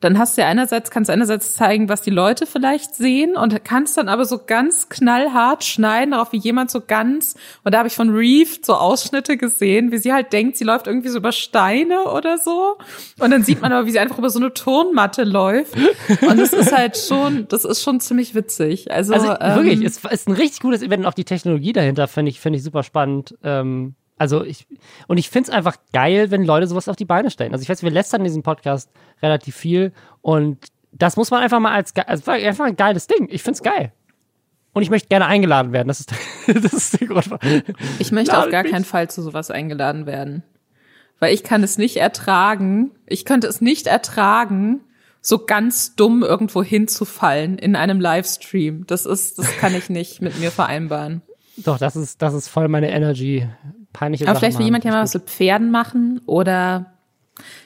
dann 0.00 0.18
hast 0.18 0.36
du 0.36 0.42
ja 0.42 0.48
einerseits, 0.48 0.90
kannst 0.90 1.08
du 1.08 1.12
einerseits 1.12 1.54
zeigen, 1.54 1.88
was 1.88 2.02
die 2.02 2.10
Leute 2.10 2.46
vielleicht 2.46 2.94
sehen 2.94 3.36
und 3.36 3.64
kannst 3.64 3.96
dann 3.96 4.08
aber 4.08 4.24
so 4.24 4.40
ganz 4.44 4.88
knallhart 4.88 5.64
schneiden, 5.64 6.10
darauf 6.12 6.32
wie 6.32 6.38
jemand 6.38 6.70
so 6.70 6.80
ganz, 6.80 7.36
und 7.64 7.72
da 7.72 7.78
habe 7.78 7.88
ich 7.88 7.94
von 7.94 8.10
Reeve 8.10 8.50
so 8.62 8.74
Ausschnitte 8.74 9.36
gesehen, 9.36 9.92
wie 9.92 9.98
sie 9.98 10.12
halt 10.12 10.32
denkt, 10.32 10.56
sie 10.56 10.64
läuft 10.64 10.86
irgendwie 10.86 11.08
so 11.08 11.18
über 11.18 11.32
Steine 11.32 12.04
oder 12.04 12.38
so. 12.38 12.76
Und 13.18 13.30
dann 13.30 13.44
sieht 13.44 13.60
man 13.60 13.72
aber, 13.72 13.86
wie 13.86 13.92
sie 13.92 13.98
einfach 13.98 14.18
über 14.18 14.30
so 14.30 14.38
eine 14.38 14.52
Turnmatte 14.52 15.24
läuft. 15.24 15.74
Und 16.22 16.38
das 16.38 16.52
ist 16.52 16.76
halt 16.76 16.96
schon, 16.96 17.46
das 17.48 17.64
ist 17.64 17.82
schon 17.82 18.00
ziemlich 18.00 18.34
witzig. 18.34 18.90
Also, 18.90 19.14
also 19.14 19.34
ähm, 19.40 19.54
wirklich, 19.56 19.82
es 19.82 19.98
ist 19.98 20.28
ein 20.28 20.34
richtig 20.34 20.60
gutes 20.60 20.82
Event 20.82 21.04
und 21.04 21.06
auch 21.06 21.14
die 21.14 21.24
Technologie 21.24 21.72
dahinter 21.72 22.08
finde 22.08 22.30
ich, 22.30 22.40
finde 22.40 22.58
ich 22.58 22.64
super 22.64 22.82
spannend. 22.82 23.36
Ähm 23.42 23.94
also 24.18 24.44
ich, 24.44 24.66
und 25.08 25.18
ich 25.18 25.30
finde 25.30 25.50
es 25.50 25.56
einfach 25.56 25.76
geil, 25.92 26.30
wenn 26.30 26.44
Leute 26.44 26.66
sowas 26.66 26.88
auf 26.88 26.96
die 26.96 27.04
Beine 27.04 27.30
stellen. 27.30 27.52
Also 27.52 27.62
ich 27.62 27.68
weiß, 27.68 27.82
wir 27.82 27.90
lästern 27.90 28.20
in 28.20 28.26
diesem 28.26 28.42
Podcast 28.42 28.90
relativ 29.22 29.56
viel 29.56 29.92
und 30.20 30.58
das 30.92 31.16
muss 31.16 31.30
man 31.30 31.42
einfach 31.42 31.60
mal 31.60 31.72
als, 31.72 31.94
also 31.96 32.30
einfach 32.30 32.66
ein 32.66 32.76
geiles 32.76 33.06
Ding. 33.06 33.28
Ich 33.30 33.42
finde 33.42 33.56
es 33.56 33.62
geil. 33.62 33.92
Und 34.74 34.82
ich 34.82 34.90
möchte 34.90 35.08
gerne 35.08 35.26
eingeladen 35.26 35.72
werden. 35.72 35.88
Das 35.88 36.00
ist, 36.00 36.12
das 36.46 36.72
ist 36.72 37.00
der 37.00 37.08
Grund. 37.08 37.28
Ich 37.98 38.12
möchte 38.12 38.38
auf 38.38 38.50
gar 38.50 38.64
keinen 38.64 38.84
Fall 38.84 39.10
zu 39.10 39.22
sowas 39.22 39.50
eingeladen 39.50 40.06
werden. 40.06 40.42
Weil 41.18 41.34
ich 41.34 41.42
kann 41.44 41.62
es 41.62 41.78
nicht 41.78 41.96
ertragen. 41.96 42.90
Ich 43.06 43.24
könnte 43.24 43.46
es 43.46 43.60
nicht 43.60 43.86
ertragen, 43.86 44.80
so 45.20 45.44
ganz 45.44 45.94
dumm 45.94 46.22
irgendwo 46.22 46.62
hinzufallen 46.62 47.58
in 47.58 47.76
einem 47.76 48.00
Livestream. 48.00 48.86
Das 48.86 49.06
ist, 49.06 49.38
das 49.38 49.56
kann 49.58 49.74
ich 49.74 49.88
nicht 49.88 50.20
mit 50.20 50.38
mir 50.38 50.50
vereinbaren. 50.50 51.22
Doch, 51.58 51.78
das 51.78 51.96
ist, 51.96 52.22
das 52.22 52.34
ist 52.34 52.48
voll 52.48 52.68
meine 52.68 52.90
Energy 52.90 53.46
peinliche 53.92 54.24
Aber 54.24 54.34
Sachen 54.34 54.40
vielleicht 54.40 54.58
will 54.58 54.66
jemand 54.66 54.84
ja 54.84 54.92
mal 54.92 55.02
was 55.02 55.14
mit 55.14 55.24
Pferden 55.24 55.70
machen 55.70 56.20
oder 56.26 56.86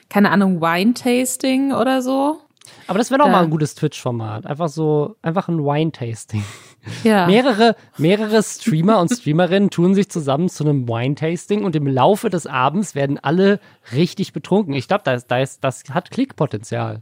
keine 0.09 0.31
Ahnung, 0.31 0.61
Wine-Tasting 0.61 1.73
oder 1.73 2.01
so. 2.01 2.39
Aber 2.87 2.99
das 2.99 3.11
wäre 3.11 3.19
doch 3.19 3.27
mal 3.27 3.43
ein 3.43 3.49
gutes 3.49 3.75
Twitch-Format. 3.75 4.45
Einfach 4.45 4.69
so, 4.69 5.17
einfach 5.21 5.49
ein 5.49 5.59
Wine-Tasting. 5.59 6.43
Ja. 7.03 7.27
Mehrere, 7.27 7.75
mehrere 7.97 8.41
Streamer 8.41 8.99
und 8.99 9.09
Streamerinnen 9.09 9.69
tun 9.69 9.93
sich 9.93 10.09
zusammen 10.09 10.47
zu 10.47 10.63
einem 10.63 10.87
Wine-Tasting 10.87 11.65
und 11.65 11.75
im 11.75 11.85
Laufe 11.85 12.29
des 12.29 12.47
Abends 12.47 12.95
werden 12.95 13.19
alle 13.21 13.59
richtig 13.91 14.31
betrunken. 14.31 14.73
Ich 14.73 14.87
glaube, 14.87 15.03
das, 15.03 15.27
das, 15.27 15.59
das 15.59 15.83
hat 15.89 16.11
Klickpotenzial. 16.11 17.01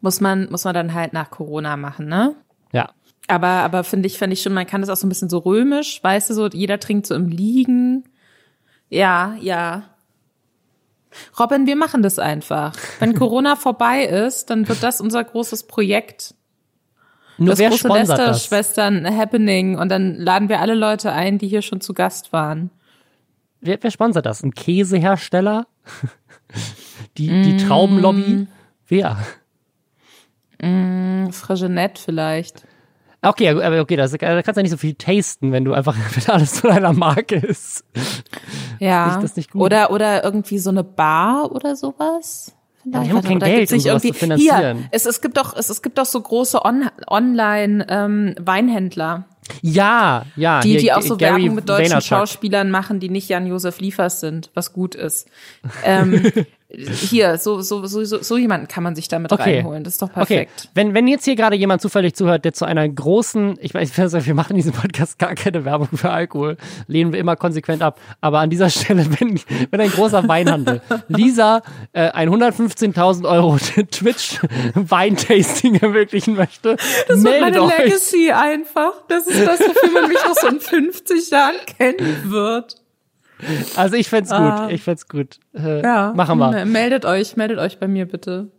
Muss 0.00 0.20
man, 0.20 0.48
muss 0.50 0.64
man 0.64 0.74
dann 0.74 0.94
halt 0.94 1.12
nach 1.12 1.30
Corona 1.30 1.76
machen, 1.76 2.06
ne? 2.06 2.36
Ja. 2.72 2.90
Aber, 3.26 3.48
aber 3.48 3.84
finde 3.84 4.06
ich, 4.06 4.18
finde 4.18 4.34
ich 4.34 4.42
schon, 4.42 4.54
man 4.54 4.66
kann 4.66 4.80
das 4.80 4.90
auch 4.90 4.96
so 4.96 5.06
ein 5.06 5.10
bisschen 5.10 5.28
so 5.28 5.38
römisch, 5.38 6.02
weißt 6.02 6.30
du, 6.30 6.34
so, 6.34 6.46
jeder 6.48 6.78
trinkt 6.78 7.06
so 7.06 7.14
im 7.14 7.28
Liegen. 7.28 8.04
Ja, 8.88 9.36
ja. 9.40 9.84
Robin, 11.38 11.66
wir 11.66 11.76
machen 11.76 12.02
das 12.02 12.18
einfach. 12.18 12.74
Wenn 13.00 13.14
Corona 13.14 13.56
vorbei 13.56 14.04
ist, 14.04 14.50
dann 14.50 14.68
wird 14.68 14.82
das 14.82 15.00
unser 15.00 15.24
großes 15.24 15.66
Projekt. 15.66 16.34
Nur 17.38 17.50
das 17.50 17.58
wer 17.58 17.70
große 17.70 17.88
Lester-Schwestern 17.88 19.06
Happening 19.16 19.78
und 19.78 19.88
dann 19.90 20.16
laden 20.16 20.48
wir 20.48 20.60
alle 20.60 20.74
Leute 20.74 21.12
ein, 21.12 21.38
die 21.38 21.48
hier 21.48 21.62
schon 21.62 21.80
zu 21.80 21.94
Gast 21.94 22.32
waren. 22.32 22.70
Wer, 23.60 23.78
wer 23.80 23.90
sponsert 23.90 24.26
das? 24.26 24.42
Ein 24.42 24.52
Käsehersteller? 24.52 25.66
die, 27.16 27.30
mm. 27.30 27.42
die 27.44 27.56
Traubenlobby? 27.64 28.46
Wer? 28.86 29.18
Mm, 30.60 31.30
Frigenet 31.30 31.98
vielleicht. 31.98 32.64
Okay, 33.20 33.48
aber 33.48 33.80
okay, 33.80 33.96
das, 33.96 34.12
da 34.12 34.16
kannst 34.42 34.56
du 34.56 34.60
ja 34.60 34.62
nicht 34.62 34.70
so 34.70 34.76
viel 34.76 34.94
tasten, 34.94 35.50
wenn 35.50 35.64
du 35.64 35.72
einfach, 35.72 35.96
wenn 36.14 36.34
alles 36.34 36.54
zu 36.54 36.68
deiner 36.68 36.92
Marke 36.92 37.36
ist. 37.36 37.84
Ja. 38.78 39.16
Ist 39.16 39.22
das 39.22 39.36
nicht 39.36 39.50
gut? 39.50 39.62
Oder, 39.62 39.90
oder 39.90 40.22
irgendwie 40.22 40.58
so 40.58 40.70
eine 40.70 40.84
Bar 40.84 41.50
oder 41.52 41.74
sowas. 41.74 42.54
Ja, 42.84 43.02
die 43.02 43.10
haben 43.10 43.22
kein 43.22 43.38
Geld, 43.40 43.72
um 43.72 43.80
sowas 43.80 44.02
zu 44.02 44.12
finanzieren. 44.12 44.78
Hier, 44.78 44.88
es, 44.92 45.04
es 45.04 45.20
gibt 45.20 45.36
doch, 45.36 45.54
es, 45.56 45.68
es 45.68 45.82
gibt 45.82 45.98
doch 45.98 46.06
so 46.06 46.20
große 46.20 46.64
On 46.64 46.88
Online 47.08 47.84
ähm, 47.88 48.34
Weinhändler. 48.40 49.26
Ja, 49.62 50.24
ja. 50.36 50.60
Die, 50.60 50.70
hier, 50.70 50.80
die 50.80 50.92
auch 50.92 51.02
so 51.02 51.16
Gary 51.16 51.42
Werbung 51.42 51.56
mit 51.56 51.68
deutschen. 51.68 52.00
Schauspielern 52.00 52.70
machen, 52.70 53.00
die 53.00 53.08
nicht 53.08 53.28
Jan-Josef 53.28 53.80
Liefers 53.80 54.20
sind, 54.20 54.50
was 54.54 54.72
gut 54.72 54.94
ist. 54.94 55.28
Ähm, 55.84 56.30
hier, 56.70 57.38
so, 57.38 57.62
so, 57.62 57.86
so, 57.86 58.04
so, 58.04 58.22
so 58.22 58.36
jemanden 58.36 58.68
kann 58.68 58.82
man 58.82 58.94
sich 58.94 59.08
damit 59.08 59.32
okay. 59.32 59.56
reinholen. 59.56 59.84
Das 59.84 59.94
ist 59.94 60.02
doch 60.02 60.12
perfekt. 60.12 60.52
Okay. 60.58 60.68
Wenn, 60.74 60.92
wenn 60.92 61.08
jetzt 61.08 61.24
hier 61.24 61.34
gerade 61.34 61.56
jemand 61.56 61.80
zufällig 61.80 62.14
zuhört, 62.14 62.44
der 62.44 62.52
zu 62.52 62.66
einer 62.66 62.86
großen, 62.86 63.58
ich 63.62 63.72
weiß, 63.72 63.96
wir 64.26 64.34
machen 64.34 64.50
in 64.50 64.56
diesem 64.56 64.72
Podcast 64.72 65.18
gar 65.18 65.34
keine 65.34 65.64
Werbung 65.64 65.88
für 65.94 66.10
Alkohol, 66.10 66.58
lehnen 66.86 67.12
wir 67.12 67.20
immer 67.20 67.36
konsequent 67.36 67.80
ab. 67.80 67.98
Aber 68.20 68.40
an 68.40 68.50
dieser 68.50 68.68
Stelle, 68.68 69.06
wenn, 69.18 69.40
wenn 69.70 69.80
ein 69.80 69.90
großer 69.90 70.28
Weinhandel 70.28 70.82
Lisa 71.08 71.62
äh, 71.94 72.10
ein 72.10 72.28
115.000 72.28 73.26
Euro 73.26 73.56
Twitch 73.90 74.38
Weintasting 74.74 75.76
ermöglichen 75.76 76.34
möchte, 76.34 76.76
das 77.08 77.24
wird 77.24 77.40
meine 77.40 77.62
euch. 77.62 77.78
Legacy 77.78 78.30
einfach. 78.30 78.92
Das 79.08 79.26
ist 79.26 79.46
das, 79.46 79.60
wofür 79.60 79.90
man 79.90 80.08
mich 80.10 80.18
auch 80.18 80.34
so 80.34 80.48
in 80.48 80.60
50 80.60 81.30
Jahren 81.30 81.56
kennen 81.66 82.30
wird. 82.30 82.76
Also 83.76 83.96
ich 83.96 84.08
fände 84.08 84.28
gut. 84.30 84.38
Ah. 84.38 84.68
Ich 84.70 84.82
fände 84.82 85.02
gut. 85.08 85.38
Äh, 85.54 85.82
ja. 85.82 86.12
Machen 86.14 86.38
wir. 86.38 86.64
Meldet 86.64 87.04
euch, 87.04 87.36
meldet 87.36 87.58
euch 87.58 87.78
bei 87.78 87.88
mir 87.88 88.06
bitte. 88.06 88.50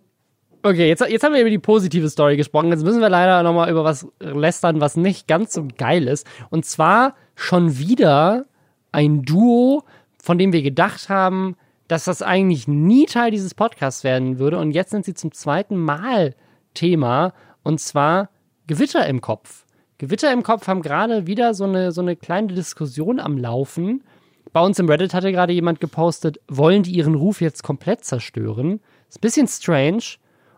Okay, 0.62 0.90
jetzt, 0.90 1.02
jetzt 1.08 1.24
haben 1.24 1.34
wir 1.34 1.42
über 1.42 1.50
die 1.50 1.60
positive 1.60 2.10
Story 2.10 2.36
gesprochen. 2.36 2.70
Jetzt 2.70 2.84
müssen 2.84 3.00
wir 3.00 3.10
leider 3.10 3.44
nochmal 3.44 3.70
über 3.70 3.84
was 3.84 4.08
lästern, 4.20 4.82
was 4.82 4.98
nicht 4.98 5.28
ganz 5.28 5.54
so 5.54 5.68
geil 5.78 6.08
ist. 6.08 6.28
Und 6.50 6.66
zwar 6.66 7.16
schon 7.36 7.78
wieder 7.78 8.46
ein 8.92 9.24
Duo, 9.24 9.84
von 10.22 10.38
dem 10.38 10.52
wir 10.52 10.62
gedacht 10.62 11.08
haben, 11.08 11.56
dass 11.88 12.04
das 12.04 12.22
eigentlich 12.22 12.68
nie 12.68 13.06
Teil 13.06 13.32
dieses 13.32 13.56
Podcasts 13.56 14.04
werden 14.04 14.38
würde. 14.38 14.58
Und 14.58 14.72
jetzt 14.72 14.92
sind 14.92 15.06
sie 15.06 15.14
zum 15.14 15.32
zweiten 15.32 15.78
Mal 15.78 16.36
Thema. 16.74 17.34
Und 17.64 17.80
zwar 17.80 18.30
Gewitter 18.68 19.08
im 19.08 19.22
Kopf. 19.22 19.66
Gewitter 19.98 20.32
im 20.32 20.44
Kopf 20.44 20.68
haben 20.68 20.82
gerade 20.82 21.26
wieder 21.26 21.54
so 21.54 21.64
eine, 21.64 21.92
so 21.92 22.02
eine 22.02 22.16
kleine 22.16 22.54
Diskussion 22.54 23.20
am 23.20 23.38
Laufen 23.38 24.04
bei 24.52 24.62
uns 24.62 24.80
im 24.80 24.90
Reddit 24.90 25.14
hatte 25.14 25.32
gerade 25.32 25.54
jemand 25.54 25.80
gepostet, 25.80 26.40
wollen 26.48 26.84
die 26.84 26.92
ihren 26.92 27.16
Ruf 27.16 27.42
jetzt 27.42 27.64
komplett 27.64 28.04
zerstören? 28.04 28.80
Ist 29.10 29.18
ein 29.18 29.22
bisschen 29.22 29.48
strange. 29.48 30.04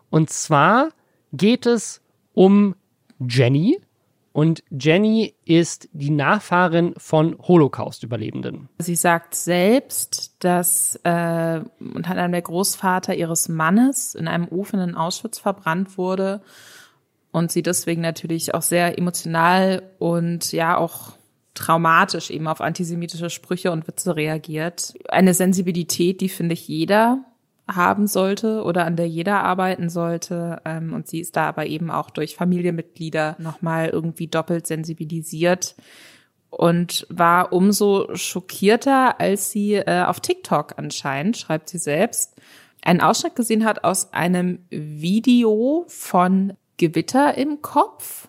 Und 0.10 0.30
zwar 0.30 0.89
geht 1.34 1.66
es 1.66 2.02
um 2.34 2.76
Jenny. 3.20 3.80
Und 4.34 4.64
Jenny 4.70 5.36
ist 5.44 5.89
die 5.92 6.10
Nachfahrin 6.10 6.94
von 6.96 7.38
Holocaust-Überlebenden. 7.38 8.70
Sie 8.80 8.96
sagt 8.96 9.36
selbst, 9.36 10.36
dass 10.39 10.96
äh, 11.04 11.62
unter 11.80 12.12
anderem 12.12 12.32
der 12.32 12.42
Großvater 12.42 13.14
ihres 13.14 13.50
Mannes 13.50 14.16
in 14.16 14.30
einem 14.30 14.48
Ofen 14.48 14.80
in 14.80 14.96
Auschwitz 14.96 15.38
verbrannt 15.38 15.98
wurde 15.98 16.42
und 17.32 17.52
sie 17.52 17.62
deswegen 17.62 18.02
natürlich 18.02 18.54
auch 18.54 18.62
sehr 18.62 18.98
emotional 18.98 19.84
und 20.00 20.54
ja 20.54 20.78
auch 20.78 21.14
traumatisch 21.62 22.32
eben 22.32 22.47
auf 22.47 22.59
antisemitische 22.59 23.30
Sprüche 23.30 23.72
und 23.72 23.88
Witze 23.88 24.16
reagiert. 24.16 24.95
Eine 25.09 25.34
Sensibilität, 25.34 26.22
die 26.22 26.30
finde 26.30 26.53
ich 26.53 26.68
jeder 26.68 27.24
haben 27.70 28.07
sollte 28.07 28.64
oder 28.64 28.86
an 28.86 28.95
der 28.95 29.07
jeder 29.07 29.43
arbeiten 29.43 29.89
sollte. 29.89 30.62
Ähm, 30.66 30.93
und 30.93 31.07
sie 31.07 31.20
ist 31.20 31.36
da 31.36 31.47
aber 31.47 31.68
eben 31.68 31.91
auch 31.91 32.09
durch 32.09 32.36
Familienmitglieder 32.36 33.36
nochmal 33.39 33.89
irgendwie 33.89 34.28
doppelt 34.28 34.68
sensibilisiert 34.68 35.76
und 36.49 37.05
war 37.09 37.53
umso 37.53 38.14
schockierter, 38.16 39.22
als 39.22 39.51
sie 39.51 39.76
äh, 39.76 40.03
auf 40.03 40.20
TikTok 40.20 40.74
anscheinend, 40.78 41.38
schreibt 41.38 41.70
sie 41.70 41.78
selbst, 41.78 42.36
einen 42.82 42.99
Ausschnitt 42.99 43.36
gesehen 43.36 43.64
hat 43.64 43.84
aus 43.84 44.12
einem 44.12 44.66
Video 44.70 45.86
von 45.88 46.53
Gewitter 46.78 47.38
im 47.38 47.62
Kopf 47.62 48.28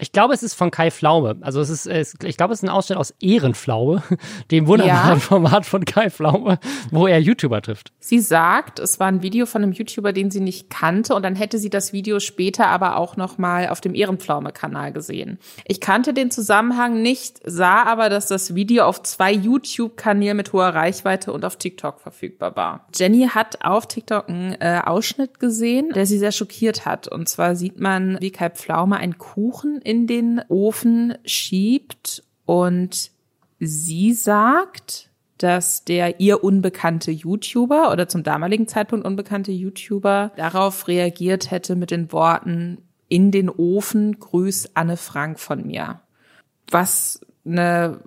ich 0.00 0.12
glaube, 0.12 0.32
es 0.32 0.44
ist 0.44 0.54
von 0.54 0.70
Kai 0.70 0.90
Pflaume. 0.92 1.36
Also 1.40 1.60
es 1.60 1.70
ist, 1.70 2.24
ich 2.24 2.36
glaube, 2.36 2.54
es 2.54 2.60
ist 2.60 2.68
ein 2.68 2.72
Ausschnitt 2.72 2.98
aus 2.98 3.14
Ehrenpflaume, 3.20 4.02
dem 4.50 4.68
wunderbaren 4.68 5.14
ja. 5.14 5.16
Format 5.16 5.66
von 5.66 5.84
Kai 5.84 6.08
Pflaume, 6.10 6.60
wo 6.92 7.08
er 7.08 7.18
YouTuber 7.18 7.60
trifft. 7.62 7.92
Sie 7.98 8.20
sagt, 8.20 8.78
es 8.78 9.00
war 9.00 9.08
ein 9.08 9.22
Video 9.22 9.44
von 9.44 9.62
einem 9.62 9.72
YouTuber, 9.72 10.12
den 10.12 10.30
sie 10.30 10.40
nicht 10.40 10.70
kannte, 10.70 11.14
und 11.14 11.24
dann 11.24 11.34
hätte 11.34 11.58
sie 11.58 11.68
das 11.68 11.92
Video 11.92 12.20
später 12.20 12.68
aber 12.68 12.96
auch 12.96 13.16
noch 13.16 13.38
mal 13.38 13.68
auf 13.68 13.80
dem 13.80 13.94
Ehrenpflaume-Kanal 13.94 14.92
gesehen. 14.92 15.38
Ich 15.66 15.80
kannte 15.80 16.14
den 16.14 16.30
Zusammenhang 16.30 17.02
nicht, 17.02 17.40
sah 17.44 17.82
aber, 17.82 18.08
dass 18.08 18.28
das 18.28 18.54
Video 18.54 18.84
auf 18.84 19.02
zwei 19.02 19.32
YouTube-Kanälen 19.32 20.36
mit 20.36 20.52
hoher 20.52 20.68
Reichweite 20.68 21.32
und 21.32 21.44
auf 21.44 21.56
TikTok 21.56 22.00
verfügbar 22.00 22.54
war. 22.54 22.86
Jenny 22.94 23.28
hat 23.28 23.64
auf 23.64 23.88
TikTok 23.88 24.28
einen 24.28 24.52
äh, 24.60 24.80
Ausschnitt 24.84 25.40
gesehen, 25.40 25.90
der 25.90 26.06
sie 26.06 26.18
sehr 26.18 26.32
schockiert 26.32 26.86
hat. 26.86 27.08
Und 27.08 27.28
zwar 27.28 27.56
sieht 27.56 27.80
man, 27.80 28.16
wie 28.20 28.30
Kai 28.30 28.50
Pflaume 28.50 28.96
einen 28.96 29.18
Kuchen 29.18 29.80
in 29.88 30.06
den 30.06 30.42
Ofen 30.50 31.16
schiebt 31.24 32.22
und 32.44 33.10
sie 33.58 34.12
sagt, 34.12 35.08
dass 35.38 35.82
der 35.82 36.20
ihr 36.20 36.44
unbekannte 36.44 37.10
YouTuber 37.10 37.90
oder 37.90 38.06
zum 38.06 38.22
damaligen 38.22 38.68
Zeitpunkt 38.68 39.06
unbekannte 39.06 39.50
YouTuber 39.50 40.32
darauf 40.36 40.88
reagiert 40.88 41.50
hätte 41.50 41.74
mit 41.74 41.90
den 41.90 42.12
Worten 42.12 42.82
in 43.08 43.30
den 43.30 43.48
Ofen, 43.48 44.18
grüß 44.18 44.72
Anne 44.74 44.98
Frank 44.98 45.40
von 45.40 45.66
mir. 45.66 46.02
Was 46.70 47.22
eine 47.46 48.00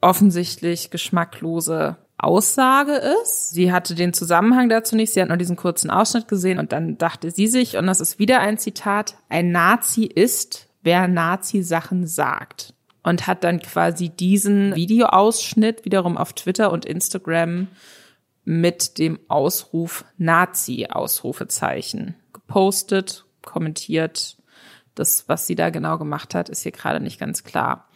offensichtlich 0.00 0.90
geschmacklose 0.90 1.98
Aussage 2.16 3.02
ist. 3.22 3.50
Sie 3.50 3.70
hatte 3.70 3.94
den 3.94 4.14
Zusammenhang 4.14 4.70
dazu 4.70 4.96
nicht, 4.96 5.12
sie 5.12 5.20
hat 5.20 5.28
nur 5.28 5.36
diesen 5.36 5.56
kurzen 5.56 5.90
Ausschnitt 5.90 6.26
gesehen 6.26 6.58
und 6.58 6.72
dann 6.72 6.96
dachte 6.96 7.30
sie 7.30 7.48
sich, 7.48 7.76
und 7.76 7.86
das 7.86 8.00
ist 8.00 8.18
wieder 8.18 8.40
ein 8.40 8.56
Zitat, 8.56 9.18
ein 9.28 9.52
Nazi 9.52 10.04
ist, 10.04 10.67
wer 10.82 11.08
Nazi-Sachen 11.08 12.06
sagt. 12.06 12.74
Und 13.04 13.26
hat 13.26 13.44
dann 13.44 13.60
quasi 13.60 14.10
diesen 14.10 14.74
Videoausschnitt 14.74 15.84
wiederum 15.84 16.18
auf 16.18 16.34
Twitter 16.34 16.70
und 16.72 16.84
Instagram 16.84 17.68
mit 18.44 18.98
dem 18.98 19.18
Ausruf 19.28 20.04
Nazi-Ausrufezeichen 20.18 22.16
gepostet, 22.32 23.24
kommentiert. 23.42 24.36
Das, 24.94 25.28
was 25.28 25.46
sie 25.46 25.54
da 25.54 25.70
genau 25.70 25.96
gemacht 25.96 26.34
hat, 26.34 26.48
ist 26.48 26.62
hier 26.62 26.72
gerade 26.72 27.00
nicht 27.00 27.20
ganz 27.20 27.44
klar. 27.44 27.88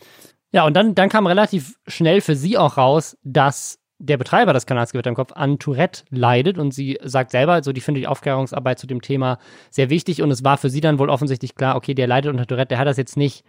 Ja, 0.53 0.65
und 0.65 0.75
dann, 0.75 0.95
dann 0.95 1.09
kam 1.09 1.27
relativ 1.27 1.79
schnell 1.87 2.21
für 2.21 2.37
sie 2.37 2.57
auch 2.57 2.77
raus, 2.77 3.17
dass 3.25 3.82
der 4.05 4.17
Betreiber 4.17 4.53
des 4.53 4.67
Kanals 4.67 4.91
Gewitter 4.91 5.11
im 5.11 5.15
Kopf 5.15 5.33
an 5.33 5.61
Tourette 5.61 6.03
leidet 6.11 6.59
und 6.59 6.75
sie 6.75 6.99
sagt 7.05 7.31
selber, 7.31 7.53
also 7.53 7.73
die 7.73 7.81
findet 7.81 8.03
die 8.03 8.09
Aufklärungsarbeit 8.09 8.81
zu 8.81 8.89
dem 8.89 9.01
Thema 9.01 9.39
sehr 9.71 9.91
wichtig 9.91 10.23
und 10.23 10.31
es 10.33 10.43
war 10.43 10.59
für 10.59 10.71
sie 10.71 10.81
dann 10.81 10.99
wohl 10.99 11.09
offensichtlich 11.09 11.55
klar, 11.55 11.77
okay, 11.77 11.95
der 11.95 12.09
leidet 12.09 12.33
unter 12.33 12.47
Tourette, 12.47 12.71
der 12.71 12.79
hat 12.79 12.89
das 12.89 12.97
jetzt 12.97 13.17
nicht 13.17 13.45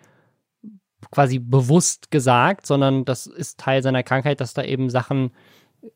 quasi 1.09 1.39
bewusst 1.39 2.11
gesagt, 2.11 2.67
sondern 2.67 3.03
das 3.03 3.25
ist 3.25 3.59
Teil 3.59 3.81
seiner 3.81 4.03
Krankheit, 4.03 4.41
dass 4.41 4.53
da 4.53 4.63
eben 4.63 4.91
Sachen 4.91 5.31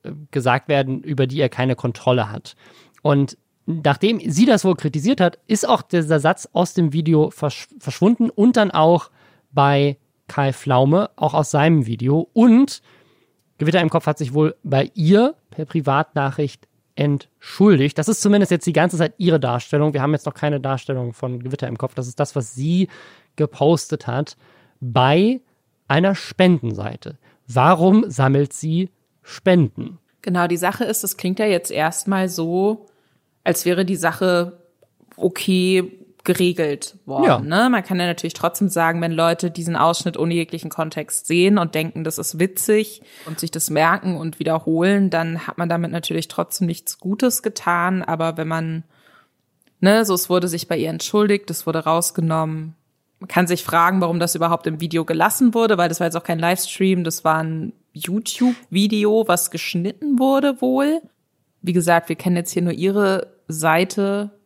äh, 0.03 0.11
gesagt 0.31 0.69
werden, 0.69 1.03
über 1.03 1.27
die 1.27 1.39
er 1.39 1.49
keine 1.49 1.75
Kontrolle 1.75 2.31
hat. 2.31 2.55
Und 3.03 3.37
nachdem 3.67 4.19
sie 4.19 4.47
das 4.47 4.65
wohl 4.65 4.75
kritisiert 4.75 5.21
hat, 5.21 5.37
ist 5.45 5.69
auch 5.69 5.83
dieser 5.83 6.19
Satz 6.19 6.49
aus 6.51 6.73
dem 6.73 6.93
Video 6.93 7.29
versch 7.29 7.67
verschwunden 7.77 8.31
und 8.31 8.57
dann 8.57 8.71
auch 8.71 9.11
bei 9.51 9.97
Kai 10.27 10.51
Flaume, 10.51 11.11
auch 11.15 11.35
aus 11.35 11.51
seinem 11.51 11.85
Video 11.85 12.27
und 12.33 12.81
Gewitter 13.57 13.81
im 13.81 13.89
Kopf 13.89 14.05
hat 14.05 14.17
sich 14.17 14.33
wohl 14.33 14.55
bei 14.63 14.91
ihr 14.93 15.35
per 15.49 15.65
Privatnachricht 15.65 16.67
entschuldigt. 16.95 17.97
Das 17.97 18.07
ist 18.07 18.21
zumindest 18.21 18.51
jetzt 18.51 18.65
die 18.65 18.73
ganze 18.73 18.97
Zeit 18.97 19.13
ihre 19.17 19.39
Darstellung. 19.39 19.93
Wir 19.93 20.01
haben 20.01 20.13
jetzt 20.13 20.25
noch 20.25 20.33
keine 20.33 20.59
Darstellung 20.59 21.13
von 21.13 21.41
Gewitter 21.41 21.67
im 21.67 21.77
Kopf. 21.77 21.93
Das 21.93 22.07
ist 22.07 22.19
das, 22.19 22.35
was 22.35 22.55
sie 22.55 22.87
gepostet 23.35 24.07
hat 24.07 24.35
bei 24.79 25.41
einer 25.87 26.15
Spendenseite. 26.15 27.17
Warum 27.47 28.09
sammelt 28.09 28.53
sie 28.53 28.89
Spenden? 29.21 29.99
Genau, 30.21 30.47
die 30.47 30.57
Sache 30.57 30.83
ist, 30.83 31.03
das 31.03 31.17
klingt 31.17 31.39
ja 31.39 31.45
jetzt 31.45 31.71
erstmal 31.71 32.29
so, 32.29 32.87
als 33.43 33.65
wäre 33.65 33.85
die 33.85 33.95
Sache 33.95 34.59
okay 35.15 35.91
geregelt 36.27 36.97
worden. 37.05 37.23
Ja. 37.23 37.39
Ne? 37.39 37.69
Man 37.69 37.83
kann 37.83 37.99
ja 37.99 38.05
natürlich 38.05 38.33
trotzdem 38.33 38.67
sagen, 38.67 39.01
wenn 39.01 39.13
Leute 39.13 39.49
diesen 39.49 39.77
Ausschnitt 39.77 40.17
ohne 40.17 40.33
jeglichen 40.33 40.69
Kontext 40.69 41.25
sehen 41.25 41.57
und 41.57 41.73
denken, 41.73 42.03
das 42.03 42.17
ist 42.17 42.37
witzig 42.37 43.01
und 43.25 43.39
sich 43.39 43.49
das 43.49 43.69
merken 43.69 44.17
und 44.17 44.37
wiederholen, 44.37 45.09
dann 45.09 45.47
hat 45.47 45.57
man 45.57 45.69
damit 45.69 45.91
natürlich 45.91 46.27
trotzdem 46.27 46.67
nichts 46.67 46.99
Gutes 46.99 47.43
getan. 47.43 48.03
Aber 48.03 48.35
wenn 48.35 48.47
man, 48.47 48.83
ne, 49.79 50.03
so 50.03 50.13
es 50.13 50.29
wurde 50.29 50.49
sich 50.49 50.67
bei 50.67 50.77
ihr 50.77 50.89
entschuldigt, 50.89 51.49
es 51.49 51.65
wurde 51.65 51.85
rausgenommen. 51.85 52.75
Man 53.19 53.27
kann 53.29 53.47
sich 53.47 53.63
fragen, 53.63 54.01
warum 54.01 54.19
das 54.19 54.35
überhaupt 54.35 54.67
im 54.67 54.81
Video 54.81 55.05
gelassen 55.05 55.53
wurde, 55.53 55.77
weil 55.77 55.87
das 55.87 56.01
war 56.01 56.07
jetzt 56.07 56.17
auch 56.17 56.23
kein 56.23 56.39
Livestream, 56.39 57.05
das 57.05 57.23
war 57.23 57.41
ein 57.41 57.71
YouTube-Video, 57.93 59.23
was 59.29 59.49
geschnitten 59.49 60.19
wurde 60.19 60.61
wohl. 60.61 61.01
Wie 61.61 61.73
gesagt, 61.73 62.09
wir 62.09 62.17
kennen 62.17 62.35
jetzt 62.35 62.51
hier 62.51 62.61
nur 62.63 62.73
ihre 62.73 63.33
Seite 63.47 64.36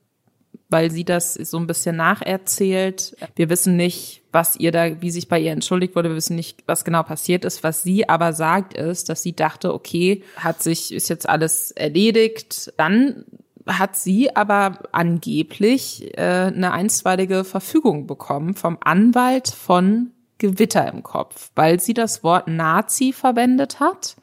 weil 0.72 0.90
sie 0.90 1.04
das 1.04 1.34
so 1.34 1.58
ein 1.58 1.68
bisschen 1.68 1.98
nacherzählt. 1.98 3.16
Wir 3.36 3.50
wissen 3.50 3.76
nicht, 3.76 4.24
was 4.32 4.56
ihr 4.56 4.72
da, 4.72 5.02
wie 5.02 5.12
sich 5.12 5.28
bei 5.28 5.38
ihr 5.38 5.52
entschuldigt 5.52 5.96
wurde. 5.96 6.10
Wir 6.10 6.16
wissen 6.16 6.38
nicht, 6.38 6.64
was 6.66 6.86
genau 6.86 7.04
passiert 7.04 7.44
ist. 7.44 7.62
Was 7.64 7.84
sie 7.84 8.08
aber 8.08 8.32
sagt, 8.32 8.74
ist, 8.74 9.10
dass 9.10 9.22
sie 9.22 9.36
dachte, 9.36 9.74
okay, 9.74 10.24
hat 10.38 10.64
sich, 10.64 10.94
ist 10.94 11.10
jetzt 11.10 11.28
alles 11.28 11.72
erledigt. 11.72 12.74
Dann 12.78 13.26
hat 13.68 13.98
sie 13.98 14.34
aber 14.34 14.80
angeblich 14.94 16.18
äh, 16.18 16.22
eine 16.22 16.72
einstweilige 16.72 17.44
Verfügung 17.44 18.08
bekommen 18.08 18.56
vom 18.56 18.78
Anwalt 18.80 19.50
von 19.50 20.12
Gewitter 20.38 20.92
im 20.92 21.04
Kopf, 21.04 21.52
weil 21.54 21.82
sie 21.82 21.94
das 21.94 22.24
Wort 22.24 22.48
Nazi 22.48 23.12
verwendet 23.12 23.82
hat. 23.82 24.16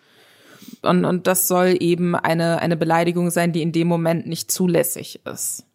Und, 0.80 1.05
und 1.05 1.26
das 1.26 1.46
soll 1.46 1.76
eben 1.78 2.16
eine, 2.16 2.59
eine 2.61 2.76
Beleidigung 2.76 3.30
sein, 3.30 3.53
die 3.53 3.62
in 3.62 3.72
dem 3.72 3.86
Moment 3.86 4.26
nicht 4.26 4.51
zulässig 4.51 5.20
ist 5.26 5.67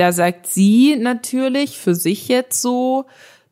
da 0.00 0.12
sagt 0.12 0.46
sie 0.46 0.96
natürlich 0.96 1.78
für 1.78 1.94
sich 1.94 2.26
jetzt 2.26 2.62
so, 2.62 3.04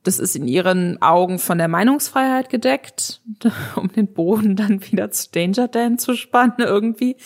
das 0.03 0.19
ist 0.19 0.35
in 0.35 0.49
ihren 0.49 1.03
Augen 1.03 1.39
von 1.39 1.59
der 1.59 1.69
Meinungsfreiheit 1.69 2.49
gedeckt, 2.49 3.21
um 3.77 3.93
den 3.93 4.07
Boden 4.15 4.57
dann 4.57 4.83
wieder 4.83 5.11
zu 5.11 5.31
Danger 5.31 5.69
Dan 5.69 5.99
zu 5.99 6.15
spannen 6.15 6.61
irgendwie. 6.61 7.17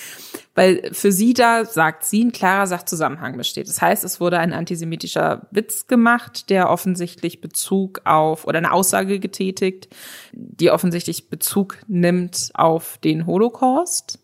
Weil 0.56 0.90
für 0.92 1.12
sie 1.12 1.34
da, 1.34 1.64
sagt 1.64 2.04
sie, 2.04 2.24
ein 2.24 2.32
klarer 2.32 2.66
Sachzusammenhang 2.66 3.36
besteht. 3.36 3.68
Das 3.68 3.80
heißt, 3.80 4.02
es 4.02 4.18
wurde 4.18 4.40
ein 4.40 4.52
antisemitischer 4.52 5.46
Witz 5.52 5.86
gemacht, 5.86 6.50
der 6.50 6.68
offensichtlich 6.68 7.40
Bezug 7.40 8.00
auf, 8.04 8.44
oder 8.44 8.58
eine 8.58 8.72
Aussage 8.72 9.20
getätigt, 9.20 9.88
die 10.32 10.72
offensichtlich 10.72 11.30
Bezug 11.30 11.78
nimmt 11.86 12.50
auf 12.54 12.98
den 12.98 13.26
Holocaust. 13.26 14.18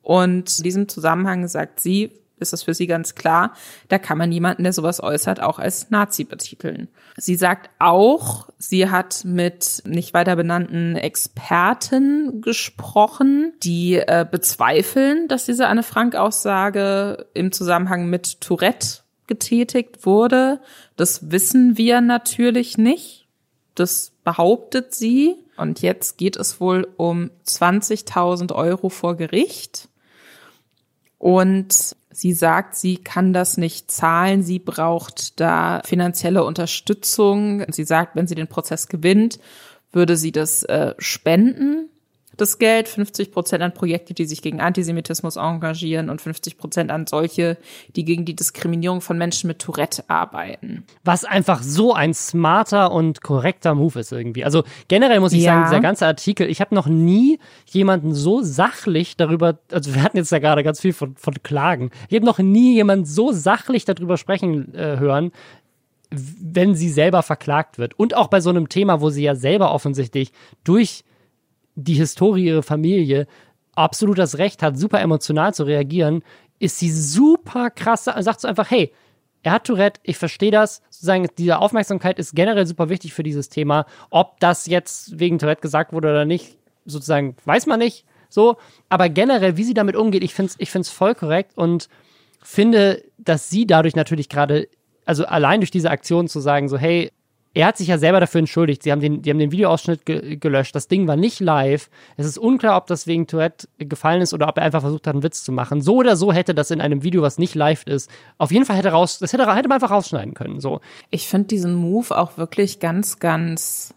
Und 0.00 0.58
in 0.58 0.62
diesem 0.62 0.88
Zusammenhang 0.88 1.48
sagt 1.48 1.80
sie, 1.80 2.12
ist 2.40 2.52
das 2.52 2.62
für 2.62 2.74
sie 2.74 2.86
ganz 2.86 3.14
klar, 3.14 3.52
da 3.88 3.98
kann 3.98 4.18
man 4.18 4.32
jemanden, 4.32 4.62
der 4.62 4.72
sowas 4.72 5.02
äußert, 5.02 5.40
auch 5.40 5.58
als 5.58 5.90
Nazi 5.90 6.24
betiteln. 6.24 6.88
Sie 7.16 7.36
sagt 7.36 7.70
auch, 7.78 8.48
sie 8.58 8.90
hat 8.90 9.24
mit 9.24 9.82
nicht 9.86 10.14
weiter 10.14 10.36
benannten 10.36 10.96
Experten 10.96 12.40
gesprochen, 12.40 13.52
die 13.62 13.96
äh, 13.96 14.26
bezweifeln, 14.30 15.28
dass 15.28 15.46
diese 15.46 15.66
Anne 15.68 15.82
Frank 15.82 16.14
Aussage 16.14 17.26
im 17.34 17.52
Zusammenhang 17.52 18.08
mit 18.08 18.40
Tourette 18.40 19.00
getätigt 19.26 20.04
wurde. 20.04 20.60
Das 20.96 21.30
wissen 21.30 21.76
wir 21.76 22.00
natürlich 22.00 22.78
nicht. 22.78 23.28
Das 23.74 24.12
behauptet 24.24 24.94
sie. 24.94 25.36
Und 25.56 25.82
jetzt 25.82 26.18
geht 26.18 26.36
es 26.36 26.60
wohl 26.60 26.88
um 26.96 27.30
20.000 27.46 28.54
Euro 28.54 28.88
vor 28.88 29.16
Gericht. 29.16 29.88
Und 31.18 31.96
sie 32.18 32.32
sagt, 32.32 32.74
sie 32.74 32.96
kann 32.96 33.32
das 33.32 33.56
nicht 33.56 33.90
zahlen, 33.90 34.42
sie 34.42 34.58
braucht 34.58 35.40
da 35.40 35.80
finanzielle 35.84 36.44
Unterstützung. 36.44 37.64
Sie 37.70 37.84
sagt, 37.84 38.16
wenn 38.16 38.26
sie 38.26 38.34
den 38.34 38.48
Prozess 38.48 38.88
gewinnt, 38.88 39.38
würde 39.92 40.16
sie 40.16 40.32
das 40.32 40.64
äh, 40.64 40.94
spenden 40.98 41.88
das 42.40 42.58
Geld, 42.58 42.88
50 42.88 43.32
Prozent 43.32 43.62
an 43.62 43.74
Projekte, 43.74 44.14
die 44.14 44.24
sich 44.24 44.42
gegen 44.42 44.60
Antisemitismus 44.60 45.36
engagieren 45.36 46.08
und 46.08 46.22
50 46.22 46.56
Prozent 46.56 46.90
an 46.90 47.06
solche, 47.06 47.58
die 47.96 48.04
gegen 48.04 48.24
die 48.24 48.34
Diskriminierung 48.34 49.00
von 49.00 49.18
Menschen 49.18 49.48
mit 49.48 49.58
Tourette 49.58 50.08
arbeiten. 50.08 50.84
Was 51.04 51.24
einfach 51.24 51.62
so 51.62 51.92
ein 51.92 52.14
smarter 52.14 52.92
und 52.92 53.22
korrekter 53.22 53.74
Move 53.74 54.00
ist 54.00 54.12
irgendwie. 54.12 54.44
Also 54.44 54.64
generell 54.88 55.20
muss 55.20 55.32
ich 55.32 55.42
ja. 55.42 55.54
sagen, 55.54 55.64
dieser 55.64 55.80
ganze 55.80 56.06
Artikel, 56.06 56.48
ich 56.48 56.60
habe 56.60 56.74
noch 56.74 56.86
nie 56.86 57.38
jemanden 57.66 58.14
so 58.14 58.42
sachlich 58.42 59.16
darüber, 59.16 59.58
also 59.72 59.94
wir 59.94 60.02
hatten 60.02 60.16
jetzt 60.16 60.32
ja 60.32 60.38
gerade 60.38 60.62
ganz 60.62 60.80
viel 60.80 60.92
von, 60.92 61.16
von 61.16 61.34
Klagen, 61.42 61.90
ich 62.08 62.16
habe 62.16 62.26
noch 62.26 62.38
nie 62.38 62.74
jemanden 62.74 63.04
so 63.04 63.32
sachlich 63.32 63.84
darüber 63.84 64.16
sprechen 64.16 64.74
äh, 64.74 64.98
hören, 64.98 65.32
wenn 66.10 66.74
sie 66.74 66.88
selber 66.88 67.22
verklagt 67.22 67.78
wird. 67.78 67.98
Und 67.98 68.14
auch 68.14 68.28
bei 68.28 68.40
so 68.40 68.50
einem 68.50 68.68
Thema, 68.68 69.00
wo 69.00 69.10
sie 69.10 69.22
ja 69.22 69.34
selber 69.34 69.72
offensichtlich 69.72 70.32
durch 70.64 71.04
die 71.78 71.94
Historie 71.94 72.46
ihrer 72.46 72.62
Familie 72.62 73.26
absolut 73.74 74.18
das 74.18 74.38
Recht 74.38 74.62
hat, 74.62 74.78
super 74.78 75.00
emotional 75.00 75.54
zu 75.54 75.64
reagieren, 75.64 76.22
ist 76.58 76.78
sie 76.78 76.90
super 76.90 77.70
krass, 77.70 78.04
sagt 78.04 78.40
so 78.40 78.48
einfach, 78.48 78.70
hey, 78.70 78.92
er 79.44 79.52
hat 79.52 79.64
Tourette, 79.64 80.00
ich 80.02 80.16
verstehe 80.16 80.50
das, 80.50 80.82
sozusagen, 80.90 81.28
diese 81.38 81.58
Aufmerksamkeit 81.60 82.18
ist 82.18 82.34
generell 82.34 82.66
super 82.66 82.88
wichtig 82.88 83.14
für 83.14 83.22
dieses 83.22 83.48
Thema. 83.48 83.86
Ob 84.10 84.40
das 84.40 84.66
jetzt 84.66 85.20
wegen 85.20 85.38
Tourette 85.38 85.62
gesagt 85.62 85.92
wurde 85.92 86.08
oder 86.08 86.24
nicht, 86.24 86.58
sozusagen, 86.84 87.36
weiß 87.44 87.66
man 87.66 87.78
nicht, 87.78 88.04
so. 88.28 88.56
Aber 88.88 89.08
generell, 89.08 89.56
wie 89.56 89.64
sie 89.64 89.74
damit 89.74 89.94
umgeht, 89.94 90.24
ich 90.24 90.34
finde 90.34 90.50
es 90.50 90.56
ich 90.58 90.70
find's 90.70 90.90
voll 90.90 91.14
korrekt 91.14 91.56
und 91.56 91.88
finde, 92.42 93.04
dass 93.16 93.48
sie 93.48 93.66
dadurch 93.66 93.94
natürlich 93.94 94.28
gerade, 94.28 94.68
also 95.04 95.24
allein 95.24 95.60
durch 95.60 95.70
diese 95.70 95.90
Aktion 95.90 96.26
zu 96.26 96.40
sagen, 96.40 96.68
so, 96.68 96.76
hey, 96.76 97.12
er 97.58 97.66
hat 97.66 97.76
sich 97.76 97.88
ja 97.88 97.98
selber 97.98 98.20
dafür 98.20 98.38
entschuldigt. 98.38 98.84
Sie 98.84 98.92
haben 98.92 99.00
den, 99.00 99.20
die 99.20 99.30
haben 99.30 99.40
den 99.40 99.50
Videoausschnitt 99.50 100.06
ge 100.06 100.36
gelöscht. 100.36 100.76
Das 100.76 100.86
Ding 100.86 101.08
war 101.08 101.16
nicht 101.16 101.40
live. 101.40 101.90
Es 102.16 102.24
ist 102.24 102.38
unklar, 102.38 102.76
ob 102.76 102.86
das 102.86 103.08
wegen 103.08 103.26
Tourette 103.26 103.66
gefallen 103.78 104.22
ist 104.22 104.32
oder 104.32 104.46
ob 104.48 104.58
er 104.58 104.62
einfach 104.62 104.82
versucht 104.82 105.08
hat, 105.08 105.14
einen 105.14 105.24
Witz 105.24 105.42
zu 105.42 105.50
machen. 105.50 105.82
So 105.82 105.96
oder 105.96 106.14
so 106.14 106.32
hätte 106.32 106.54
das 106.54 106.70
in 106.70 106.80
einem 106.80 107.02
Video, 107.02 107.20
was 107.20 107.36
nicht 107.36 107.56
live 107.56 107.82
ist, 107.82 108.12
auf 108.38 108.52
jeden 108.52 108.64
Fall 108.64 108.76
hätte 108.76 108.90
raus, 108.90 109.18
das 109.18 109.32
hätte, 109.32 109.52
hätte 109.52 109.68
man 109.68 109.74
einfach 109.74 109.90
rausschneiden 109.90 110.34
können. 110.34 110.60
So. 110.60 110.80
Ich 111.10 111.26
finde 111.26 111.48
diesen 111.48 111.74
Move 111.74 112.16
auch 112.16 112.38
wirklich 112.38 112.78
ganz, 112.78 113.18
ganz 113.18 113.92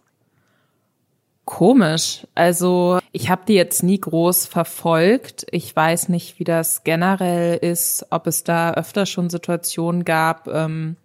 komisch. 1.46 2.26
Also 2.34 2.98
ich 3.12 3.30
habe 3.30 3.44
die 3.48 3.54
jetzt 3.54 3.84
nie 3.84 4.02
groß 4.02 4.48
verfolgt. 4.48 5.46
Ich 5.52 5.76
weiß 5.76 6.10
nicht, 6.10 6.40
wie 6.40 6.46
das 6.46 6.84
generell 6.84 7.58
ist, 7.58 8.08
ob 8.10 8.26
es 8.26 8.44
da 8.44 8.74
öfter 8.74 9.06
schon 9.06 9.30
Situationen 9.30 10.04
gab. 10.04 10.48
Ähm, 10.48 10.96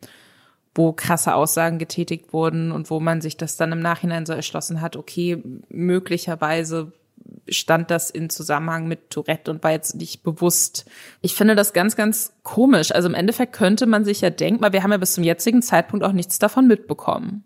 wo 0.77 0.93
krasse 0.93 1.35
Aussagen 1.35 1.79
getätigt 1.79 2.33
wurden 2.33 2.71
und 2.71 2.91
wo 2.91 3.01
man 3.01 3.21
sich 3.21 3.37
das 3.37 3.57
dann 3.57 3.73
im 3.73 3.81
Nachhinein 3.81 4.27
so 4.27 4.33
erschlossen 4.33 4.81
hat, 4.81 4.97
okay, 4.97 5.43
möglicherweise 5.69 6.93
stand 7.49 7.91
das 7.91 8.11
in 8.11 8.29
Zusammenhang 8.31 8.87
mit 8.87 9.11
Tourette 9.11 9.51
und 9.51 9.65
war 9.65 9.71
jetzt 9.71 9.95
nicht 9.97 10.23
bewusst. 10.23 10.85
Ich 11.23 11.35
finde 11.35 11.55
das 11.55 11.73
ganz, 11.73 11.97
ganz 11.97 12.35
komisch. 12.43 12.93
Also 12.93 13.09
im 13.09 13.15
Endeffekt 13.15 13.53
könnte 13.53 13.87
man 13.87 14.05
sich 14.05 14.21
ja 14.21 14.31
denken, 14.31 14.63
weil 14.63 14.73
wir 14.73 14.83
haben 14.83 14.93
ja 14.93 14.99
bis 14.99 15.15
zum 15.15 15.25
jetzigen 15.25 15.63
Zeitpunkt 15.63 16.05
auch 16.05 16.13
nichts 16.13 16.39
davon 16.39 16.67
mitbekommen. 16.67 17.45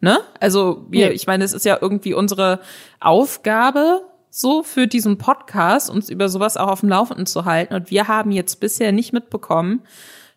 Ne? 0.00 0.18
Also 0.40 0.86
wir, 0.88 1.08
ja. 1.08 1.12
ich 1.12 1.26
meine, 1.26 1.44
es 1.44 1.52
ist 1.52 1.64
ja 1.64 1.78
irgendwie 1.80 2.14
unsere 2.14 2.60
Aufgabe, 2.98 4.02
so 4.30 4.62
für 4.62 4.86
diesen 4.86 5.18
Podcast, 5.18 5.90
uns 5.90 6.08
über 6.08 6.28
sowas 6.28 6.56
auch 6.56 6.68
auf 6.68 6.80
dem 6.80 6.88
Laufenden 6.88 7.26
zu 7.26 7.44
halten. 7.44 7.74
Und 7.74 7.90
wir 7.90 8.08
haben 8.08 8.30
jetzt 8.30 8.60
bisher 8.60 8.92
nicht 8.92 9.12
mitbekommen, 9.12 9.82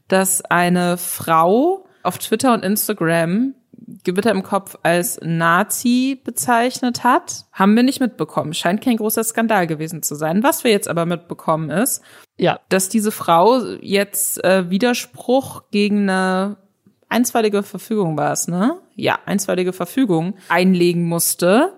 dass 0.08 0.44
eine 0.44 0.98
Frau 0.98 1.83
auf 2.04 2.18
Twitter 2.18 2.54
und 2.54 2.64
Instagram 2.64 3.56
Gewitter 4.04 4.32
im 4.32 4.44
Kopf 4.44 4.78
als 4.84 5.20
Nazi 5.22 6.20
bezeichnet 6.24 7.04
hat, 7.04 7.46
haben 7.52 7.76
wir 7.76 7.84
nicht 7.84 8.00
mitbekommen. 8.00 8.54
Scheint 8.54 8.82
kein 8.82 8.98
großer 8.98 9.24
Skandal 9.24 9.68
gewesen 9.68 10.04
zu 10.04 10.16
sein. 10.16 10.44
Was 10.44 10.64
wir 10.64 10.72
jetzt 10.72 10.88
aber 10.88 11.06
mitbekommen 11.06 11.70
ist, 11.70 12.02
ja. 12.38 12.60
dass 12.70 12.90
diese 12.90 13.12
Frau 13.12 13.62
jetzt 13.82 14.44
äh, 14.44 14.70
Widerspruch 14.70 15.64
gegen 15.72 16.10
eine 16.10 16.58
einstweilige 17.10 17.64
Verfügung 17.64 18.18
war 18.18 18.32
es, 18.32 18.48
ne? 18.48 18.80
Ja, 18.96 19.20
einstweilige 19.26 19.74
Verfügung 19.74 20.36
einlegen 20.50 21.04
musste, 21.04 21.74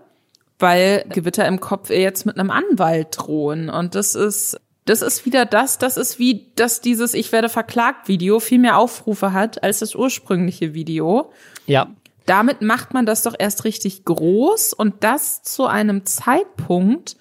weil 0.59 1.05
Gewitter 1.09 1.45
im 1.47 1.59
Kopf 1.59 1.89
ihr 1.89 2.01
jetzt 2.01 2.25
mit 2.25 2.37
einem 2.39 2.51
Anwalt 2.51 3.07
drohen. 3.11 3.69
Und 3.69 3.95
das 3.95 4.15
ist 4.15 4.59
das 4.85 5.01
ist 5.01 5.25
wieder 5.25 5.45
das, 5.45 5.79
das 5.79 5.97
ist 5.97 6.19
wie, 6.19 6.45
dass 6.55 6.79
dieses 6.79 7.13
Ich 7.15 7.31
werde 7.31 7.49
verklagt 7.49 8.07
Video 8.07 8.39
viel 8.39 8.59
mehr 8.59 8.77
Aufrufe 8.77 9.33
hat 9.33 9.63
als 9.63 9.79
das 9.79 9.95
ursprüngliche 9.95 10.73
Video. 10.73 11.31
Ja. 11.65 11.87
Damit 12.27 12.61
macht 12.61 12.93
man 12.93 13.05
das 13.05 13.23
doch 13.23 13.35
erst 13.37 13.65
richtig 13.65 14.05
groß 14.05 14.73
und 14.73 15.03
das 15.03 15.43
zu 15.43 15.65
einem 15.65 16.05
Zeitpunkt, 16.05 17.17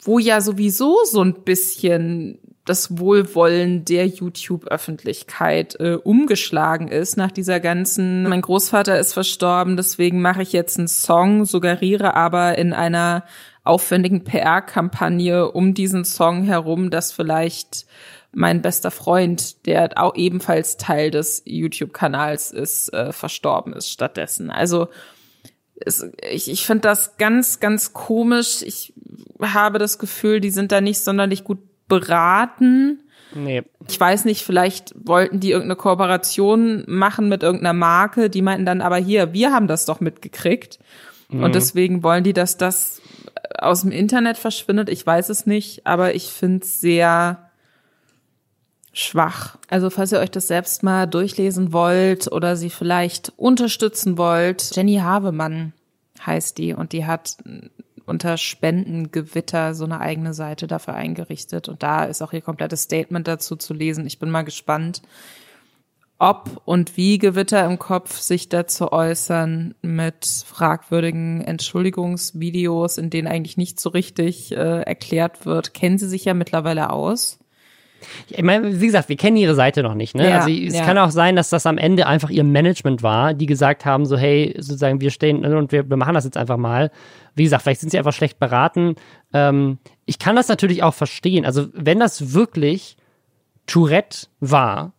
wo 0.00 0.18
ja 0.18 0.40
sowieso 0.40 0.98
so 1.04 1.22
ein 1.22 1.34
bisschen 1.42 2.38
das 2.64 2.98
Wohlwollen 2.98 3.84
der 3.84 4.06
YouTube-Öffentlichkeit 4.06 5.76
äh, 5.80 5.94
umgeschlagen 5.94 6.88
ist 6.88 7.16
nach 7.16 7.32
dieser 7.32 7.58
ganzen, 7.58 8.28
mein 8.28 8.42
Großvater 8.42 8.98
ist 8.98 9.12
verstorben, 9.12 9.76
deswegen 9.76 10.20
mache 10.20 10.42
ich 10.42 10.52
jetzt 10.52 10.78
einen 10.78 10.86
Song, 10.86 11.44
suggeriere 11.46 12.14
aber 12.14 12.58
in 12.58 12.72
einer 12.72 13.24
aufwendigen 13.64 14.24
PR-Kampagne 14.24 15.50
um 15.50 15.74
diesen 15.74 16.04
Song 16.04 16.44
herum, 16.44 16.90
dass 16.90 17.12
vielleicht 17.12 17.86
mein 18.32 18.62
bester 18.62 18.90
Freund, 18.90 19.66
der 19.66 19.90
auch 19.96 20.14
ebenfalls 20.14 20.76
Teil 20.76 21.10
des 21.10 21.42
YouTube-Kanals 21.44 22.52
ist, 22.52 22.92
äh, 22.92 23.12
verstorben 23.12 23.72
ist 23.72 23.90
stattdessen. 23.90 24.50
Also 24.50 24.88
es, 25.74 26.06
ich, 26.30 26.50
ich 26.50 26.66
finde 26.66 26.82
das 26.82 27.16
ganz, 27.16 27.60
ganz 27.60 27.92
komisch. 27.92 28.62
Ich 28.62 28.94
habe 29.40 29.78
das 29.78 29.98
Gefühl, 29.98 30.40
die 30.40 30.50
sind 30.50 30.72
da 30.72 30.80
nicht 30.80 31.00
sonderlich 31.00 31.44
gut 31.44 31.58
beraten. 31.88 33.00
Nee. 33.34 33.62
Ich 33.88 33.98
weiß 33.98 34.24
nicht, 34.24 34.44
vielleicht 34.44 34.94
wollten 34.96 35.40
die 35.40 35.50
irgendeine 35.50 35.76
Kooperation 35.76 36.84
machen 36.86 37.28
mit 37.28 37.42
irgendeiner 37.42 37.72
Marke, 37.72 38.28
die 38.28 38.42
meinten 38.42 38.66
dann 38.66 38.80
aber 38.80 38.96
hier, 38.96 39.32
wir 39.32 39.52
haben 39.52 39.68
das 39.68 39.86
doch 39.86 40.00
mitgekriegt. 40.00 40.78
Mhm. 41.28 41.44
Und 41.44 41.54
deswegen 41.54 42.02
wollen 42.02 42.24
die, 42.24 42.32
dass 42.32 42.56
das 42.56 42.99
aus 43.58 43.82
dem 43.82 43.92
Internet 43.92 44.38
verschwindet. 44.38 44.88
Ich 44.88 45.06
weiß 45.06 45.28
es 45.28 45.46
nicht, 45.46 45.86
aber 45.86 46.14
ich 46.14 46.30
finde 46.30 46.64
es 46.64 46.80
sehr 46.80 47.50
schwach. 48.92 49.56
Also 49.68 49.90
falls 49.90 50.12
ihr 50.12 50.18
euch 50.18 50.30
das 50.30 50.48
selbst 50.48 50.82
mal 50.82 51.06
durchlesen 51.06 51.72
wollt 51.72 52.30
oder 52.30 52.56
sie 52.56 52.70
vielleicht 52.70 53.32
unterstützen 53.36 54.18
wollt, 54.18 54.74
Jenny 54.74 54.96
Havemann 54.96 55.72
heißt 56.24 56.58
die 56.58 56.74
und 56.74 56.92
die 56.92 57.06
hat 57.06 57.36
unter 58.06 58.36
Spendengewitter 58.36 59.74
so 59.74 59.84
eine 59.84 60.00
eigene 60.00 60.34
Seite 60.34 60.66
dafür 60.66 60.94
eingerichtet 60.94 61.68
und 61.68 61.82
da 61.82 62.04
ist 62.04 62.22
auch 62.22 62.32
ihr 62.32 62.40
komplettes 62.40 62.82
Statement 62.82 63.28
dazu 63.28 63.56
zu 63.56 63.72
lesen. 63.72 64.06
Ich 64.06 64.18
bin 64.18 64.30
mal 64.30 64.42
gespannt, 64.42 65.02
ob 66.20 66.60
und 66.66 66.96
wie 66.96 67.18
Gewitter 67.18 67.64
im 67.64 67.78
Kopf 67.78 68.18
sich 68.18 68.48
dazu 68.48 68.92
äußern 68.92 69.74
mit 69.82 70.26
fragwürdigen 70.46 71.40
Entschuldigungsvideos, 71.40 72.98
in 72.98 73.10
denen 73.10 73.26
eigentlich 73.26 73.56
nicht 73.56 73.80
so 73.80 73.88
richtig 73.88 74.52
äh, 74.52 74.82
erklärt 74.82 75.46
wird. 75.46 75.72
Kennen 75.72 75.98
Sie 75.98 76.08
sich 76.08 76.26
ja 76.26 76.34
mittlerweile 76.34 76.90
aus? 76.90 77.38
Ich 78.28 78.42
meine, 78.42 78.80
wie 78.80 78.86
gesagt, 78.86 79.08
wir 79.08 79.16
kennen 79.16 79.36
ihre 79.36 79.54
Seite 79.54 79.82
noch 79.82 79.94
nicht. 79.94 80.14
Ne? 80.14 80.28
Ja, 80.28 80.40
also 80.40 80.50
es 80.50 80.74
ja. 80.74 80.84
kann 80.84 80.98
auch 80.98 81.10
sein, 81.10 81.36
dass 81.36 81.50
das 81.50 81.66
am 81.66 81.78
Ende 81.78 82.06
einfach 82.06 82.30
ihr 82.30 82.44
Management 82.44 83.02
war, 83.02 83.34
die 83.34 83.46
gesagt 83.46 83.84
haben, 83.84 84.06
so 84.06 84.16
hey, 84.16 84.54
sozusagen 84.58 85.00
wir 85.00 85.10
stehen 85.10 85.44
und 85.44 85.72
wir, 85.72 85.88
wir 85.88 85.96
machen 85.96 86.14
das 86.14 86.24
jetzt 86.24 86.36
einfach 86.36 86.56
mal. 86.56 86.90
Wie 87.34 87.44
gesagt, 87.44 87.62
vielleicht 87.62 87.80
sind 87.80 87.90
sie 87.90 87.98
einfach 87.98 88.12
schlecht 88.12 88.38
beraten. 88.38 88.96
Ähm, 89.32 89.78
ich 90.06 90.18
kann 90.18 90.36
das 90.36 90.48
natürlich 90.48 90.82
auch 90.82 90.94
verstehen. 90.94 91.44
Also 91.44 91.68
wenn 91.72 91.98
das 91.98 92.34
wirklich 92.34 92.96
Tourette 93.66 94.26
war, 94.40 94.92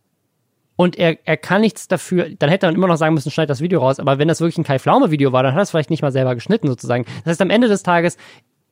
und 0.82 0.98
er, 0.98 1.16
er 1.26 1.38
kann 1.38 1.62
nichts 1.62 1.88
dafür, 1.88 2.30
dann 2.40 2.50
hätte 2.50 2.66
er 2.66 2.72
immer 2.72 2.88
noch 2.88 2.96
sagen 2.96 3.14
müssen, 3.14 3.30
schneid 3.30 3.52
das 3.52 3.62
Video 3.62 3.82
raus, 3.82 4.00
aber 4.00 4.18
wenn 4.18 4.28
das 4.28 4.42
wirklich 4.42 4.58
ein 4.58 4.64
Kai 4.64 4.80
Pflaume 4.80 5.12
Video 5.12 5.32
war, 5.32 5.44
dann 5.44 5.52
hat 5.52 5.60
er 5.60 5.62
es 5.62 5.70
vielleicht 5.70 5.92
nicht 5.92 6.02
mal 6.02 6.12
selber 6.12 6.34
geschnitten 6.34 6.68
sozusagen. 6.68 7.06
Das 7.24 7.34
heißt, 7.34 7.42
am 7.44 7.52
Ende 7.52 7.68
des 7.68 7.84
Tages 7.84 8.18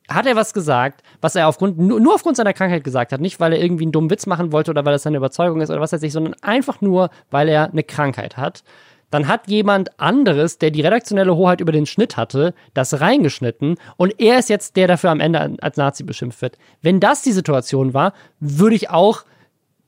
hat 0.08 0.26
er 0.26 0.34
was 0.34 0.52
gesagt, 0.52 1.04
was 1.20 1.36
er 1.36 1.46
aufgrund, 1.46 1.78
nur, 1.78 2.00
nur 2.00 2.12
aufgrund 2.12 2.36
seiner 2.36 2.52
Krankheit 2.52 2.82
gesagt 2.82 3.12
hat, 3.12 3.20
nicht 3.20 3.38
weil 3.38 3.52
er 3.52 3.62
irgendwie 3.62 3.84
einen 3.84 3.92
dummen 3.92 4.10
Witz 4.10 4.26
machen 4.26 4.50
wollte 4.50 4.72
oder 4.72 4.84
weil 4.84 4.92
das 4.92 5.04
seine 5.04 5.18
Überzeugung 5.18 5.60
ist 5.60 5.70
oder 5.70 5.80
was 5.80 5.92
weiß 5.92 6.02
ich, 6.02 6.12
sondern 6.12 6.34
einfach 6.42 6.80
nur, 6.80 7.10
weil 7.30 7.48
er 7.48 7.70
eine 7.70 7.84
Krankheit 7.84 8.36
hat. 8.36 8.64
Dann 9.12 9.28
hat 9.28 9.46
jemand 9.46 10.00
anderes, 10.00 10.58
der 10.58 10.72
die 10.72 10.80
redaktionelle 10.80 11.36
Hoheit 11.36 11.60
über 11.60 11.70
den 11.70 11.86
Schnitt 11.86 12.16
hatte, 12.16 12.54
das 12.74 13.00
reingeschnitten 13.00 13.76
und 13.96 14.18
er 14.18 14.40
ist 14.40 14.48
jetzt 14.48 14.74
der, 14.74 14.88
der 14.88 14.94
dafür 14.96 15.10
am 15.10 15.20
Ende 15.20 15.58
als 15.60 15.76
Nazi 15.76 16.02
beschimpft 16.02 16.42
wird. 16.42 16.58
Wenn 16.82 16.98
das 16.98 17.22
die 17.22 17.30
Situation 17.30 17.94
war, 17.94 18.14
würde 18.40 18.74
ich 18.74 18.90
auch 18.90 19.22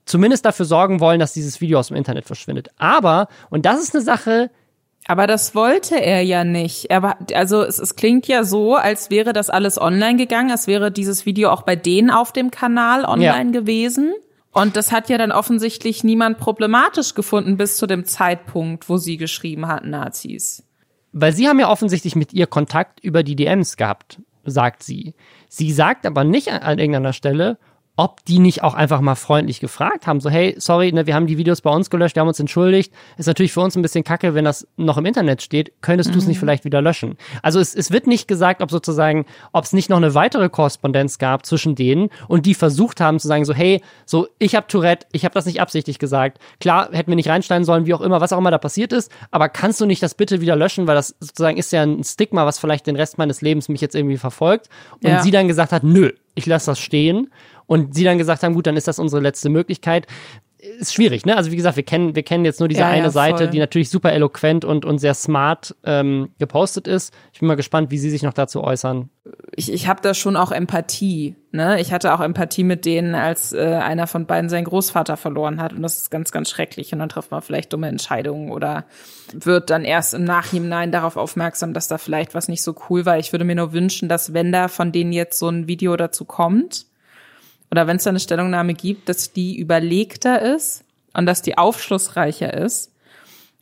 zumindest 0.05 0.44
dafür 0.44 0.66
sorgen 0.66 1.00
wollen, 1.00 1.20
dass 1.20 1.32
dieses 1.32 1.61
Video 1.61 1.78
aus 1.78 1.88
dem 1.88 1.96
Internet 1.96 2.26
verschwindet. 2.26 2.68
Aber, 2.78 3.28
und 3.50 3.66
das 3.66 3.82
ist 3.82 3.94
eine 3.94 4.05
Sache, 4.05 4.50
aber 5.07 5.26
das 5.26 5.55
wollte 5.55 6.00
er 6.00 6.22
ja 6.22 6.44
nicht. 6.44 6.86
Er 6.90 7.03
war, 7.03 7.18
also 7.34 7.62
es, 7.62 7.78
es 7.78 7.96
klingt 7.96 8.28
ja 8.28 8.44
so, 8.44 8.76
als 8.76 9.11
wäre 9.11 9.32
das 9.32 9.50
alles 9.50 9.80
online 9.80 10.16
gegangen, 10.16 10.50
als 10.50 10.66
wäre 10.66 10.92
dieses 10.92 11.26
Video 11.26 11.50
auch 11.50 11.62
bei 11.62 11.74
denen 11.74 12.11
auf 12.11 12.32
dem 12.32 12.50
Kanal 12.50 13.05
online 13.05 13.53
ja. 13.53 13.61
gewesen. 13.61 14.12
Und 14.53 14.76
das 14.76 14.92
hat 14.92 15.09
ja 15.09 15.18
dann 15.18 15.32
offensichtlich 15.32 16.05
niemand 16.05 16.38
problematisch 16.38 17.14
gefunden 17.14 17.57
bis 17.57 17.78
zu 17.78 17.86
dem 17.86 18.05
Zeitpunkt, 18.05 18.88
wo 18.88 18.96
sie 18.96 19.16
geschrieben 19.16 19.66
hat, 19.66 19.84
Nazis. 19.84 20.62
Weil 21.12 21.32
sie 21.32 21.48
haben 21.48 21.59
ja 21.59 21.70
offensichtlich 21.70 22.14
mit 22.14 22.32
ihr 22.32 22.46
Kontakt 22.46 23.00
über 23.00 23.22
die 23.22 23.34
DMs 23.34 23.76
gehabt, 23.76 24.20
sagt 24.44 24.82
sie. 24.82 25.14
Sie 25.48 25.72
sagt 25.72 26.07
aber 26.07 26.22
nicht 26.22 26.48
an, 26.53 26.62
an 26.62 26.78
irgendeiner 26.78 27.12
Stelle, 27.12 27.59
ob 27.97 28.24
die 28.24 28.38
nicht 28.38 28.62
auch 28.62 28.72
einfach 28.72 29.03
mal 29.03 29.16
freundlich 29.16 29.61
gefragt 29.61 30.07
haben, 30.07 30.20
so 30.20 30.30
hey, 30.30 30.55
sorry, 30.57 30.93
ne, 30.93 31.07
wir 31.07 31.14
haben 31.14 31.26
die 31.26 31.36
Videos 31.36 31.61
bei 31.61 31.70
uns 31.70 31.90
gelöscht, 31.90 32.16
wir 32.16 32.20
haben 32.20 32.28
uns 32.28 32.40
entschuldigt. 32.40 32.93
Ist 33.18 33.26
natürlich 33.26 33.53
für 33.53 33.61
uns 33.61 33.76
ein 33.76 33.82
bisschen 33.82 34.03
kacke, 34.03 34.34
wenn 34.34 34.47
das 34.47 34.66
noch 34.76 34.97
im 34.97 35.05
Internet 35.05 35.43
steht. 35.43 35.72
Könntest 35.82 36.09
mhm. 36.09 36.14
du 36.14 36.18
es 36.20 36.26
nicht 36.26 36.38
vielleicht 36.38 36.64
wieder 36.64 36.80
löschen? 36.80 37.18
Also 37.43 37.61
es, 37.61 37.74
es 37.74 37.90
wird 37.90 38.07
nicht 38.07 38.28
gesagt, 38.28 38.62
ob 38.62 38.70
sozusagen, 38.70 39.26
ob 39.53 39.64
es 39.64 39.74
nicht 39.74 39.90
noch 39.90 39.99
eine 39.99 40.14
weitere 40.14 40.49
Korrespondenz 40.49 41.18
gab 41.18 41.45
zwischen 41.45 41.74
denen 41.74 42.09
und 42.28 42.47
die 42.47 42.55
versucht 42.55 42.99
haben 43.01 43.18
zu 43.18 43.28
sagen, 43.28 43.45
so 43.45 43.53
hey, 43.53 43.82
so 44.07 44.26
ich 44.38 44.55
habe 44.55 44.68
Tourette, 44.68 45.07
ich 45.12 45.26
habe 45.26 45.34
das 45.34 45.45
nicht 45.45 45.61
absichtlich 45.61 45.99
gesagt. 45.99 46.38
Klar, 46.61 46.88
hätten 46.93 47.11
wir 47.11 47.16
nicht 47.16 47.28
reinsteigen 47.28 47.66
sollen, 47.66 47.84
wie 47.84 47.93
auch 47.93 48.01
immer, 48.01 48.22
was 48.22 48.32
auch 48.32 48.38
immer 48.38 48.51
da 48.51 48.59
passiert 48.59 48.95
ist, 48.95 49.12
aber 49.30 49.51
kannst 49.51 49.82
du 49.82 49.86
nicht 49.86 50.03
das 50.03 50.14
bitte 50.14 50.40
wieder 50.40 50.57
löschen, 50.57 50.86
weil 50.86 50.95
das 50.95 51.14
sozusagen 51.20 51.59
ist 51.59 51.70
ja 51.72 51.82
ein 51.82 52.03
Stigma, 52.05 52.47
was 52.47 52.59
vielleicht 52.59 52.86
den 52.86 52.97
Rest 52.97 53.18
meines 53.18 53.43
Lebens 53.43 53.68
mich 53.68 53.82
jetzt 53.82 53.95
irgendwie 53.95 54.16
verfolgt. 54.16 54.70
Und 55.03 55.11
ja. 55.11 55.22
sie 55.22 55.30
dann 55.30 55.47
gesagt 55.47 55.72
hat, 55.72 55.84
nö, 55.84 56.11
ich 56.34 56.47
lasse 56.47 56.66
das 56.66 56.78
stehen 56.78 57.28
und 57.73 57.95
sie 57.95 58.05
dann 58.05 58.18
gesagt 58.18 58.43
haben, 58.43 58.53
gut, 58.53 58.66
dann 58.66 58.77
ist 58.77 58.87
das 58.87 58.99
unsere 58.99 59.23
letzte 59.23 59.49
Möglichkeit. 59.49 60.07
Ist 60.59 60.93
schwierig, 60.93 61.25
ne? 61.25 61.39
Also 61.39 61.51
wie 61.51 61.57
gesagt, 61.57 61.77
wir 61.77 61.85
kennen, 61.85 62.14
wir 62.14 62.23
kennen 62.23 62.45
jetzt 62.45 62.61
nur 62.61 62.68
diese 62.68 62.83
ja, 62.83 62.89
eine 62.89 63.05
ja, 63.05 63.11
Seite, 63.11 63.49
die 63.49 63.59
natürlich 63.59 63.89
super 63.89 64.12
eloquent 64.12 64.66
und, 64.66 64.85
und 64.85 64.99
sehr 64.99 65.14
smart 65.14 65.75
ähm, 65.83 66.29
gepostet 66.39 66.87
ist. 66.87 67.14
Ich 67.33 67.41
bin 67.41 67.49
mal 67.49 67.55
gespannt, 67.55 67.91
wie 67.91 67.97
Sie 67.97 68.11
sich 68.11 68.23
noch 68.23 68.35
dazu 68.35 68.62
äußern. 68.62 69.09
Ich, 69.57 69.73
ich 69.73 69.89
habe 69.89 70.03
da 70.03 70.12
schon 70.12 70.37
auch 70.37 70.53
Empathie. 70.53 71.35
Ne? 71.51 71.81
Ich 71.81 71.95
hatte 71.95 72.12
auch 72.12 72.20
Empathie 72.20 72.62
mit 72.62 72.85
denen, 72.85 73.14
als 73.14 73.55
äh, 73.55 73.61
einer 73.61 74.07
von 74.07 74.27
beiden 74.27 74.51
seinen 74.51 74.66
Großvater 74.66 75.16
verloren 75.16 75.61
hat. 75.61 75.73
Und 75.73 75.81
das 75.81 75.97
ist 75.97 76.11
ganz, 76.11 76.31
ganz 76.31 76.51
schrecklich. 76.51 76.93
Und 76.93 76.99
dann 76.99 77.09
trifft 77.09 77.31
man 77.31 77.41
vielleicht 77.41 77.73
dumme 77.73 77.89
Entscheidungen 77.89 78.53
oder 78.53 78.85
wird 79.33 79.70
dann 79.70 79.87
erst 79.87 80.12
im 80.12 80.25
Nachhinein 80.25 80.93
darauf 80.93 81.16
aufmerksam, 81.16 81.73
dass 81.73 81.89
da 81.89 81.97
vielleicht 81.97 82.35
was 82.35 82.49
nicht 82.49 82.62
so 82.62 82.75
cool 82.91 83.07
war. 83.07 83.18
Ich 83.18 83.33
würde 83.33 83.47
mir 83.47 83.57
nur 83.57 83.73
wünschen, 83.73 84.11
dass 84.11 84.35
wenn 84.35 84.53
da 84.53 84.68
von 84.68 84.93
denen 84.93 85.12
jetzt 85.12 85.39
so 85.39 85.49
ein 85.49 85.66
Video 85.66 85.97
dazu 85.97 86.27
kommt, 86.27 86.91
oder 87.73 87.87
wenn 87.87 87.97
es 87.97 88.05
da 88.05 88.11
eine 88.11 88.20
Stellungnahme 88.20 88.75
gibt, 88.75 89.09
dass 89.09 89.33
die 89.33 89.59
überlegter 89.59 90.43
ist 90.43 90.85
und 91.14 91.25
dass 91.25 91.41
die 91.41 91.57
aufschlussreicher 91.57 92.53
ist 92.53 92.93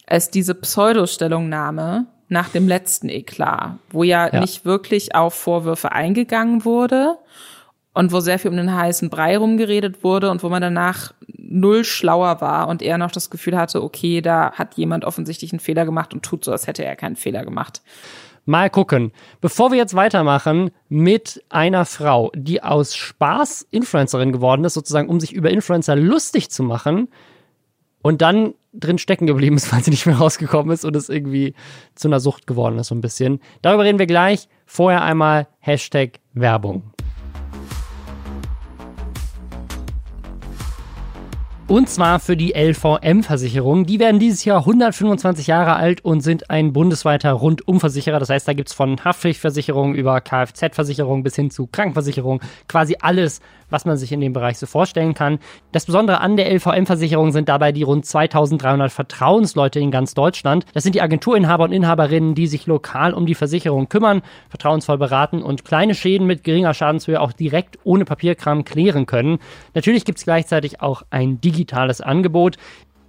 als 0.05 0.31
diese 0.31 0.57
Pseudo-Stellungnahme 0.57 2.07
nach 2.27 2.49
dem 2.49 2.67
letzten 2.67 3.09
Eklat, 3.09 3.77
wo 3.91 4.03
ja, 4.03 4.29
ja, 4.33 4.41
nicht 4.41 4.65
wirklich 4.65 5.15
auf 5.15 5.35
Vorwürfe 5.35 5.93
eingegangen 5.93 6.65
wurde 6.65 7.19
und 7.95 8.11
wo 8.11 8.19
sehr 8.19 8.41
viel 8.41 8.51
um 8.51 8.57
den 8.57 8.75
heißen 8.75 9.11
Brei 9.11 9.39
rumgeredet 9.39 10.03
wurde 10.03 10.33
und 10.33 10.43
wo 10.43 10.49
man 10.49 10.61
danach 10.61 11.15
null 11.29 11.85
schlauer 11.85 12.41
war 12.41 12.67
und 12.67 12.83
eher 12.83 12.99
noch 12.99 13.13
das 13.13 13.31
Gefühl 13.31 13.57
hatte, 13.57 13.81
okay, 13.81 14.23
da 14.23 14.51
hat 14.53 14.75
jemand 14.75 15.05
offensichtlich 15.05 15.53
einen 15.53 15.61
Fehler 15.61 15.85
gemacht 15.85 16.13
und 16.15 16.25
tut 16.25 16.45
so, 16.45 16.51
als 16.51 16.67
hätte 16.67 16.85
er 16.85 16.97
keinen 16.97 17.15
Fehler 17.15 17.45
gemacht. 17.45 17.81
Mal 18.51 18.69
gucken. 18.69 19.13
Bevor 19.41 19.71
wir 19.71 19.79
jetzt 19.79 19.95
weitermachen 19.95 20.73
mit 20.89 21.41
einer 21.51 21.85
Frau, 21.85 22.33
die 22.35 22.65
aus 22.65 22.97
Spaß 22.97 23.69
Influencerin 23.71 24.33
geworden 24.33 24.65
ist, 24.65 24.75
sozusagen, 24.75 25.09
um 25.09 25.21
sich 25.21 25.33
über 25.33 25.51
Influencer 25.51 25.95
lustig 25.95 26.51
zu 26.51 26.65
machen 26.65 27.07
und 28.03 28.23
dann 28.23 28.55
drin 28.73 28.99
stecken 28.99 29.29
geblieben 29.29 29.55
ist, 29.55 29.73
weil 29.73 29.85
sie 29.85 29.93
nicht 29.93 30.05
mehr 30.05 30.17
rausgekommen 30.17 30.73
ist 30.75 30.85
und 30.85 30.97
es 30.97 31.09
irgendwie 31.09 31.55
zu 31.95 32.09
einer 32.09 32.19
Sucht 32.19 32.49
geworden 32.49 32.77
ist, 32.81 32.89
so 32.89 32.95
ein 32.97 33.01
bisschen. 33.01 33.39
Darüber 33.63 33.85
reden 33.85 34.01
wir 34.01 34.07
gleich. 34.07 34.49
Vorher 34.67 35.05
einmal 35.05 35.47
Hashtag 35.61 36.19
Werbung. 36.33 36.93
Und 41.71 41.89
zwar 41.89 42.19
für 42.19 42.37
die 42.37 42.53
LVM-Versicherung. 42.53 43.87
Die 43.87 44.01
werden 44.01 44.19
dieses 44.19 44.45
Jahr 44.45 44.59
125 44.59 45.47
Jahre 45.47 45.77
alt 45.77 46.05
und 46.05 46.21
sind 46.21 46.51
ein 46.51 46.73
bundesweiter 46.73 47.31
Rundumversicherer. 47.31 48.19
Das 48.19 48.29
heißt, 48.29 48.49
da 48.49 48.55
gibt's 48.55 48.73
von 48.73 49.05
Haftpflichtversicherung 49.05 49.95
über 49.95 50.21
Kfz-Versicherung 50.21 51.23
bis 51.23 51.37
hin 51.37 51.53
zu 51.53 51.69
Krankenversicherung 51.69 52.41
quasi 52.67 52.97
alles, 53.01 53.41
was 53.69 53.85
man 53.85 53.97
sich 53.97 54.11
in 54.11 54.21
dem 54.21 54.33
Bereich 54.33 54.59
so 54.59 54.67
vorstellen 54.67 55.15
kann. 55.15 55.39
Das 55.71 55.87
Besondere 55.87 56.21
an 56.21 56.37
der 56.37 56.53
LVM-Versicherung 56.53 57.31
sind 57.31 57.49
dabei 57.49 57.71
die 57.71 57.85
rund 57.85 58.05
2300 58.05 58.91
Vertrauensleute 58.91 59.79
in 59.79 59.93
ganz 59.93 60.15
Deutschland. 60.15 60.67
Das 60.75 60.83
sind 60.83 60.97
die 60.97 61.03
Agenturinhaber 61.03 61.63
und 61.63 61.73
Inhaberinnen, 61.73 62.35
die 62.35 62.49
sich 62.49 62.67
lokal 62.67 63.15
um 63.15 63.27
die 63.27 63.37
Versicherung 63.37 63.89
kümmern, 63.89 64.23
vertrauensvoll 64.49 64.99
beraten 64.99 65.41
und 65.41 65.65
kleine 65.65 65.95
Schäden 65.95 66.27
mit 66.27 66.43
geringer 66.43 66.75
Schadenshöhe 66.75 67.21
auch 67.21 67.33
direkt 67.33 67.79
ohne 67.85 68.05
Papierkram 68.05 68.65
klären 68.65 69.07
können. 69.07 69.39
Natürlich 69.75 70.05
gibt's 70.05 70.25
gleichzeitig 70.25 70.81
auch 70.81 71.03
ein 71.11 71.41
digitales 71.61 72.01
Angebot. 72.01 72.57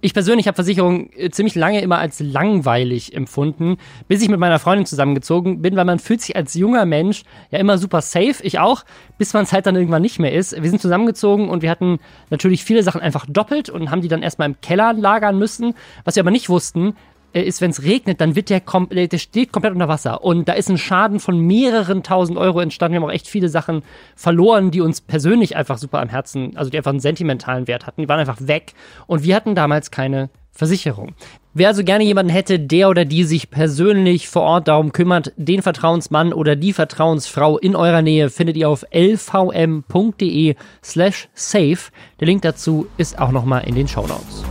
Ich 0.04 0.14
persönlich 0.14 0.48
habe 0.48 0.56
Versicherungen 0.56 1.10
äh, 1.16 1.30
ziemlich 1.30 1.54
lange 1.54 1.80
immer 1.80 1.98
als 1.98 2.18
langweilig 2.18 3.14
empfunden, 3.14 3.76
bis 4.08 4.20
ich 4.20 4.28
mit 4.28 4.40
meiner 4.40 4.58
Freundin 4.58 4.84
zusammengezogen 4.84 5.62
bin, 5.62 5.76
weil 5.76 5.84
man 5.84 6.00
fühlt 6.00 6.20
sich 6.20 6.34
als 6.34 6.54
junger 6.54 6.84
Mensch 6.86 7.22
ja 7.52 7.60
immer 7.60 7.78
super 7.78 8.00
safe, 8.00 8.42
ich 8.42 8.58
auch, 8.58 8.84
bis 9.16 9.32
man 9.32 9.44
es 9.44 9.52
halt 9.52 9.66
dann 9.66 9.76
irgendwann 9.76 10.02
nicht 10.02 10.18
mehr 10.18 10.32
ist. 10.32 10.60
Wir 10.60 10.70
sind 10.70 10.82
zusammengezogen 10.82 11.48
und 11.48 11.62
wir 11.62 11.70
hatten 11.70 12.00
natürlich 12.30 12.64
viele 12.64 12.82
Sachen 12.82 13.00
einfach 13.00 13.26
doppelt 13.28 13.70
und 13.70 13.92
haben 13.92 14.02
die 14.02 14.08
dann 14.08 14.24
erstmal 14.24 14.48
im 14.48 14.60
Keller 14.60 14.92
lagern 14.92 15.38
müssen. 15.38 15.74
Was 16.02 16.16
wir 16.16 16.24
aber 16.24 16.32
nicht 16.32 16.48
wussten, 16.48 16.96
ist, 17.40 17.60
wenn 17.60 17.70
es 17.70 17.82
regnet, 17.82 18.20
dann 18.20 18.36
wird 18.36 18.50
der, 18.50 18.60
kom 18.60 18.88
äh, 18.90 19.08
der 19.08 19.18
steht 19.18 19.52
komplett 19.52 19.72
unter 19.72 19.88
Wasser. 19.88 20.22
Und 20.22 20.48
da 20.48 20.52
ist 20.52 20.68
ein 20.68 20.78
Schaden 20.78 21.20
von 21.20 21.38
mehreren 21.38 22.02
tausend 22.02 22.38
Euro 22.38 22.60
entstanden. 22.60 22.94
Wir 22.94 23.00
haben 23.00 23.08
auch 23.08 23.14
echt 23.14 23.28
viele 23.28 23.48
Sachen 23.48 23.82
verloren, 24.16 24.70
die 24.70 24.80
uns 24.80 25.00
persönlich 25.00 25.56
einfach 25.56 25.78
super 25.78 26.00
am 26.00 26.08
Herzen, 26.08 26.56
also 26.56 26.70
die 26.70 26.76
einfach 26.76 26.90
einen 26.90 27.00
sentimentalen 27.00 27.66
Wert 27.68 27.86
hatten. 27.86 28.02
Die 28.02 28.08
waren 28.08 28.20
einfach 28.20 28.38
weg. 28.40 28.74
Und 29.06 29.24
wir 29.24 29.34
hatten 29.34 29.54
damals 29.54 29.90
keine 29.90 30.30
Versicherung. 30.52 31.14
Wer 31.54 31.68
also 31.68 31.84
gerne 31.84 32.04
jemanden 32.04 32.32
hätte, 32.32 32.58
der 32.58 32.88
oder 32.88 33.04
die 33.04 33.24
sich 33.24 33.50
persönlich 33.50 34.28
vor 34.28 34.42
Ort 34.42 34.68
darum 34.68 34.92
kümmert, 34.92 35.32
den 35.36 35.60
Vertrauensmann 35.60 36.32
oder 36.32 36.56
die 36.56 36.72
Vertrauensfrau 36.72 37.58
in 37.58 37.76
eurer 37.76 38.00
Nähe 38.02 38.30
findet 38.30 38.56
ihr 38.56 38.68
auf 38.68 38.84
lvm.de 38.90 40.54
slash 40.82 41.28
safe. 41.34 41.90
Der 42.20 42.26
Link 42.26 42.42
dazu 42.42 42.86
ist 42.96 43.18
auch 43.18 43.32
nochmal 43.32 43.64
in 43.66 43.74
den 43.74 43.88
Show 43.88 44.06
Notes. 44.06 44.44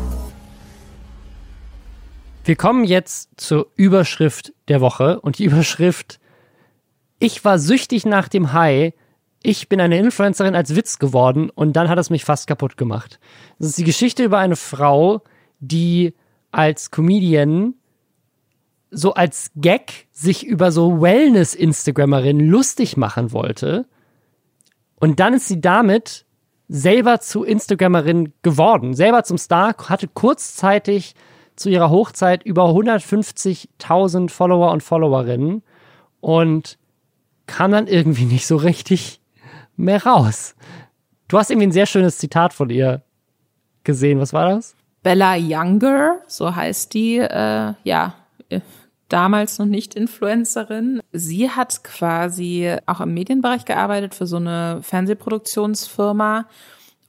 Wir 2.44 2.56
kommen 2.56 2.86
jetzt 2.86 3.30
zur 3.38 3.68
Überschrift 3.76 4.54
der 4.68 4.82
Woche 4.82 5.20
und 5.22 5.38
die 5.38 5.46
Überschrift 5.46 6.20
Ich 7.20 7.46
war 7.46 7.60
süchtig 7.60 8.06
nach 8.06 8.28
dem 8.28 8.52
High. 8.52 8.94
Ich 9.44 9.70
bin 9.70 9.80
eine 9.80 10.00
Influencerin 10.00 10.56
als 10.56 10.76
Witz 10.76 10.98
geworden 10.98 11.52
und 11.52 11.74
dann 11.74 11.88
hat 11.88 12.00
es 12.00 12.10
mich 12.10 12.26
fast 12.26 12.48
kaputt 12.48 12.78
gemacht. 12.78 13.20
Das 13.60 13.70
ist 13.70 13.78
die 13.78 13.84
Geschichte 13.84 14.24
über 14.24 14.40
eine 14.40 14.56
Frau, 14.56 15.22
die 15.60 16.16
als 16.52 16.90
Comedian 16.90 17.76
so 18.90 19.14
als 19.14 19.52
Gag 19.56 20.08
sich 20.12 20.46
über 20.46 20.72
so 20.72 21.00
Wellness-Instagrammerinnen 21.00 22.46
lustig 22.48 22.98
machen 22.98 23.32
wollte. 23.32 23.86
Und 24.96 25.20
dann 25.20 25.36
ist 25.36 25.48
sie 25.48 25.62
damit 25.62 26.26
selber 26.68 27.20
zu 27.20 27.44
Instagrammerin 27.44 28.34
geworden, 28.42 28.96
selber 28.96 29.24
zum 29.24 29.38
Star, 29.38 29.76
hatte 29.78 30.08
kurzzeitig 30.08 31.16
zu 31.56 31.70
ihrer 31.70 31.90
Hochzeit 31.90 32.44
über 32.44 32.66
150.000 32.66 34.30
Follower 34.30 34.72
und 34.72 34.82
Followerinnen 34.82 35.64
und 36.20 36.78
kam 37.48 37.72
dann 37.72 37.88
irgendwie 37.88 38.26
nicht 38.26 38.48
so 38.48 38.56
richtig 38.56 39.20
mehr 39.76 40.04
raus. 40.06 40.56
Du 41.28 41.38
hast 41.38 41.50
irgendwie 41.50 41.68
ein 41.68 41.72
sehr 41.72 41.86
schönes 41.86 42.18
Zitat 42.18 42.54
von 42.54 42.70
ihr 42.70 43.02
gesehen. 43.84 44.20
Was 44.20 44.34
war 44.34 44.50
das? 44.50 44.76
Bella 45.04 45.36
Younger, 45.36 46.20
so 46.28 46.56
heißt 46.56 46.94
die, 46.94 47.18
äh, 47.18 47.74
ja, 47.84 48.16
damals 49.12 49.60
noch 49.60 49.66
nicht 49.66 49.96
Influencerin. 49.96 51.02
Sie 51.12 51.50
hat 51.50 51.84
quasi 51.84 52.76
auch 52.86 53.02
im 53.02 53.14
Medienbereich 53.14 53.66
gearbeitet 53.66 54.16
für 54.16 54.26
so 54.26 54.38
eine 54.38 54.80
Fernsehproduktionsfirma 54.82 56.46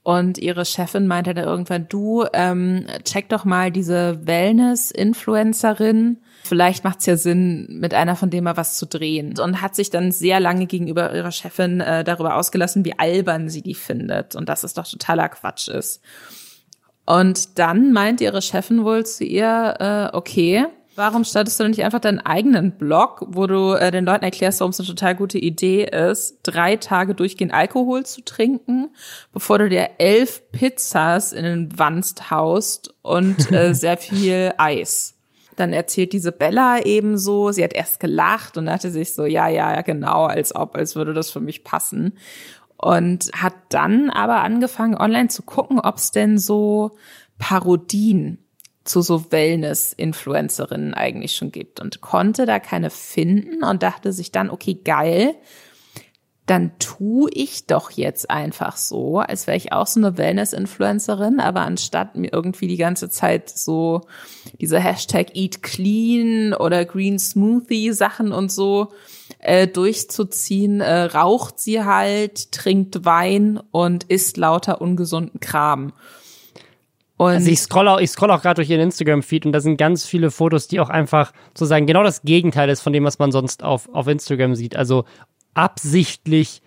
und 0.05 0.39
ihre 0.39 0.65
Chefin 0.65 1.07
meinte 1.07 1.33
da 1.33 1.43
irgendwann, 1.43 1.87
du, 1.89 2.25
ähm, 2.33 2.87
check 3.05 3.29
doch 3.29 3.45
mal 3.45 3.71
diese 3.71 4.27
Wellness-Influencerin. 4.27 6.19
Vielleicht 6.43 6.83
macht's 6.83 7.07
ja 7.07 7.17
Sinn, 7.17 7.69
mit 7.71 7.95
einer 7.95 8.17
von 8.17 8.29
dem 8.29 8.43
mal 8.45 8.57
was 8.57 8.77
zu 8.77 8.87
drehen. 8.87 9.39
Und 9.39 9.63
hat 9.63 9.77
sich 9.77 9.91
dann 9.91 10.11
sehr 10.11 10.41
lange 10.41 10.67
gegenüber 10.67 11.15
ihrer 11.15 11.31
Chefin 11.31 11.81
äh, 11.81 12.03
darüber 12.03 12.35
ausgelassen, 12.35 12.85
wie 12.85 12.99
albern 12.99 13.49
sie 13.49 13.63
die 13.63 13.77
findet 13.77 14.35
und 14.35 14.49
dass 14.49 14.65
es 14.65 14.75
doch 14.75 14.89
totaler 14.89 15.29
Quatsch 15.29 15.69
ist. 15.69 16.03
Und 17.07 17.61
dann 17.61 17.93
meint 17.93 18.21
ihre 18.21 18.43
Chefin 18.43 18.85
wohl 18.85 19.07
zu 19.07 19.23
ihr, 19.25 19.77
äh, 19.79 20.17
okay, 20.17 20.67
Warum 20.95 21.25
startest 21.25 21.59
du 21.59 21.69
nicht 21.69 21.83
einfach 21.85 22.01
deinen 22.01 22.19
eigenen 22.19 22.73
Blog, 22.73 23.25
wo 23.27 23.47
du 23.47 23.73
äh, 23.73 23.91
den 23.91 24.05
Leuten 24.05 24.25
erklärst, 24.25 24.61
warum 24.61 24.71
es 24.71 24.81
eine 24.81 24.89
total 24.89 25.15
gute 25.15 25.39
Idee 25.39 25.85
ist, 25.85 26.41
drei 26.43 26.77
Tage 26.77 27.15
durchgehend 27.15 27.55
Alkohol 27.55 28.05
zu 28.05 28.23
trinken, 28.23 28.91
bevor 29.33 29.59
du 29.59 29.71
dir 29.71 29.91
elf 29.99 30.43
Pizzas 30.53 31.33
in 31.33 31.45
den 31.45 31.79
Wanst 31.79 32.31
haust 32.31 32.95
und 33.01 33.51
äh, 33.53 33.75
sehr 33.75 33.97
viel 33.97 34.53
Eis. 34.59 35.15
Dann 35.57 35.73
erzählt 35.73 36.13
diese 36.13 36.33
Bella 36.33 36.85
eben 36.85 37.17
so, 37.17 37.53
sie 37.53 37.65
hat 37.65 37.73
erst 37.73 37.99
gelacht 37.99 38.59
und 38.59 38.67
dachte 38.67 38.91
sich 38.91 39.15
so, 39.15 39.25
ja, 39.25 39.49
ja, 39.49 39.73
ja, 39.75 39.81
genau, 39.83 40.25
als 40.25 40.55
ob, 40.55 40.77
als 40.77 40.95
würde 40.95 41.15
das 41.15 41.31
für 41.31 41.41
mich 41.41 41.65
passen 41.65 42.19
und 42.77 43.31
hat 43.33 43.55
dann 43.69 44.11
aber 44.11 44.43
angefangen, 44.43 44.97
online 44.97 45.29
zu 45.29 45.43
gucken, 45.43 45.79
ob 45.79 45.97
es 45.97 46.11
denn 46.11 46.37
so 46.37 46.97
Parodien 47.39 48.39
zu 48.85 49.01
so 49.01 49.31
Wellness-Influencerinnen 49.31 50.95
eigentlich 50.95 51.37
schon 51.37 51.53
gibt 51.53 51.81
und 51.81 52.01
konnte 52.01 52.47
da 52.47 52.59
keine 52.59 52.91
finden 52.91 53.63
und 53.63 53.83
dachte 53.83 54.13
sich 54.13 54.33
dann, 54.33 54.51
okay, 54.51 54.75
geil, 54.75 55.35
dann 56.47 56.73
tu 56.81 57.29
ich 57.33 57.67
doch 57.67 57.93
jetzt 57.93 58.29
einfach 58.29 58.77
so, 58.77 59.21
als 59.21 59.47
wäre 59.47 59.57
ich 59.57 59.73
auch 59.73 59.87
so 59.87 60.01
eine 60.01 60.19
Wellness-Influencerin, 60.19 61.39
aber 61.39 61.61
anstatt 61.61 62.17
mir 62.17 62.33
irgendwie 62.33 62.67
die 62.67 62.77
ganze 62.77 63.09
Zeit 63.09 63.49
so 63.49 64.01
diese 64.61 64.81
Hashtag 64.81 65.37
Eat 65.37 65.63
Clean 65.63 66.53
oder 66.53 66.85
Green 66.85 67.21
Smoothie 67.21 67.93
Sachen 67.93 68.33
und 68.33 68.51
so 68.51 68.89
äh, 69.39 69.69
durchzuziehen, 69.69 70.81
äh, 70.81 71.03
raucht 71.05 71.61
sie 71.61 71.85
halt, 71.85 72.51
trinkt 72.51 73.05
Wein 73.05 73.61
und 73.71 74.05
isst 74.05 74.37
lauter 74.37 74.81
ungesunden 74.81 75.39
Kram. 75.39 75.93
Und 77.23 77.35
also 77.35 77.51
ich 77.51 77.61
scroll 77.61 77.87
auch, 77.87 78.01
auch 78.01 78.43
gerade 78.43 78.55
durch 78.57 78.69
ihren 78.69 78.81
Instagram-Feed 78.81 79.47
und 79.47 79.53
da 79.53 79.61
sind 79.61 79.77
ganz 79.77 80.05
viele 80.05 80.33
Fotos, 80.33 80.67
die 80.67 80.81
auch 80.81 80.89
einfach 80.89 81.33
sozusagen 81.57 81.87
genau 81.87 82.03
das 82.03 82.23
Gegenteil 82.23 82.69
ist 82.69 82.81
von 82.81 82.93
dem, 82.93 83.05
was 83.05 83.21
man 83.21 83.31
sonst 83.31 83.63
auf, 83.63 83.89
auf 83.93 84.09
Instagram 84.09 84.57
sieht. 84.57 84.75
Also 84.75 85.05
absichtlich 85.55 86.63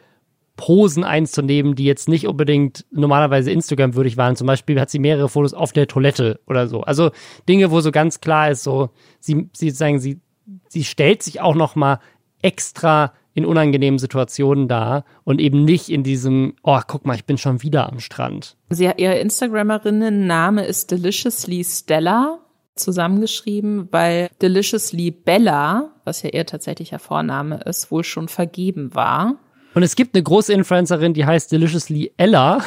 Posen 0.56 1.04
einzunehmen, 1.04 1.76
die 1.76 1.84
jetzt 1.84 2.08
nicht 2.08 2.26
unbedingt 2.26 2.86
normalerweise 2.90 3.52
Instagram 3.52 3.96
würdig 3.96 4.16
waren. 4.16 4.38
Zum 4.38 4.48
Beispiel 4.48 4.80
hat 4.80 4.90
sie 4.90 5.00
mehrere 5.00 5.28
Fotos 5.28 5.54
auf 5.54 5.74
der 5.74 5.88
Toilette 5.88 6.40
oder 6.48 6.70
so. 6.70 6.84
Also 6.84 7.12
Dinge, 7.50 7.70
wo 7.72 7.82
so 7.82 7.92
ganz 7.92 8.22
klar 8.22 8.52
ist, 8.52 8.64
so 8.64 8.92
sie, 9.20 9.50
sie 9.52 9.72
sagen, 9.72 10.00
sie, 10.00 10.22
sie 10.70 10.86
stellt 10.86 11.22
sich 11.22 11.42
auch 11.42 11.56
noch 11.56 11.76
mal 11.76 12.00
extra 12.42 13.12
in 13.36 13.46
unangenehmen 13.46 14.00
Situationen 14.00 14.68
dar 14.68 15.04
und 15.26 15.40
eben 15.40 15.66
nicht 15.66 15.90
in 15.90 16.04
diesem, 16.04 16.56
oh, 16.64 16.80
guck 16.88 17.06
mal, 17.06 17.16
ich 17.16 17.26
bin 17.26 17.38
schon 17.38 17.62
wieder 17.62 17.88
am 17.92 18.00
Strand. 18.00 18.56
Sie, 18.70 18.90
ihre 18.98 19.20
Instagramerinnen-Name 19.20 20.66
ist 20.66 20.90
Deliciously 20.90 21.64
Stella 21.64 22.40
zusammengeschrieben, 22.76 23.90
weil 23.92 24.30
Deliciously 24.42 25.12
Bella, 25.12 25.92
was 26.06 26.24
ja 26.24 26.30
ihr 26.30 26.46
tatsächlicher 26.46 26.98
Vorname 26.98 27.60
ist, 27.66 27.92
wohl 27.92 28.06
schon 28.06 28.30
vergeben 28.30 28.96
war. 28.96 29.36
Und 29.74 29.84
es 29.84 29.98
gibt 29.98 30.16
eine 30.16 30.24
große 30.24 30.54
Influencerin, 30.54 31.14
die 31.14 31.26
heißt 31.26 31.52
Deliciously 31.52 32.14
Ella. 32.16 32.64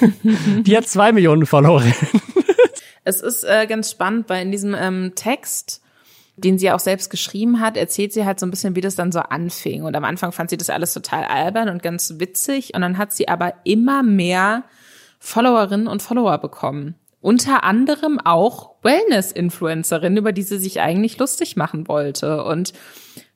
die 0.62 0.76
hat 0.76 0.88
zwei 0.88 1.12
Millionen 1.12 1.46
Follower. 1.46 1.82
es 3.04 3.20
ist 3.20 3.44
äh, 3.44 3.66
ganz 3.68 3.92
spannend, 3.92 4.28
weil 4.28 4.42
in 4.42 4.50
diesem 4.50 4.74
ähm, 4.74 5.12
Text 5.14 5.80
den 6.44 6.58
sie 6.58 6.70
auch 6.70 6.80
selbst 6.80 7.10
geschrieben 7.10 7.60
hat, 7.60 7.76
erzählt 7.76 8.12
sie 8.12 8.24
halt 8.24 8.40
so 8.40 8.46
ein 8.46 8.50
bisschen, 8.50 8.76
wie 8.76 8.80
das 8.80 8.94
dann 8.94 9.12
so 9.12 9.20
anfing. 9.20 9.82
Und 9.82 9.96
am 9.96 10.04
Anfang 10.04 10.32
fand 10.32 10.50
sie 10.50 10.56
das 10.56 10.70
alles 10.70 10.94
total 10.94 11.24
albern 11.24 11.68
und 11.68 11.82
ganz 11.82 12.14
witzig. 12.18 12.74
Und 12.74 12.82
dann 12.82 12.98
hat 12.98 13.12
sie 13.12 13.28
aber 13.28 13.54
immer 13.64 14.02
mehr 14.02 14.64
Followerinnen 15.18 15.88
und 15.88 16.02
Follower 16.02 16.38
bekommen. 16.38 16.94
Unter 17.20 17.64
anderem 17.64 18.20
auch 18.24 18.76
Wellness-Influencerinnen, 18.82 20.18
über 20.18 20.32
die 20.32 20.44
sie 20.44 20.58
sich 20.58 20.80
eigentlich 20.80 21.18
lustig 21.18 21.56
machen 21.56 21.88
wollte. 21.88 22.44
Und 22.44 22.72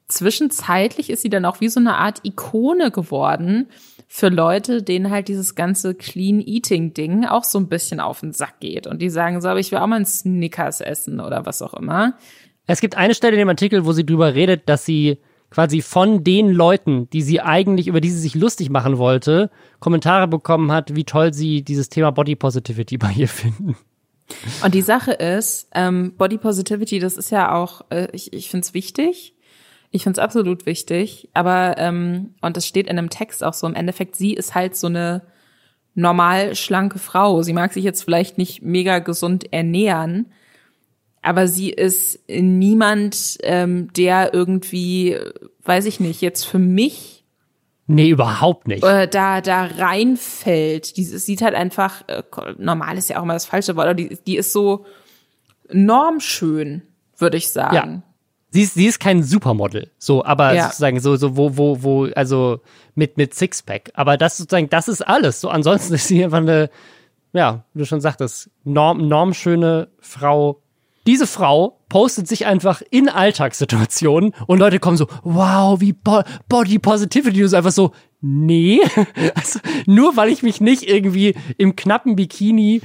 zwischenzeitlich 0.07 1.11
ist 1.11 1.23
sie 1.23 1.31
dann 1.31 1.45
auch 1.45 1.61
wie 1.61 1.69
so 1.69 1.81
eine 1.81 1.97
Art 1.97 2.21
Ikone 2.23 2.93
geworden 2.93 3.69
für 4.07 4.29
Leute, 4.29 4.83
denen 4.83 5.11
halt 5.11 5.29
dieses 5.29 5.55
ganze 5.55 5.95
Clean 5.95 6.41
Eating 6.41 6.95
Ding 6.95 7.25
auch 7.25 7.45
so 7.45 7.59
ein 7.59 7.69
bisschen 7.69 7.99
auf 7.99 8.21
den 8.21 8.33
Sack 8.33 8.61
geht. 8.61 8.87
Und 8.87 9.03
die 9.03 9.11
sagen 9.11 9.41
so, 9.41 9.49
aber 9.49 9.59
ich 9.59 9.73
will 9.73 9.79
auch 9.79 9.87
mal 9.87 9.97
einen 9.97 10.07
Snickers 10.07 10.81
essen 10.81 11.19
oder 11.19 11.47
was 11.47 11.63
auch 11.63 11.75
immer. 11.75 12.15
Es 12.73 12.81
gibt 12.81 12.97
eine 12.97 13.15
Stelle 13.15 13.35
in 13.35 13.39
dem 13.39 13.51
Artikel, 13.51 13.85
wo 13.85 13.93
sie 13.93 14.07
drüber 14.07 14.35
redet, 14.35 14.67
dass 14.67 14.87
sie 14.87 15.19
quasi 15.51 15.83
von 15.83 16.25
den 16.25 16.49
Leuten, 16.49 17.11
die 17.11 17.21
sie 17.21 17.43
eigentlich, 17.43 17.87
über 17.87 18.01
die 18.01 18.09
sie 18.09 18.19
sich 18.19 18.35
lustig 18.35 18.71
machen 18.71 18.97
wollte, 18.97 19.51
Kommentare 19.79 20.27
bekommen 20.27 20.73
hat, 20.73 20.97
wie 20.97 21.05
toll 21.05 21.35
sie 21.35 21.61
dieses 21.63 21.91
Thema 21.91 22.13
Body 22.13 22.35
Positivity 22.35 22.97
bei 22.99 23.13
ihr 23.13 23.29
finden. 23.29 23.77
Und 24.65 24.73
die 24.73 24.81
Sache 24.81 25.13
ist, 25.13 25.69
ähm, 25.75 26.15
Body 26.17 26.39
Positivity, 26.39 26.99
das 26.99 27.19
ist 27.19 27.31
ja 27.31 27.55
auch, 27.55 27.83
äh, 27.91 28.09
ich, 28.13 28.33
ich 28.33 28.49
finde 28.49 28.65
es 28.65 28.73
wichtig. 28.73 29.35
Ich 29.91 30.05
finde 30.05 30.19
es 30.19 30.25
absolut 30.25 30.65
wichtig. 30.65 31.29
Aber, 31.35 31.75
ähm, 31.77 32.35
und 32.41 32.57
das 32.57 32.67
steht 32.67 32.87
in 32.87 32.99
einem 32.99 33.11
Text 33.11 33.45
auch 33.45 33.53
so, 33.53 33.67
im 33.67 33.75
Endeffekt, 33.75 34.17
sie 34.17 34.33
ist 34.33 34.55
halt 34.55 34.77
so 34.77 34.87
eine 34.87 35.21
normal 35.95 36.55
schlanke 36.55 36.99
Frau. 36.99 37.43
Sie 37.43 37.53
mag 37.53 37.75
sich 37.75 37.85
jetzt 37.85 38.03
vielleicht 38.03 38.39
nicht 38.39 38.63
mega 38.63 39.01
gesund 39.01 39.53
ernähren, 39.53 40.33
aber 41.23 41.49
sie 41.49 41.71
ist 41.71 42.21
niemand, 42.29 43.39
ähm, 43.43 43.93
der 43.93 44.35
irgendwie, 44.35 45.17
weiß 45.65 45.87
ich 45.87 46.01
nicht, 46.01 46.21
jetzt 46.21 46.45
für 46.45 46.59
mich 46.59 47.23
Nee, 47.89 48.09
überhaupt 48.09 48.69
nicht. 48.69 48.85
Äh, 48.85 49.09
da, 49.09 49.41
da 49.41 49.65
reinfällt. 49.65 50.97
Die 50.97 51.05
sieht 51.05 51.43
halt 51.43 51.55
einfach, 51.55 52.09
äh, 52.09 52.23
normal 52.57 52.97
ist 52.97 53.11
ja 53.11 53.19
auch 53.19 53.25
immer 53.25 53.35
das 53.35 53.45
falsche 53.45 53.77
Wort, 53.77 53.87
aber 53.87 53.95
die, 53.95 54.19
die 54.27 54.37
ist 54.37 54.53
so 54.53 54.87
normschön, 55.71 56.83
würde 57.19 57.37
ich 57.37 57.51
sagen. 57.51 57.75
Ja. 57.75 58.03
Sie 58.51 58.63
ist, 58.63 58.75
sie 58.75 58.87
ist 58.87 59.01
kein 59.01 59.23
Supermodel, 59.23 59.91
so, 59.99 60.25
aber 60.25 60.53
ja. 60.53 60.65
sozusagen 60.65 61.01
so, 61.01 61.17
so, 61.17 61.37
wo, 61.37 61.57
wo, 61.57 61.83
wo, 61.83 62.05
also 62.15 62.61
mit, 62.95 63.17
mit 63.17 63.35
Sixpack. 63.35 63.91
Aber 63.95 64.17
das 64.17 64.37
sozusagen, 64.37 64.69
das 64.69 64.89
ist 64.89 65.03
alles. 65.03 65.41
So, 65.41 65.49
ansonsten 65.49 65.95
ist 65.95 66.07
sie 66.07 66.23
einfach 66.23 66.39
eine, 66.39 66.71
ja, 67.33 67.65
wie 67.73 67.81
du 67.81 67.87
schon 67.87 68.01
sagtest, 68.01 68.51
norm, 68.65 69.09
normschöne 69.09 69.89
Frau, 70.01 70.63
diese 71.07 71.27
Frau 71.27 71.81
postet 71.89 72.29
sich 72.29 72.47
einfach 72.47 72.83
in 72.91 73.09
Alltagssituationen 73.09 74.35
und 74.47 74.59
Leute 74.59 74.79
kommen 74.79 74.97
so, 74.97 75.07
wow, 75.23 75.81
wie 75.81 75.93
Bo 75.93 76.23
Body 76.49 76.79
Positivity. 76.79 77.43
Ist 77.43 77.55
einfach 77.55 77.73
so, 77.73 77.93
nee. 78.21 78.81
Also, 79.35 79.61
nur 79.87 80.17
weil 80.17 80.29
ich 80.29 80.43
mich 80.43 80.61
nicht 80.61 80.89
irgendwie 80.89 81.35
im 81.59 81.77
knappen 81.77 82.17
Bikini 82.17 82.81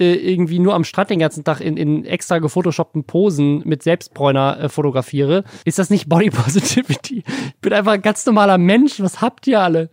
äh, 0.00 0.14
irgendwie 0.14 0.58
nur 0.58 0.74
am 0.74 0.84
Strand 0.84 1.10
den 1.10 1.18
ganzen 1.18 1.44
Tag 1.44 1.60
in, 1.60 1.76
in 1.76 2.04
extra 2.06 2.38
gefotoshoppten 2.38 3.04
Posen 3.04 3.62
mit 3.66 3.82
Selbstbräuner 3.82 4.58
äh, 4.58 4.68
fotografiere, 4.68 5.44
ist 5.64 5.78
das 5.78 5.90
nicht 5.90 6.08
Body 6.08 6.30
Positivity. 6.30 7.22
Ich 7.26 7.60
bin 7.60 7.72
einfach 7.72 7.92
ein 7.92 8.02
ganz 8.02 8.24
normaler 8.24 8.56
Mensch. 8.56 9.00
Was 9.00 9.20
habt 9.20 9.46
ihr 9.46 9.60
alle? 9.60 9.90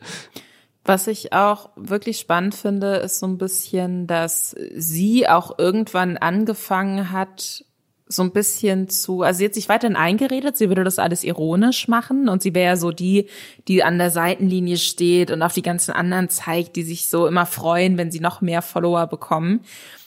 Was 0.85 1.07
ich 1.07 1.33
auch 1.33 1.71
wirklich 1.75 2.19
spannend 2.19 2.55
finde, 2.55 2.95
ist 2.95 3.19
so 3.19 3.27
ein 3.27 3.37
bisschen, 3.37 4.07
dass 4.07 4.55
sie 4.73 5.27
auch 5.27 5.59
irgendwann 5.59 6.15
angefangen 6.15 7.11
hat, 7.11 7.65
so 8.09 8.23
ein 8.23 8.31
bisschen 8.31 8.89
zu, 8.89 9.21
also 9.21 9.39
sie 9.39 9.45
hat 9.45 9.53
sich 9.53 9.69
weiterhin 9.69 9.95
eingeredet, 9.95 10.57
sie 10.57 10.69
würde 10.69 10.83
das 10.83 10.99
alles 10.99 11.23
ironisch 11.23 11.87
machen 11.87 12.29
und 12.29 12.41
sie 12.41 12.53
wäre 12.53 12.71
ja 12.71 12.75
so 12.77 12.91
die, 12.91 13.27
die 13.67 13.83
an 13.83 13.97
der 13.97 14.11
Seitenlinie 14.11 14.77
steht 14.77 15.31
und 15.31 15.41
auf 15.41 15.53
die 15.53 15.61
ganzen 15.61 15.91
anderen 15.91 16.29
zeigt, 16.29 16.75
die 16.75 16.83
sich 16.83 17.09
so 17.09 17.27
immer 17.27 17.45
freuen, 17.45 17.97
wenn 17.97 18.11
sie 18.11 18.19
noch 18.19 18.41
mehr 18.41 18.61
Follower 18.61 19.07
bekommen. 19.07 19.61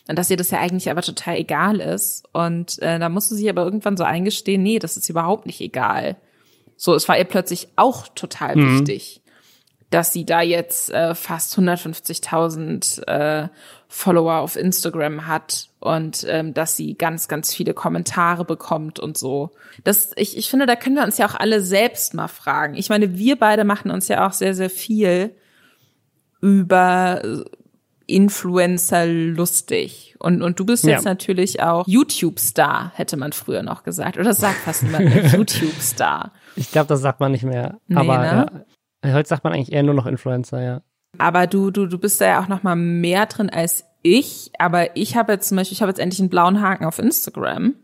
Und 0.08 0.18
dass 0.18 0.30
ihr 0.30 0.36
das 0.36 0.50
ja 0.50 0.58
eigentlich 0.58 0.90
aber 0.90 1.02
total 1.02 1.36
egal 1.36 1.78
ist. 1.78 2.24
Und 2.32 2.80
äh, 2.82 2.98
da 2.98 3.08
musste 3.08 3.36
sie 3.36 3.48
aber 3.48 3.62
irgendwann 3.62 3.96
so 3.96 4.02
eingestehen, 4.02 4.60
nee, 4.60 4.80
das 4.80 4.96
ist 4.96 5.08
überhaupt 5.08 5.46
nicht 5.46 5.60
egal. 5.60 6.16
So, 6.76 6.94
es 6.94 7.08
war 7.08 7.18
ihr 7.18 7.24
plötzlich 7.24 7.68
auch 7.76 8.08
total 8.08 8.56
mhm. 8.56 8.80
wichtig, 8.80 9.19
dass 9.90 10.12
sie 10.12 10.24
da 10.24 10.40
jetzt 10.40 10.90
äh, 10.90 11.14
fast 11.14 11.58
150.000 11.58 13.06
äh, 13.06 13.48
Follower 13.88 14.34
auf 14.38 14.56
Instagram 14.56 15.26
hat 15.26 15.68
und 15.80 16.24
ähm, 16.28 16.54
dass 16.54 16.76
sie 16.76 16.94
ganz, 16.94 17.26
ganz 17.26 17.52
viele 17.52 17.74
Kommentare 17.74 18.44
bekommt 18.44 19.00
und 19.00 19.18
so. 19.18 19.50
Das, 19.82 20.12
ich, 20.14 20.36
ich 20.36 20.48
finde, 20.48 20.66
da 20.66 20.76
können 20.76 20.94
wir 20.94 21.02
uns 21.02 21.18
ja 21.18 21.26
auch 21.26 21.34
alle 21.34 21.60
selbst 21.60 22.14
mal 22.14 22.28
fragen. 22.28 22.74
Ich 22.74 22.88
meine, 22.88 23.18
wir 23.18 23.36
beide 23.36 23.64
machen 23.64 23.90
uns 23.90 24.06
ja 24.06 24.26
auch 24.26 24.32
sehr, 24.32 24.54
sehr 24.54 24.70
viel 24.70 25.34
über 26.40 27.20
Influencer 28.06 29.06
lustig. 29.06 30.14
Und, 30.18 30.42
und 30.42 30.58
du 30.60 30.66
bist 30.66 30.84
jetzt 30.84 31.04
ja. 31.04 31.10
natürlich 31.10 31.62
auch 31.62 31.86
YouTube-Star, 31.86 32.92
hätte 32.94 33.16
man 33.16 33.32
früher 33.32 33.62
noch 33.62 33.82
gesagt. 33.82 34.18
Oder 34.18 34.34
sagt 34.34 34.58
fast 34.58 34.82
niemand 34.82 35.06
mehr 35.06 35.26
YouTube-Star. 35.32 36.32
Ich 36.56 36.70
glaube, 36.70 36.88
das 36.88 37.00
sagt 37.00 37.20
man 37.20 37.32
nicht 37.32 37.44
mehr. 37.44 37.78
Nee, 37.88 37.96
Aber 37.96 38.18
ne? 38.18 38.66
Heute 39.04 39.28
sagt 39.28 39.44
man 39.44 39.52
eigentlich 39.52 39.72
eher 39.72 39.82
nur 39.82 39.94
noch 39.94 40.06
Influencer, 40.06 40.62
ja. 40.62 40.82
Aber 41.18 41.46
du, 41.46 41.70
du, 41.70 41.86
du 41.86 41.98
bist 41.98 42.20
da 42.20 42.26
ja 42.26 42.42
auch 42.42 42.48
noch 42.48 42.62
mal 42.62 42.76
mehr 42.76 43.26
drin 43.26 43.50
als 43.50 43.84
ich. 44.02 44.50
Aber 44.58 44.96
ich 44.96 45.16
habe 45.16 45.32
jetzt 45.32 45.48
zum 45.48 45.56
Beispiel, 45.56 45.74
ich 45.74 45.82
habe 45.82 45.90
jetzt 45.90 45.98
endlich 45.98 46.20
einen 46.20 46.30
blauen 46.30 46.60
Haken 46.60 46.84
auf 46.84 46.98
Instagram. 46.98 47.74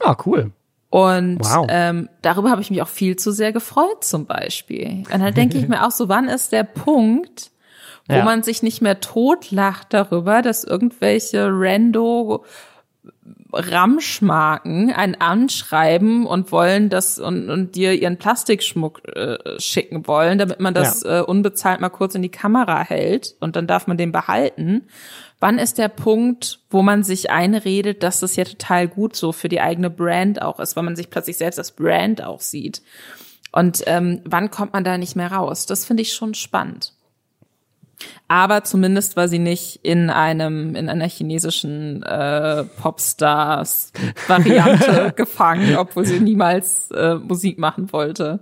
Ah, 0.00 0.16
cool. 0.26 0.52
Und 0.90 1.40
wow. 1.40 1.66
ähm, 1.68 2.08
darüber 2.22 2.50
habe 2.50 2.62
ich 2.62 2.70
mich 2.70 2.80
auch 2.80 2.88
viel 2.88 3.16
zu 3.16 3.32
sehr 3.32 3.52
gefreut, 3.52 4.04
zum 4.04 4.26
Beispiel. 4.26 5.04
Und 5.12 5.20
dann 5.20 5.34
denke 5.34 5.58
ich 5.58 5.68
mir 5.68 5.86
auch 5.86 5.90
so, 5.90 6.08
wann 6.08 6.28
ist 6.28 6.52
der 6.52 6.62
Punkt, 6.64 7.50
wo 8.08 8.14
ja. 8.14 8.24
man 8.24 8.42
sich 8.42 8.62
nicht 8.62 8.82
mehr 8.82 9.00
totlacht 9.00 9.88
darüber, 9.92 10.42
dass 10.42 10.64
irgendwelche 10.64 11.48
Rando 11.50 12.44
Ramschmarken 13.52 14.92
ein 14.92 15.20
anschreiben 15.20 16.26
und 16.26 16.52
wollen 16.52 16.88
das 16.88 17.18
und, 17.18 17.48
und 17.50 17.74
dir 17.74 17.92
ihren 17.94 18.18
Plastikschmuck 18.18 19.02
äh, 19.16 19.38
schicken 19.58 20.06
wollen, 20.06 20.38
damit 20.38 20.60
man 20.60 20.74
das 20.74 21.02
ja. 21.02 21.20
äh, 21.20 21.22
unbezahlt 21.22 21.80
mal 21.80 21.88
kurz 21.88 22.14
in 22.14 22.22
die 22.22 22.28
Kamera 22.28 22.82
hält 22.82 23.34
und 23.40 23.56
dann 23.56 23.66
darf 23.66 23.86
man 23.86 23.96
den 23.96 24.12
behalten. 24.12 24.88
Wann 25.38 25.58
ist 25.58 25.78
der 25.78 25.88
Punkt, 25.88 26.60
wo 26.70 26.82
man 26.82 27.02
sich 27.02 27.30
einredet, 27.30 28.02
dass 28.02 28.20
das 28.20 28.36
ja 28.36 28.44
total 28.44 28.88
gut 28.88 29.16
so 29.16 29.32
für 29.32 29.48
die 29.48 29.60
eigene 29.60 29.90
Brand 29.90 30.40
auch 30.40 30.60
ist, 30.60 30.76
weil 30.76 30.84
man 30.84 30.96
sich 30.96 31.10
plötzlich 31.10 31.36
selbst 31.36 31.58
als 31.58 31.72
Brand 31.72 32.22
auch 32.22 32.40
sieht? 32.40 32.82
Und 33.52 33.82
ähm, 33.86 34.22
wann 34.24 34.50
kommt 34.50 34.72
man 34.72 34.84
da 34.84 34.98
nicht 34.98 35.16
mehr 35.16 35.32
raus? 35.32 35.66
Das 35.66 35.84
finde 35.84 36.02
ich 36.02 36.12
schon 36.12 36.34
spannend. 36.34 36.95
Aber 38.28 38.64
zumindest 38.64 39.16
war 39.16 39.28
sie 39.28 39.38
nicht 39.38 39.80
in 39.82 40.10
einem 40.10 40.74
in 40.74 40.88
einer 40.88 41.08
chinesischen 41.08 42.02
äh, 42.02 42.64
Popstars-Variante 42.64 45.12
gefangen, 45.16 45.76
obwohl 45.76 46.04
sie 46.04 46.20
niemals 46.20 46.90
äh, 46.90 47.14
Musik 47.14 47.58
machen 47.58 47.92
wollte. 47.92 48.40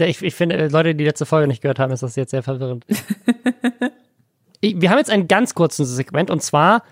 Ich, 0.00 0.22
ich 0.22 0.34
finde, 0.34 0.68
Leute, 0.68 0.94
die 0.94 1.04
letzte 1.04 1.26
Folge 1.26 1.46
nicht 1.46 1.62
gehört 1.62 1.78
haben, 1.78 1.92
ist 1.92 2.02
das 2.02 2.16
jetzt 2.16 2.30
sehr 2.30 2.42
verwirrend. 2.42 2.84
wir 4.60 4.90
haben 4.90 4.98
jetzt 4.98 5.10
einen 5.10 5.28
ganz 5.28 5.54
kurzen 5.54 5.84
Segment 5.84 6.30
und 6.30 6.42
zwar 6.42 6.82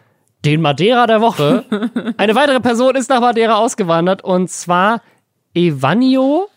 den 0.45 0.61
Madeira 0.61 1.07
der 1.07 1.21
Woche. 1.21 1.65
Eine 2.17 2.35
weitere 2.35 2.61
Person 2.61 2.97
ist 2.97 3.11
nach 3.11 3.21
Madeira 3.21 3.57
ausgewandert 3.57 4.23
und 4.23 4.51
zwar 4.51 5.03
Evanio. 5.55 6.49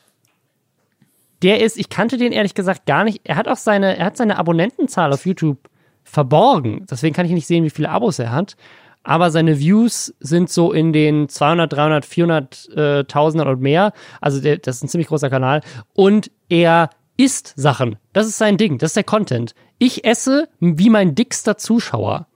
Der 1.43 1.61
ist, 1.61 1.77
ich 1.77 1.89
kannte 1.89 2.17
den 2.17 2.31
ehrlich 2.31 2.55
gesagt 2.55 2.85
gar 2.85 3.03
nicht. 3.03 3.21
Er 3.25 3.35
hat 3.35 3.47
auch 3.47 3.57
seine, 3.57 3.97
er 3.97 4.05
hat 4.05 4.17
seine 4.17 4.37
Abonnentenzahl 4.37 5.11
auf 5.11 5.25
YouTube 5.25 5.69
verborgen. 6.03 6.85
Deswegen 6.89 7.13
kann 7.13 7.25
ich 7.25 7.33
nicht 7.33 7.47
sehen, 7.47 7.65
wie 7.65 7.69
viele 7.69 7.89
Abos 7.89 8.17
er 8.17 8.31
hat. 8.31 8.55
Aber 9.03 9.29
seine 9.31 9.59
Views 9.59 10.13
sind 10.21 10.49
so 10.49 10.71
in 10.71 10.93
den 10.93 11.27
200, 11.27 11.73
300, 11.73 12.05
400 12.05 12.69
äh, 12.69 13.03
Tausender 13.03 13.47
und 13.47 13.59
mehr. 13.59 13.91
Also 14.21 14.39
der, 14.39 14.57
das 14.57 14.77
ist 14.77 14.83
ein 14.83 14.87
ziemlich 14.87 15.09
großer 15.09 15.29
Kanal. 15.29 15.59
Und 15.93 16.31
er 16.47 16.89
isst 17.17 17.53
Sachen. 17.57 17.97
Das 18.13 18.25
ist 18.25 18.37
sein 18.37 18.55
Ding. 18.55 18.77
Das 18.77 18.91
ist 18.91 18.95
der 18.95 19.03
Content. 19.03 19.53
Ich 19.77 20.05
esse 20.05 20.47
wie 20.61 20.89
mein 20.89 21.15
dickster 21.15 21.57
Zuschauer. 21.57 22.27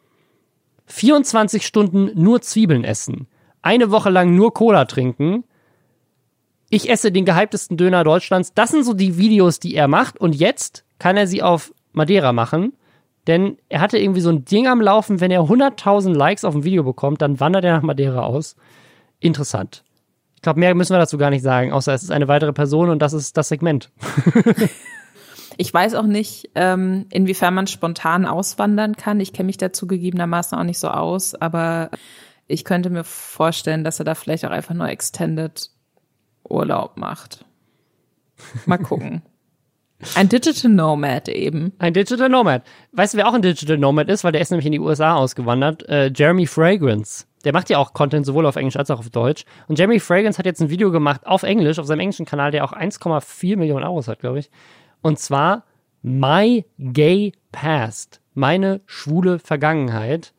24 0.88 1.66
Stunden 1.66 2.12
nur 2.16 2.42
Zwiebeln 2.42 2.84
essen. 2.84 3.28
Eine 3.62 3.92
Woche 3.92 4.10
lang 4.10 4.36
nur 4.36 4.54
Cola 4.54 4.84
trinken 4.84 5.46
ich 6.70 6.90
esse 6.90 7.12
den 7.12 7.26
gehyptesten 7.26 7.78
Döner 7.78 8.04
Deutschlands. 8.04 8.54
Das 8.54 8.72
sind 8.72 8.84
so 8.84 8.94
die 8.94 9.18
Videos, 9.18 9.60
die 9.60 9.76
er 9.76 9.88
macht. 9.88 10.20
Und 10.20 10.36
jetzt 10.36 10.84
kann 11.00 11.18
er 11.18 11.28
sie 11.28 11.42
auf 11.42 11.74
Madeira 11.94 12.34
machen. 12.34 12.74
Denn 13.28 13.58
er 13.68 13.82
hatte 13.82 13.98
irgendwie 13.98 14.22
so 14.22 14.30
ein 14.30 14.46
Ding 14.46 14.68
am 14.68 14.82
Laufen, 14.82 15.20
wenn 15.20 15.32
er 15.32 15.42
100.000 15.42 16.14
Likes 16.14 16.46
auf 16.46 16.56
ein 16.56 16.64
Video 16.64 16.84
bekommt, 16.84 17.22
dann 17.22 17.40
wandert 17.40 17.66
er 17.66 17.76
nach 17.76 17.82
Madeira 17.84 18.22
aus. 18.22 18.56
Interessant. 19.20 19.84
Ich 20.36 20.42
glaube, 20.42 20.60
mehr 20.60 20.76
müssen 20.76 20.94
wir 20.94 21.00
dazu 21.00 21.18
gar 21.18 21.30
nicht 21.30 21.42
sagen, 21.42 21.74
außer 21.74 21.94
es 21.94 22.04
ist 22.04 22.12
eine 22.12 22.28
weitere 22.28 22.54
Person 22.54 22.90
und 22.90 23.02
das 23.02 23.12
ist 23.12 23.36
das 23.36 23.50
Segment. 23.50 23.90
ich 25.58 25.74
weiß 25.74 25.96
auch 25.96 26.06
nicht, 26.06 26.52
ähm, 26.56 27.06
inwiefern 27.10 27.54
man 27.54 27.68
spontan 27.68 28.26
auswandern 28.26 28.96
kann. 28.96 29.20
Ich 29.20 29.34
kenne 29.34 29.48
mich 29.48 29.58
dazu 29.58 29.88
gegebenermaßen 29.88 30.58
auch 30.58 30.64
nicht 30.64 30.80
so 30.80 30.88
aus, 30.88 31.36
aber 31.36 31.90
ich 32.46 32.64
könnte 32.64 32.90
mir 32.90 33.04
vorstellen, 33.04 33.84
dass 33.84 34.00
er 34.00 34.06
da 34.06 34.16
vielleicht 34.16 34.46
auch 34.46 34.52
einfach 34.52 34.76
nur 34.76 34.88
Extended 34.88 35.70
Urlaub 36.50 36.98
macht. 36.98 37.46
Mal 38.66 38.78
gucken. 38.78 39.22
Ein 40.16 40.30
Digital 40.30 40.70
Nomad 40.70 41.28
eben. 41.28 41.74
Ein 41.80 41.94
Digital 41.94 42.30
Nomad. 42.30 42.62
Weißt 42.92 43.14
du, 43.14 43.18
wer 43.18 43.28
auch 43.28 43.34
ein 43.34 43.42
Digital 43.42 43.78
Nomad 43.78 44.10
ist? 44.10 44.24
Weil 44.24 44.32
der 44.32 44.42
ist 44.42 44.52
nämlich 44.52 44.68
in 44.68 44.72
die 44.72 44.80
USA 44.80 45.16
ausgewandert. 45.16 45.88
Äh, 45.90 46.12
Jeremy 46.16 46.46
Fragrance. 46.46 47.26
Der 47.44 47.54
macht 47.54 47.70
ja 47.70 47.80
auch 47.80 47.94
Content 47.94 48.26
sowohl 48.26 48.46
auf 48.46 48.58
Englisch 48.58 48.76
als 48.76 48.92
auch 48.92 49.00
auf 49.00 49.10
Deutsch. 49.10 49.46
Und 49.68 49.80
Jeremy 49.80 50.00
Fragrance 50.00 50.38
hat 50.38 50.46
jetzt 50.46 50.62
ein 50.62 50.70
Video 50.70 50.92
gemacht 50.92 51.26
auf 51.26 51.44
Englisch, 51.44 51.80
auf 51.80 51.88
seinem 51.88 52.02
englischen 52.02 52.26
Kanal, 52.26 52.52
der 52.52 52.64
auch 52.64 52.74
1,4 52.74 53.58
Millionen 53.58 53.86
Abos 53.86 54.08
hat, 54.08 54.20
glaube 54.20 54.40
ich. 54.40 54.52
Und 55.02 55.18
zwar 55.18 55.64
My 56.02 56.66
Gay 56.78 57.34
Past. 57.52 58.22
Meine 58.34 58.82
schwule 58.86 59.40
Vergangenheit. 59.40 60.34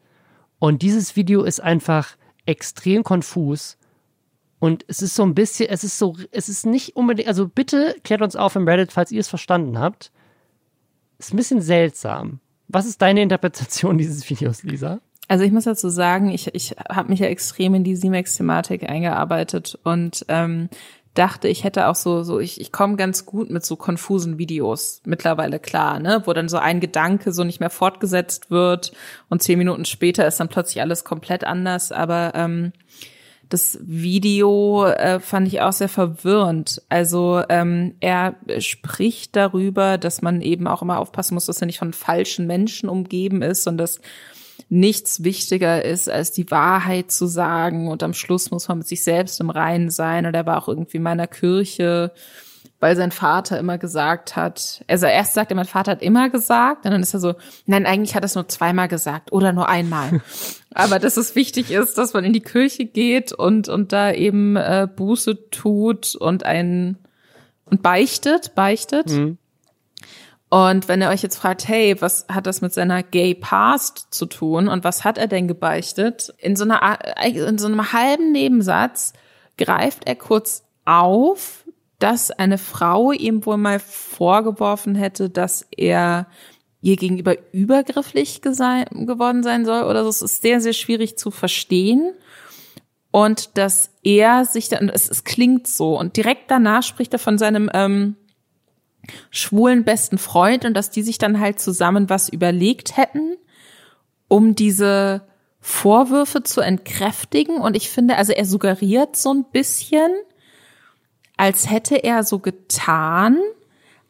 Und 0.61 0.83
dieses 0.83 1.17
Video 1.17 1.43
ist 1.43 1.61
einfach 1.61 2.17
extrem 2.47 3.03
konfus 3.03 3.78
und 4.61 4.85
es 4.89 5.03
ist 5.03 5.15
so 5.15 5.23
ein 5.23 5.35
bisschen, 5.35 5.69
es 5.69 5.85
ist 5.85 5.99
so, 5.99 6.17
es 6.33 6.49
ist 6.49 6.67
nicht 6.67 6.97
unbedingt, 6.97 7.29
also 7.29 7.47
bitte 7.49 7.97
klärt 8.03 8.23
uns 8.23 8.37
auf 8.37 8.57
im 8.57 8.67
Reddit, 8.67 8.93
falls 8.93 9.13
ihr 9.13 9.21
es 9.21 9.29
verstanden 9.29 9.79
habt. 9.79 10.11
Ist 11.19 11.33
ein 11.33 11.37
bisschen 11.37 11.61
seltsam. 11.61 12.41
Was 12.69 12.87
ist 12.87 13.01
deine 13.01 13.23
Interpretation 13.23 13.99
dieses 13.99 14.29
Videos, 14.29 14.63
Lisa? 14.63 15.01
Also 15.29 15.45
ich 15.45 15.53
muss 15.53 15.65
dazu 15.65 15.91
sagen, 15.91 16.31
ich, 16.31 16.55
ich 16.55 16.75
habe 16.89 17.11
mich 17.11 17.21
ja 17.21 17.27
extrem 17.27 17.75
in 17.75 17.85
die 17.85 17.97
Simex-Thematik 17.97 18.89
eingearbeitet 18.89 19.79
und 19.85 20.25
ähm, 20.29 20.71
dachte, 21.15 21.49
ich 21.49 21.65
hätte 21.65 21.89
auch 21.89 21.95
so, 21.95 22.23
so 22.23 22.39
ich, 22.39 22.61
ich 22.61 22.73
komme 22.73 22.97
ganz 22.97 23.27
gut 23.27 23.51
mit 23.51 23.65
so 23.65 23.77
konfusen 23.77 24.39
Videos 24.39 25.03
mittlerweile 25.05 25.59
klar, 25.59 25.99
ne, 25.99 26.23
wo 26.25 26.33
dann 26.33 26.49
so 26.49 26.57
ein 26.57 26.81
Gedanke 26.81 27.33
so 27.33 27.45
nicht 27.45 27.61
mehr 27.61 27.71
fortgesetzt 27.71 28.51
wird 28.51 28.93
und 29.29 29.43
zehn 29.43 29.59
Minuten 29.59 29.85
später 29.85 30.27
ist 30.27 30.41
dann 30.41 30.49
plötzlich 30.49 30.81
alles 30.81 31.05
komplett 31.05 31.45
anders. 31.45 31.93
Aber 31.93 32.33
ähm, 32.35 32.73
das 33.49 33.79
Video 33.81 34.85
äh, 34.85 35.21
fand 35.21 35.49
ich 35.49 35.61
auch 35.61 35.73
sehr 35.73 35.89
verwirrend. 35.89 36.83
Also 36.89 37.43
ähm, 37.49 37.95
er 38.01 38.37
spricht 38.59 39.37
darüber, 39.37 39.97
dass 39.97 40.23
man 40.23 40.43
eben 40.43 40.67
auch 40.67 40.83
immer 40.83 40.99
aufpassen 40.99 41.35
muss, 41.35 41.47
dass 41.47 41.61
er 41.61 41.67
nicht 41.67 41.79
von 41.79 41.93
falschen 41.93 42.47
Menschen 42.47 42.89
umgeben 42.89 43.43
ist 43.43 43.67
und 43.67 43.79
dass 43.79 44.01
nichts 44.69 45.25
wichtiger 45.25 45.83
ist, 45.85 46.11
als 46.11 46.33
die 46.33 46.51
Wahrheit 46.51 47.11
zu 47.11 47.27
sagen. 47.27 47.89
Und 47.89 48.03
am 48.03 48.13
Schluss 48.13 48.51
muss 48.51 48.69
man 48.69 48.79
mit 48.79 48.87
sich 48.87 49.03
selbst 49.03 49.41
im 49.41 49.51
Reinen 49.51 49.89
sein. 49.89 50.27
Und 50.27 50.35
er 50.35 50.45
war 50.45 50.63
auch 50.63 50.69
irgendwie 50.69 50.99
in 50.99 51.03
meiner 51.03 51.27
Kirche 51.27 52.13
weil 52.81 52.97
sein 52.97 53.11
Vater 53.11 53.59
immer 53.59 53.79
gesagt 53.79 54.37
hat, 54.37 54.85
also 54.87 55.07
erst 55.07 55.35
sagt 55.35 55.51
er, 55.51 55.57
mein 55.57 55.67
Vater 55.67 55.93
hat 55.93 56.03
immer 56.03 56.31
gesagt, 56.31 56.85
und 56.85 56.93
dann 56.93 57.03
ist 57.03 57.15
er 57.15 57.21
so, 57.21 57.35
nein, 57.67 57.87
eigentlich 57.87 58.15
hat 58.15 58.23
er 58.23 58.27
es 58.27 58.35
nur 58.35 58.49
zweimal 58.49 58.89
gesagt 58.89 59.33
oder 59.33 59.53
nur 59.53 59.69
einmal. 59.69 60.21
Aber 60.75 60.99
dass 60.99 61.17
es 61.17 61.35
wichtig 61.35 61.71
ist, 61.71 61.97
dass 61.97 62.13
man 62.13 62.25
in 62.25 62.33
die 62.33 62.41
Kirche 62.41 62.85
geht 62.85 63.33
und, 63.33 63.69
und 63.69 63.93
da 63.93 64.13
eben 64.13 64.57
äh, 64.57 64.87
Buße 64.95 65.51
tut 65.51 66.15
und 66.15 66.45
ein 66.45 66.99
und 67.65 67.83
beichtet, 67.83 68.55
beichtet. 68.55 69.11
Mhm. 69.11 69.39
Und 70.51 70.89
wenn 70.89 71.03
ihr 71.03 71.11
euch 71.11 71.23
jetzt 71.23 71.37
fragt, 71.37 71.69
hey, 71.69 72.01
was 72.01 72.27
hat 72.29 72.47
das 72.47 72.63
mit 72.63 72.73
seiner 72.73 73.03
Gay 73.03 73.35
Past 73.35 74.09
zu 74.11 74.25
tun 74.25 74.69
und 74.69 74.83
was 74.83 75.05
hat 75.05 75.19
er 75.19 75.27
denn 75.27 75.47
gebeichtet? 75.47 76.33
In 76.39 76.57
so 76.57 76.65
einer, 76.65 76.99
in 77.23 77.59
so 77.59 77.67
einem 77.67 77.93
halben 77.93 78.33
Nebensatz 78.33 79.13
greift 79.59 80.07
er 80.07 80.17
kurz 80.17 80.65
auf, 80.87 81.65
dass 81.99 82.31
eine 82.31 82.57
Frau 82.57 83.13
ihm 83.13 83.45
wohl 83.45 83.59
mal 83.59 83.79
vorgeworfen 83.79 84.95
hätte, 84.95 85.29
dass 85.29 85.67
er 85.77 86.29
ihr 86.81 86.97
gegenüber 86.97 87.37
übergrifflich 87.53 88.41
geworden 88.41 89.43
sein 89.43 89.65
soll 89.65 89.85
oder 89.85 90.05
so. 90.05 90.11
Es 90.11 90.23
ist 90.23 90.43
sehr, 90.43 90.61
sehr 90.61 90.73
schwierig 90.73 91.19
zu 91.19 91.31
verstehen. 91.31 92.13
Und 93.11 93.57
dass 93.57 93.91
er 94.03 94.45
sich 94.45 94.69
dann, 94.69 94.89
es, 94.89 95.09
es 95.09 95.25
klingt 95.25 95.67
so. 95.67 95.99
Und 95.99 96.17
direkt 96.17 96.51
danach 96.51 96.83
spricht 96.83 97.13
er 97.13 97.19
von 97.19 97.39
seinem 97.39 97.71
ähm, 97.73 98.17
schwulen 99.31 99.85
besten 99.85 100.19
Freund 100.19 100.65
und 100.65 100.75
dass 100.75 100.91
die 100.91 101.03
sich 101.03 101.19
dann 101.19 101.41
halt 101.41 101.61
zusammen 101.61 102.11
was 102.11 102.29
überlegt 102.29 102.97
hätten, 102.97 103.37
um 104.29 104.55
diese 104.55 105.23
Vorwürfe 105.61 106.43
zu 106.43 106.61
entkräftigen. 106.61 107.57
Und 107.57 107.77
ich 107.77 107.89
finde, 107.89 108.17
also 108.17 108.33
er 108.33 108.45
suggeriert 108.45 109.17
so 109.17 109.33
ein 109.33 109.45
bisschen, 109.51 110.11
als 111.37 111.71
hätte 111.71 111.97
er 111.97 112.25
so 112.25 112.39
getan, 112.39 113.39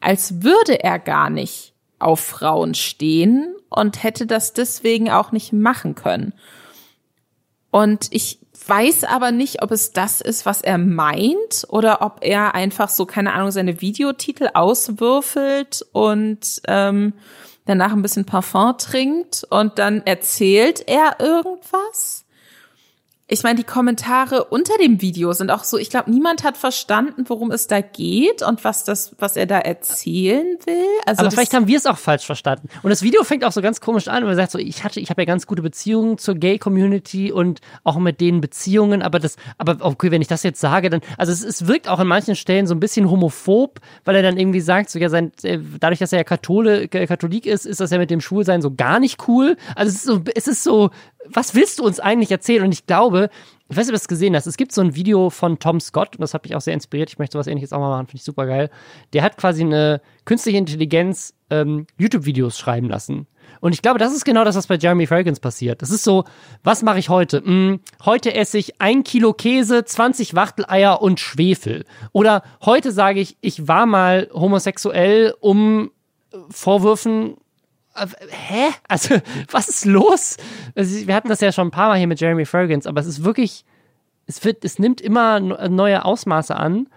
als 0.01 0.43
würde 0.43 0.83
er 0.83 0.99
gar 0.99 1.29
nicht 1.29 1.68
auf 1.99 2.19
Frauen 2.19 2.73
stehen 2.73 3.55
und 3.69 4.03
hätte 4.03 4.25
das 4.25 4.53
deswegen 4.53 5.09
auch 5.09 5.31
nicht 5.31 5.53
machen 5.53 5.95
können. 5.95 6.33
Und 7.71 8.07
ich 8.11 8.39
weiß 8.67 9.03
aber 9.05 9.31
nicht, 9.31 9.61
ob 9.61 9.71
es 9.71 9.93
das 9.93 10.21
ist, 10.21 10.45
was 10.45 10.61
er 10.61 10.77
meint 10.77 11.65
oder 11.69 12.01
ob 12.01 12.19
er 12.21 12.55
einfach 12.55 12.89
so, 12.89 13.05
keine 13.05 13.33
Ahnung, 13.33 13.51
seine 13.51 13.81
Videotitel 13.81 14.49
auswürfelt 14.53 15.85
und 15.91 16.61
ähm, 16.67 17.13
danach 17.65 17.91
ein 17.91 18.01
bisschen 18.01 18.25
Parfum 18.25 18.77
trinkt 18.77 19.45
und 19.49 19.79
dann 19.79 20.01
erzählt 20.05 20.87
er 20.87 21.19
irgendwas 21.19 22.25
ich 23.31 23.43
meine, 23.43 23.57
die 23.57 23.63
Kommentare 23.63 24.45
unter 24.45 24.75
dem 24.79 25.01
Video 25.01 25.33
sind 25.33 25.51
auch 25.51 25.63
so, 25.63 25.77
ich 25.77 25.91
glaube, 25.91 26.09
niemand 26.09 26.43
hat 26.43 26.57
verstanden, 26.57 27.25
worum 27.27 27.51
es 27.51 27.67
da 27.67 27.79
geht 27.79 28.41
und 28.41 28.63
was 28.63 28.83
das, 28.83 29.15
was 29.19 29.35
er 29.35 29.45
da 29.45 29.59
erzählen 29.59 30.57
will. 30.65 30.85
Also 31.05 31.21
aber 31.21 31.31
vielleicht 31.31 31.53
haben 31.53 31.67
wir 31.67 31.77
es 31.77 31.85
auch 31.85 31.99
falsch 31.99 32.25
verstanden. 32.25 32.69
Und 32.81 32.89
das 32.89 33.03
Video 33.03 33.23
fängt 33.23 33.45
auch 33.45 33.51
so 33.51 33.61
ganz 33.61 33.81
komisch 33.81 34.07
an, 34.07 34.23
und 34.23 34.29
er 34.29 34.35
sagt 34.35 34.51
so, 34.51 34.57
ich 34.57 34.83
hatte, 34.83 34.99
ich 34.99 35.11
habe 35.11 35.21
ja 35.21 35.25
ganz 35.25 35.45
gute 35.45 35.61
Beziehungen 35.61 36.17
zur 36.17 36.35
Gay-Community 36.35 37.31
und 37.31 37.61
auch 37.83 37.99
mit 37.99 38.19
denen 38.19 38.41
Beziehungen, 38.41 39.03
aber 39.03 39.19
das, 39.19 39.35
aber 39.59 39.77
okay, 39.85 40.09
wenn 40.09 40.23
ich 40.23 40.27
das 40.27 40.41
jetzt 40.41 40.59
sage, 40.59 40.89
dann, 40.89 41.01
also 41.19 41.31
es, 41.31 41.43
es 41.43 41.67
wirkt 41.67 41.87
auch 41.87 41.99
an 41.99 42.07
manchen 42.07 42.35
Stellen 42.35 42.65
so 42.65 42.73
ein 42.73 42.79
bisschen 42.79 43.11
homophob, 43.11 43.79
weil 44.05 44.15
er 44.15 44.23
dann 44.23 44.39
irgendwie 44.39 44.61
sagt, 44.61 44.89
so 44.89 44.97
ja, 44.97 45.09
sein, 45.09 45.31
äh, 45.43 45.59
dadurch, 45.79 45.99
dass 45.99 46.11
er 46.11 46.17
ja 46.17 46.23
Kathole, 46.23 46.87
Katholik 46.87 47.45
ist, 47.45 47.67
ist 47.67 47.79
das 47.79 47.91
ja 47.91 47.99
mit 47.99 48.09
dem 48.09 48.21
Schwulsein 48.21 48.63
so 48.63 48.73
gar 48.73 48.99
nicht 48.99 49.27
cool. 49.27 49.55
Also 49.75 49.89
es 49.89 49.97
ist 49.97 50.05
so, 50.05 50.21
es 50.33 50.47
ist 50.47 50.63
so, 50.63 50.89
was 51.33 51.55
willst 51.55 51.79
du 51.79 51.85
uns 51.85 51.99
eigentlich 51.99 52.31
erzählen? 52.31 52.63
Und 52.63 52.71
ich 52.71 52.85
glaube, 52.85 53.29
ich 53.69 53.77
weiß 53.77 53.85
nicht, 53.85 53.93
ob 53.93 53.99
du 53.99 53.99
das 53.99 54.07
gesehen 54.07 54.35
hast. 54.35 54.47
Es 54.47 54.57
gibt 54.57 54.71
so 54.71 54.81
ein 54.81 54.95
Video 54.95 55.29
von 55.29 55.59
Tom 55.59 55.79
Scott 55.79 56.15
und 56.15 56.21
das 56.21 56.33
hat 56.33 56.43
mich 56.43 56.55
auch 56.55 56.61
sehr 56.61 56.73
inspiriert. 56.73 57.09
Ich 57.09 57.19
möchte 57.19 57.33
sowas 57.33 57.47
ähnliches 57.47 57.71
auch 57.71 57.79
mal 57.79 57.89
machen, 57.89 58.07
finde 58.07 58.17
ich 58.17 58.23
super 58.23 58.47
geil. 58.47 58.69
Der 59.13 59.21
hat 59.21 59.37
quasi 59.37 59.61
eine 59.61 60.01
künstliche 60.25 60.57
Intelligenz 60.57 61.35
ähm, 61.49 61.85
YouTube-Videos 61.97 62.57
schreiben 62.57 62.89
lassen. 62.89 63.27
Und 63.61 63.73
ich 63.73 63.81
glaube, 63.81 63.99
das 63.99 64.13
ist 64.13 64.25
genau 64.25 64.43
das, 64.43 64.55
was 64.55 64.67
bei 64.67 64.75
Jeremy 64.75 65.05
Fragrance 65.05 65.41
passiert. 65.41 65.81
Das 65.81 65.91
ist 65.91 66.03
so, 66.03 66.23
was 66.63 66.81
mache 66.81 66.99
ich 66.99 67.09
heute? 67.09 67.43
Hm, 67.43 67.79
heute 68.05 68.33
esse 68.33 68.57
ich 68.57 68.81
ein 68.81 69.03
Kilo 69.03 69.33
Käse, 69.33 69.83
20 69.85 70.33
Wachteleier 70.33 71.01
und 71.01 71.19
Schwefel. 71.19 71.85
Oder 72.11 72.43
heute 72.63 72.91
sage 72.91 73.19
ich, 73.19 73.37
ich 73.41 73.67
war 73.67 73.85
mal 73.85 74.29
homosexuell, 74.33 75.35
um 75.39 75.91
Vorwürfen 76.49 77.33
äh, 77.33 77.35
hä? 77.95 78.69
Also, 78.87 79.15
was 79.51 79.69
ist 79.69 79.85
los? 79.85 80.37
Also, 80.75 81.07
wir 81.07 81.15
hatten 81.15 81.29
das 81.29 81.41
ja 81.41 81.51
schon 81.51 81.67
ein 81.67 81.71
paar 81.71 81.89
Mal 81.89 81.97
hier 81.97 82.07
mit 82.07 82.19
Jeremy 82.19 82.45
Fergans, 82.45 82.87
aber 82.87 83.01
es 83.01 83.07
ist 83.07 83.23
wirklich, 83.23 83.65
es 84.27 84.43
wird, 84.43 84.63
es 84.65 84.79
nimmt 84.79 85.01
immer 85.01 85.39
neue 85.39 86.05
Ausmaße 86.05 86.55
an, 86.55 86.87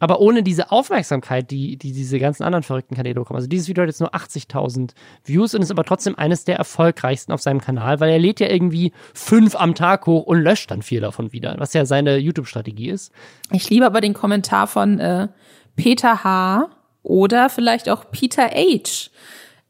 aber 0.00 0.20
ohne 0.20 0.42
diese 0.42 0.70
Aufmerksamkeit, 0.70 1.50
die, 1.50 1.76
die 1.76 1.92
diese 1.92 2.18
ganzen 2.18 2.44
anderen 2.44 2.62
verrückten 2.62 2.94
Kanäle 2.94 3.14
bekommen. 3.14 3.36
Also 3.36 3.48
dieses 3.48 3.68
Video 3.68 3.82
hat 3.82 3.88
jetzt 3.88 4.00
nur 4.00 4.14
80.000 4.14 4.92
Views 5.24 5.54
und 5.54 5.62
ist 5.62 5.70
aber 5.70 5.84
trotzdem 5.84 6.16
eines 6.16 6.44
der 6.44 6.56
erfolgreichsten 6.56 7.32
auf 7.32 7.42
seinem 7.42 7.60
Kanal, 7.60 8.00
weil 8.00 8.10
er 8.10 8.18
lädt 8.18 8.40
ja 8.40 8.48
irgendwie 8.48 8.92
fünf 9.12 9.56
am 9.56 9.74
Tag 9.74 10.06
hoch 10.06 10.24
und 10.24 10.40
löscht 10.40 10.70
dann 10.70 10.82
vier 10.82 11.00
davon 11.00 11.32
wieder, 11.32 11.56
was 11.58 11.72
ja 11.72 11.84
seine 11.84 12.18
YouTube-Strategie 12.18 12.90
ist. 12.90 13.12
Ich 13.50 13.68
liebe 13.70 13.86
aber 13.86 14.00
den 14.00 14.14
Kommentar 14.14 14.66
von 14.66 15.00
äh, 15.00 15.28
Peter 15.76 16.22
H. 16.22 16.68
oder 17.02 17.50
vielleicht 17.50 17.88
auch 17.88 18.10
Peter 18.10 18.48
H. 18.48 19.10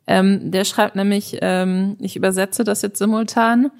Ähm, 0.08 0.50
der 0.50 0.64
schreibt 0.64 0.96
nämlich, 0.96 1.38
ähm, 1.42 1.96
ich 2.00 2.16
übersetze 2.16 2.64
das 2.64 2.82
jetzt 2.82 2.98
simultan, 2.98 3.70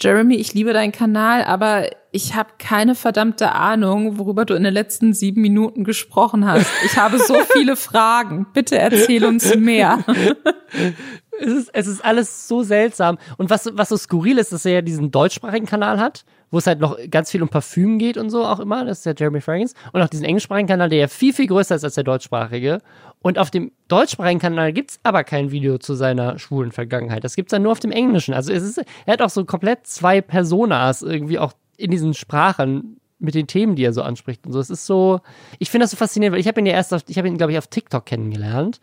Jeremy, 0.00 0.34
ich 0.36 0.54
liebe 0.54 0.72
deinen 0.72 0.92
Kanal, 0.92 1.44
aber 1.44 1.88
ich 2.10 2.34
habe 2.34 2.50
keine 2.58 2.94
verdammte 2.94 3.52
Ahnung, 3.52 4.18
worüber 4.18 4.44
du 4.44 4.54
in 4.54 4.64
den 4.64 4.74
letzten 4.74 5.14
sieben 5.14 5.40
Minuten 5.40 5.84
gesprochen 5.84 6.46
hast. 6.46 6.70
Ich 6.84 6.96
habe 6.96 7.18
so 7.18 7.34
viele 7.52 7.76
Fragen. 7.76 8.46
Bitte 8.52 8.78
erzähl 8.78 9.24
uns 9.24 9.54
mehr. 9.56 10.04
es, 11.40 11.52
ist, 11.52 11.70
es 11.72 11.86
ist 11.86 12.04
alles 12.04 12.48
so 12.48 12.62
seltsam. 12.62 13.18
Und 13.36 13.50
was, 13.50 13.70
was 13.72 13.88
so 13.88 13.96
skurril 13.96 14.38
ist, 14.38 14.52
dass 14.52 14.64
er 14.64 14.72
ja 14.72 14.82
diesen 14.82 15.10
deutschsprachigen 15.10 15.66
Kanal 15.66 15.98
hat, 15.98 16.24
wo 16.50 16.58
es 16.58 16.66
halt 16.66 16.80
noch 16.80 16.96
ganz 17.10 17.30
viel 17.30 17.42
um 17.42 17.48
Parfüm 17.48 17.98
geht 17.98 18.16
und 18.16 18.30
so 18.30 18.44
auch 18.44 18.60
immer. 18.60 18.84
Das 18.84 18.98
ist 18.98 19.06
der 19.06 19.14
Jeremy 19.16 19.40
Fragrance. 19.40 19.74
Und 19.92 20.02
auch 20.02 20.08
diesen 20.08 20.24
englischsprachigen 20.24 20.68
Kanal, 20.68 20.88
der 20.88 20.98
ja 20.98 21.08
viel, 21.08 21.32
viel 21.32 21.46
größer 21.46 21.76
ist 21.76 21.84
als 21.84 21.94
der 21.94 22.04
deutschsprachige. 22.04 22.80
Und 23.24 23.38
auf 23.38 23.50
dem 23.50 23.72
deutschsprachigen 23.88 24.38
Kanal 24.38 24.74
gibt's 24.74 25.00
aber 25.02 25.24
kein 25.24 25.50
Video 25.50 25.78
zu 25.78 25.94
seiner 25.94 26.38
schwulen 26.38 26.72
Vergangenheit. 26.72 27.24
Das 27.24 27.36
gibt's 27.36 27.52
dann 27.52 27.62
nur 27.62 27.72
auf 27.72 27.80
dem 27.80 27.90
englischen. 27.90 28.34
Also 28.34 28.52
es 28.52 28.62
ist, 28.62 28.76
er 28.76 29.12
hat 29.14 29.22
auch 29.22 29.30
so 29.30 29.46
komplett 29.46 29.86
zwei 29.86 30.20
Personas 30.20 31.00
irgendwie 31.00 31.38
auch 31.38 31.54
in 31.78 31.90
diesen 31.90 32.12
Sprachen 32.12 33.00
mit 33.18 33.34
den 33.34 33.46
Themen, 33.46 33.76
die 33.76 33.84
er 33.84 33.94
so 33.94 34.02
anspricht 34.02 34.44
und 34.44 34.52
so. 34.52 34.60
Es 34.60 34.68
ist 34.68 34.84
so, 34.84 35.22
ich 35.58 35.70
finde 35.70 35.84
das 35.84 35.92
so 35.92 35.96
faszinierend, 35.96 36.34
weil 36.34 36.40
ich 36.42 36.48
habe 36.48 36.60
ihn 36.60 36.66
ja 36.66 36.74
erst 36.74 36.92
auf, 36.92 37.00
ich 37.08 37.16
habe 37.16 37.26
ihn, 37.26 37.38
glaube 37.38 37.52
ich, 37.52 37.56
auf 37.56 37.66
TikTok 37.66 38.04
kennengelernt, 38.04 38.78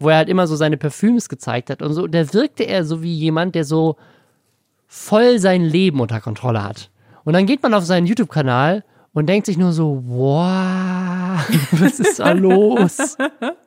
wo 0.00 0.08
er 0.08 0.16
halt 0.16 0.28
immer 0.28 0.48
so 0.48 0.56
seine 0.56 0.76
Parfüms 0.76 1.28
gezeigt 1.28 1.70
hat 1.70 1.80
und 1.80 1.92
so. 1.92 2.02
Und 2.02 2.16
da 2.16 2.34
wirkte 2.34 2.64
er 2.64 2.84
so 2.84 3.00
wie 3.00 3.14
jemand, 3.14 3.54
der 3.54 3.62
so 3.62 3.94
voll 4.88 5.38
sein 5.38 5.62
Leben 5.62 6.00
unter 6.00 6.20
Kontrolle 6.20 6.64
hat. 6.64 6.90
Und 7.22 7.34
dann 7.34 7.46
geht 7.46 7.62
man 7.62 7.72
auf 7.72 7.84
seinen 7.84 8.08
YouTube-Kanal 8.08 8.82
und 9.12 9.28
denkt 9.28 9.46
sich 9.46 9.56
nur 9.56 9.70
so, 9.70 10.02
wow, 10.04 11.46
was 11.70 12.00
ist 12.00 12.18
da 12.18 12.32
los? 12.32 13.16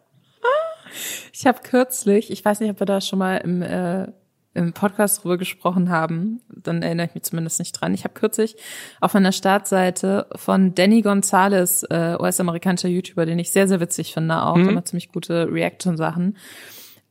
Ich 1.40 1.46
habe 1.46 1.60
kürzlich, 1.62 2.32
ich 2.32 2.44
weiß 2.44 2.62
nicht, 2.62 2.72
ob 2.72 2.80
wir 2.80 2.88
da 2.88 3.00
schon 3.00 3.20
mal 3.20 3.38
im, 3.38 3.62
äh, 3.62 4.08
im 4.56 4.74
Podcast 4.74 5.24
drüber 5.24 5.38
gesprochen 5.38 5.92
haben, 5.92 6.42
dann 6.50 6.82
erinnere 6.82 7.06
ich 7.06 7.14
mich 7.14 7.26
zumindest 7.26 7.60
nicht 7.60 7.74
dran. 7.74 7.94
Ich 7.94 8.06
habe 8.06 8.16
kürzlich 8.16 8.56
auf 9.02 9.14
einer 9.14 9.32
Startseite 9.32 10.26
von 10.36 10.74
Danny 10.74 11.04
Gonzalez, 11.04 11.86
äh, 11.92 12.18
US-amerikanischer 12.20 12.88
YouTuber, 12.88 13.28
den 13.28 13.38
ich 13.38 13.52
sehr, 13.52 13.68
sehr 13.68 13.80
witzig 13.80 14.16
finde, 14.16 14.42
auch, 14.42 14.56
mhm. 14.56 14.64
der 14.64 14.74
macht 14.74 14.88
ziemlich 14.88 15.12
gute 15.12 15.48
Reaction-Sachen, 15.52 16.38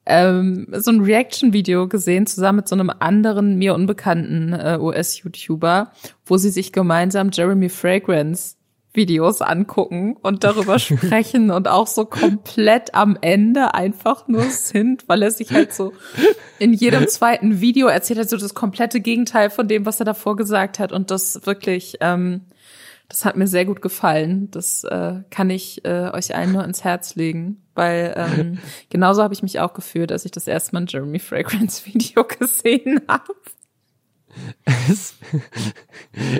ähm, 0.06 0.66
so 0.72 0.90
ein 0.90 1.02
Reaction-Video 1.02 1.86
gesehen, 1.86 2.26
zusammen 2.26 2.56
mit 2.56 2.68
so 2.68 2.74
einem 2.74 2.90
anderen, 2.90 3.58
mir 3.58 3.76
unbekannten 3.76 4.52
äh, 4.54 4.76
US-YouTuber, 4.80 5.92
wo 6.24 6.36
sie 6.36 6.50
sich 6.50 6.72
gemeinsam 6.72 7.30
Jeremy 7.32 7.68
Fragrance 7.68 8.55
Videos 8.96 9.42
angucken 9.42 10.16
und 10.22 10.44
darüber 10.44 10.78
sprechen 10.80 11.50
und 11.50 11.68
auch 11.68 11.86
so 11.86 12.04
komplett 12.04 12.94
am 12.94 13.16
Ende 13.20 13.74
einfach 13.74 14.28
nur 14.28 14.44
sind, 14.44 15.08
weil 15.08 15.22
er 15.22 15.30
sich 15.30 15.52
halt 15.52 15.72
so 15.72 15.92
in 16.58 16.72
jedem 16.72 17.06
zweiten 17.08 17.60
Video 17.60 17.88
erzählt 17.88 18.18
hat, 18.20 18.28
so 18.28 18.36
das 18.36 18.54
komplette 18.54 19.00
Gegenteil 19.00 19.50
von 19.50 19.68
dem, 19.68 19.86
was 19.86 20.00
er 20.00 20.06
davor 20.06 20.36
gesagt 20.36 20.78
hat 20.78 20.92
und 20.92 21.10
das 21.10 21.46
wirklich, 21.46 21.96
ähm, 22.00 22.42
das 23.08 23.24
hat 23.24 23.36
mir 23.36 23.46
sehr 23.46 23.64
gut 23.64 23.82
gefallen. 23.82 24.50
Das 24.50 24.82
äh, 24.84 25.20
kann 25.30 25.50
ich 25.50 25.84
äh, 25.84 26.10
euch 26.12 26.34
allen 26.34 26.52
nur 26.52 26.64
ins 26.64 26.82
Herz 26.82 27.14
legen, 27.14 27.62
weil 27.74 28.14
ähm, 28.16 28.58
genauso 28.90 29.22
habe 29.22 29.34
ich 29.34 29.42
mich 29.42 29.60
auch 29.60 29.74
gefühlt, 29.74 30.10
als 30.10 30.24
ich 30.24 30.32
das 30.32 30.46
erste 30.46 30.74
Mal 30.74 30.82
ein 30.82 30.86
Jeremy 30.88 31.18
Fragrance 31.18 31.86
Video 31.86 32.24
gesehen 32.38 33.00
habe. 33.06 33.34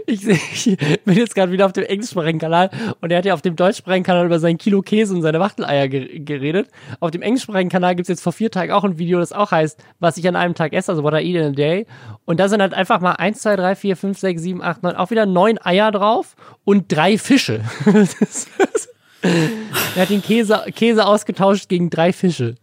Ich, 0.06 0.26
ich, 0.26 0.78
bin 1.04 1.16
jetzt 1.16 1.34
gerade 1.34 1.52
wieder 1.52 1.66
auf 1.66 1.72
dem 1.72 1.84
englischsprachigen 1.84 2.38
Kanal 2.38 2.70
und 3.00 3.10
er 3.10 3.18
hat 3.18 3.24
ja 3.24 3.34
auf 3.34 3.42
dem 3.42 3.56
deutschsprachigen 3.56 4.04
Kanal 4.04 4.26
über 4.26 4.38
sein 4.38 4.58
Kilo 4.58 4.82
Käse 4.82 5.14
und 5.14 5.22
seine 5.22 5.40
Wachteleier 5.40 5.88
geredet. 5.88 6.68
Auf 7.00 7.10
dem 7.10 7.22
englischsprachigen 7.22 7.70
Kanal 7.70 7.94
gibt's 7.94 8.08
jetzt 8.08 8.22
vor 8.22 8.32
vier 8.32 8.50
Tagen 8.50 8.72
auch 8.72 8.84
ein 8.84 8.98
Video, 8.98 9.18
das 9.18 9.32
auch 9.32 9.50
heißt, 9.50 9.82
was 9.98 10.16
ich 10.16 10.28
an 10.28 10.36
einem 10.36 10.54
Tag 10.54 10.72
esse, 10.72 10.92
also 10.92 11.02
what 11.02 11.14
I 11.14 11.18
eat 11.18 11.36
in 11.36 11.44
a 11.44 11.50
day. 11.50 11.86
Und 12.24 12.40
da 12.40 12.48
sind 12.48 12.60
halt 12.60 12.74
einfach 12.74 13.00
mal 13.00 13.12
eins, 13.12 13.40
zwei, 13.40 13.56
drei, 13.56 13.74
vier, 13.74 13.96
fünf, 13.96 14.18
sechs, 14.18 14.42
sieben, 14.42 14.62
acht, 14.62 14.82
neun, 14.82 14.96
auch 14.96 15.10
wieder 15.10 15.26
neun 15.26 15.58
Eier 15.62 15.90
drauf 15.90 16.36
und 16.64 16.92
drei 16.92 17.18
Fische. 17.18 17.60
er 19.22 20.02
hat 20.02 20.10
den 20.10 20.22
Käse, 20.22 20.64
Käse 20.74 21.06
ausgetauscht 21.06 21.68
gegen 21.68 21.90
drei 21.90 22.12
Fische. 22.12 22.56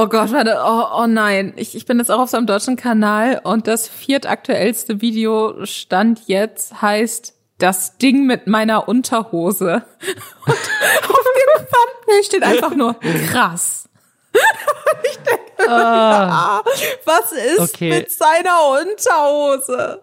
Oh 0.00 0.06
Gott, 0.06 0.30
warte, 0.30 0.60
oh, 0.64 1.02
oh 1.02 1.06
nein. 1.08 1.54
Ich, 1.56 1.74
ich 1.74 1.84
bin 1.84 1.98
jetzt 1.98 2.08
auch 2.08 2.20
auf 2.20 2.30
seinem 2.30 2.46
deutschen 2.46 2.76
Kanal 2.76 3.40
und 3.42 3.66
das 3.66 3.88
viertaktuellste 3.88 5.00
Video 5.00 5.66
stand 5.66 6.20
jetzt 6.28 6.80
heißt 6.80 7.34
das 7.58 7.98
Ding 7.98 8.24
mit 8.24 8.46
meiner 8.46 8.86
Unterhose. 8.86 9.82
Und 10.46 10.54
auf 10.54 11.24
dem 11.56 11.66
Thumbnail 11.66 12.22
steht 12.22 12.44
einfach 12.44 12.76
nur 12.76 12.94
krass. 13.00 13.88
ich 15.02 15.18
denke, 15.18 15.68
ah, 15.68 16.62
was 17.04 17.32
ist 17.32 17.58
okay. 17.58 17.90
mit 17.90 18.12
seiner 18.12 18.80
Unterhose? 18.80 20.00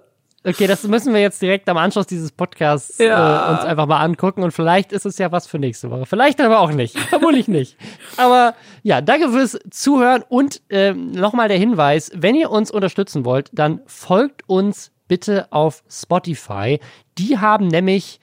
Okay, 0.47 0.67
das 0.67 0.83
müssen 0.83 1.11
wir 1.11 1.21
jetzt 1.21 1.41
direkt 1.41 1.67
am 1.69 1.77
Anschluss 1.77 2.05
dieses 2.05 2.31
Podcasts 2.31 2.99
ja. 2.99 3.49
äh, 3.49 3.53
uns 3.55 3.65
einfach 3.65 3.87
mal 3.87 4.01
angucken 4.01 4.43
und 4.43 4.51
vielleicht 4.51 4.91
ist 4.91 5.05
es 5.07 5.17
ja 5.17 5.31
was 5.31 5.47
für 5.47 5.57
nächste 5.57 5.89
Woche. 5.89 6.05
Vielleicht 6.05 6.39
aber 6.39 6.59
auch 6.59 6.71
nicht. 6.71 6.97
Vermutlich 6.99 7.47
nicht. 7.49 7.77
Aber 8.17 8.53
ja, 8.83 9.01
danke 9.01 9.29
fürs 9.29 9.57
Zuhören 9.71 10.23
und 10.29 10.61
äh, 10.69 10.93
nochmal 10.93 11.47
der 11.47 11.57
Hinweis, 11.57 12.11
wenn 12.13 12.35
ihr 12.35 12.51
uns 12.51 12.69
unterstützen 12.69 13.25
wollt, 13.25 13.49
dann 13.53 13.81
folgt 13.87 14.47
uns 14.47 14.91
bitte 15.07 15.51
auf 15.51 15.83
Spotify. 15.89 16.79
Die 17.17 17.39
haben 17.39 17.67
nämlich 17.67 18.19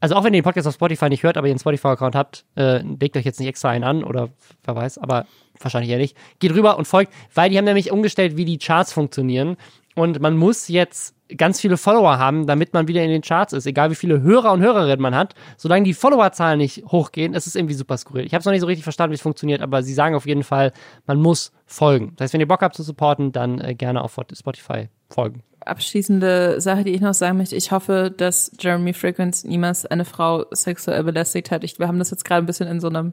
also 0.00 0.14
auch 0.14 0.22
wenn 0.22 0.32
ihr 0.32 0.40
den 0.40 0.44
Podcast 0.44 0.68
auf 0.68 0.74
Spotify 0.74 1.08
nicht 1.08 1.24
hört, 1.24 1.36
aber 1.36 1.48
ihr 1.48 1.52
einen 1.52 1.58
Spotify-Account 1.58 2.14
habt, 2.14 2.44
äh, 2.56 2.82
legt 2.82 3.16
euch 3.16 3.24
jetzt 3.24 3.40
nicht 3.40 3.48
extra 3.48 3.70
einen 3.70 3.82
an 3.82 4.04
oder 4.04 4.28
wer 4.64 4.76
weiß, 4.76 4.98
aber 4.98 5.26
wahrscheinlich 5.58 5.90
eher 5.90 5.98
nicht. 5.98 6.16
Geht 6.38 6.54
rüber 6.54 6.78
und 6.78 6.86
folgt, 6.86 7.12
weil 7.34 7.50
die 7.50 7.58
haben 7.58 7.64
nämlich 7.64 7.90
umgestellt, 7.90 8.36
wie 8.36 8.44
die 8.44 8.58
Charts 8.58 8.92
funktionieren. 8.92 9.56
Und 9.98 10.20
man 10.20 10.36
muss 10.36 10.68
jetzt 10.68 11.14
ganz 11.36 11.60
viele 11.60 11.76
Follower 11.76 12.18
haben, 12.18 12.46
damit 12.46 12.72
man 12.72 12.88
wieder 12.88 13.02
in 13.02 13.10
den 13.10 13.22
Charts 13.22 13.52
ist. 13.52 13.66
Egal 13.66 13.90
wie 13.90 13.94
viele 13.94 14.22
Hörer 14.22 14.52
und 14.52 14.62
Hörerinnen 14.62 15.00
man 15.00 15.14
hat, 15.14 15.34
solange 15.56 15.84
die 15.84 15.94
Followerzahlen 15.94 16.58
nicht 16.58 16.84
hochgehen, 16.86 17.34
ist 17.34 17.46
es 17.46 17.54
irgendwie 17.54 17.74
super 17.74 17.96
skurril. 17.96 18.24
Ich 18.24 18.32
habe 18.32 18.40
es 18.40 18.46
noch 18.46 18.52
nicht 18.52 18.62
so 18.62 18.66
richtig 18.66 18.84
verstanden, 18.84 19.12
wie 19.12 19.16
es 19.16 19.22
funktioniert, 19.22 19.60
aber 19.60 19.82
sie 19.82 19.92
sagen 19.92 20.14
auf 20.14 20.26
jeden 20.26 20.42
Fall, 20.42 20.72
man 21.06 21.20
muss 21.20 21.52
folgen. 21.66 22.12
Das 22.16 22.24
heißt, 22.26 22.34
wenn 22.34 22.40
ihr 22.40 22.48
Bock 22.48 22.62
habt 22.62 22.76
zu 22.76 22.82
supporten, 22.82 23.32
dann 23.32 23.60
äh, 23.60 23.74
gerne 23.74 24.02
auf 24.02 24.18
Spotify 24.32 24.88
folgen. 25.10 25.42
Abschließende 25.60 26.60
Sache, 26.60 26.84
die 26.84 26.92
ich 26.92 27.00
noch 27.00 27.14
sagen 27.14 27.36
möchte. 27.36 27.56
Ich 27.56 27.72
hoffe, 27.72 28.12
dass 28.16 28.52
Jeremy 28.58 28.94
Fragrance 28.94 29.46
niemals 29.46 29.84
eine 29.84 30.04
Frau 30.04 30.46
sexuell 30.50 31.02
belästigt 31.04 31.50
hat. 31.50 31.64
Ich, 31.64 31.78
wir 31.78 31.88
haben 31.88 31.98
das 31.98 32.10
jetzt 32.10 32.24
gerade 32.24 32.42
ein 32.42 32.46
bisschen 32.46 32.68
in 32.68 32.80
so 32.80 32.88
einem 32.88 33.12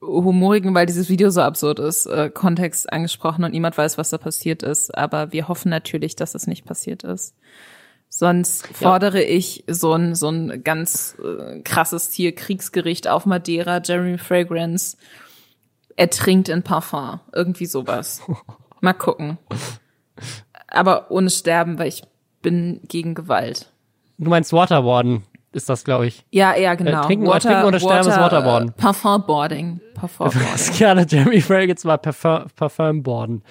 humorigen, 0.00 0.74
weil 0.74 0.86
dieses 0.86 1.08
Video 1.08 1.30
so 1.30 1.40
absurd 1.40 1.78
ist, 1.78 2.06
äh, 2.06 2.30
Kontext 2.30 2.92
angesprochen 2.92 3.44
und 3.44 3.52
niemand 3.52 3.76
weiß, 3.76 3.98
was 3.98 4.10
da 4.10 4.18
passiert 4.18 4.62
ist. 4.62 4.96
Aber 4.96 5.32
wir 5.32 5.48
hoffen 5.48 5.70
natürlich, 5.70 6.16
dass 6.16 6.34
es 6.34 6.46
nicht 6.46 6.64
passiert 6.64 7.04
ist. 7.04 7.34
Sonst 8.08 8.66
fordere 8.68 9.22
ja. 9.22 9.28
ich 9.28 9.64
so 9.66 9.92
ein, 9.92 10.14
so 10.14 10.30
ein 10.30 10.64
ganz 10.64 11.16
äh, 11.22 11.60
krasses 11.60 12.08
Tier, 12.08 12.34
Kriegsgericht 12.34 13.06
auf 13.08 13.26
Madeira, 13.26 13.82
Jeremy 13.84 14.18
Fragrance, 14.18 14.96
ertrinkt 15.96 16.48
in 16.48 16.62
Parfum. 16.62 17.20
Irgendwie 17.32 17.66
sowas. 17.66 18.22
Mal 18.80 18.94
gucken. 18.94 19.36
Aber 20.68 21.10
ohne 21.10 21.28
Sterben, 21.28 21.78
weil 21.78 21.88
ich 21.88 22.02
bin 22.40 22.80
gegen 22.84 23.14
Gewalt. 23.14 23.72
Du 24.16 24.30
meinst 24.30 24.52
Waterboarden? 24.52 25.24
Ist 25.58 25.68
das, 25.68 25.84
glaube 25.84 26.06
ich. 26.06 26.24
Ja, 26.30 26.56
ja, 26.56 26.74
genau. 26.74 27.02
Äh, 27.02 27.06
trinken, 27.06 27.26
Water, 27.26 27.48
trinken 27.50 27.64
oder 27.66 27.78
sterben 27.78 28.06
Water, 28.06 28.10
ist 28.10 28.20
Waterboarden. 28.20 28.72
Parfumboarding. 28.72 29.80
Parfumboarding. 29.94 30.52
Das 30.52 30.78
gerne 30.78 31.06
Jeremy 31.06 31.40
Fragrance 31.42 31.86
mal 31.86 31.98
Parfum, 31.98 32.46
Parfumboarden. 32.56 33.42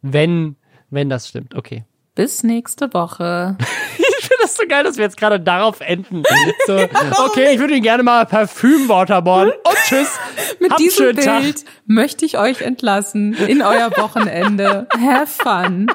Wenn, 0.00 0.56
wenn 0.90 1.10
das 1.10 1.28
stimmt. 1.28 1.54
Okay. 1.54 1.84
Bis 2.14 2.42
nächste 2.42 2.94
Woche. 2.94 3.58
ich 3.98 4.26
finde 4.26 4.42
das 4.42 4.56
so 4.56 4.62
geil, 4.66 4.84
dass 4.84 4.96
wir 4.96 5.04
jetzt 5.04 5.18
gerade 5.18 5.38
darauf 5.38 5.80
enden. 5.80 6.22
So, 6.66 6.74
okay, 7.26 7.52
ich 7.52 7.58
würde 7.58 7.74
ihn 7.74 7.82
gerne 7.82 8.02
mal 8.02 8.24
Parfüm 8.24 8.88
Waterboarden. 8.88 9.52
Und 9.64 9.76
tschüss. 9.84 10.18
Mit 10.60 10.70
Habt 10.70 10.80
diesem 10.80 11.14
Bild 11.14 11.24
Tag. 11.24 11.42
möchte 11.86 12.24
ich 12.24 12.38
euch 12.38 12.62
entlassen 12.62 13.34
in 13.34 13.60
euer 13.60 13.90
Wochenende. 13.96 14.86
Have 14.98 15.26
fun. 15.26 15.88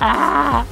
ah. 0.00 0.64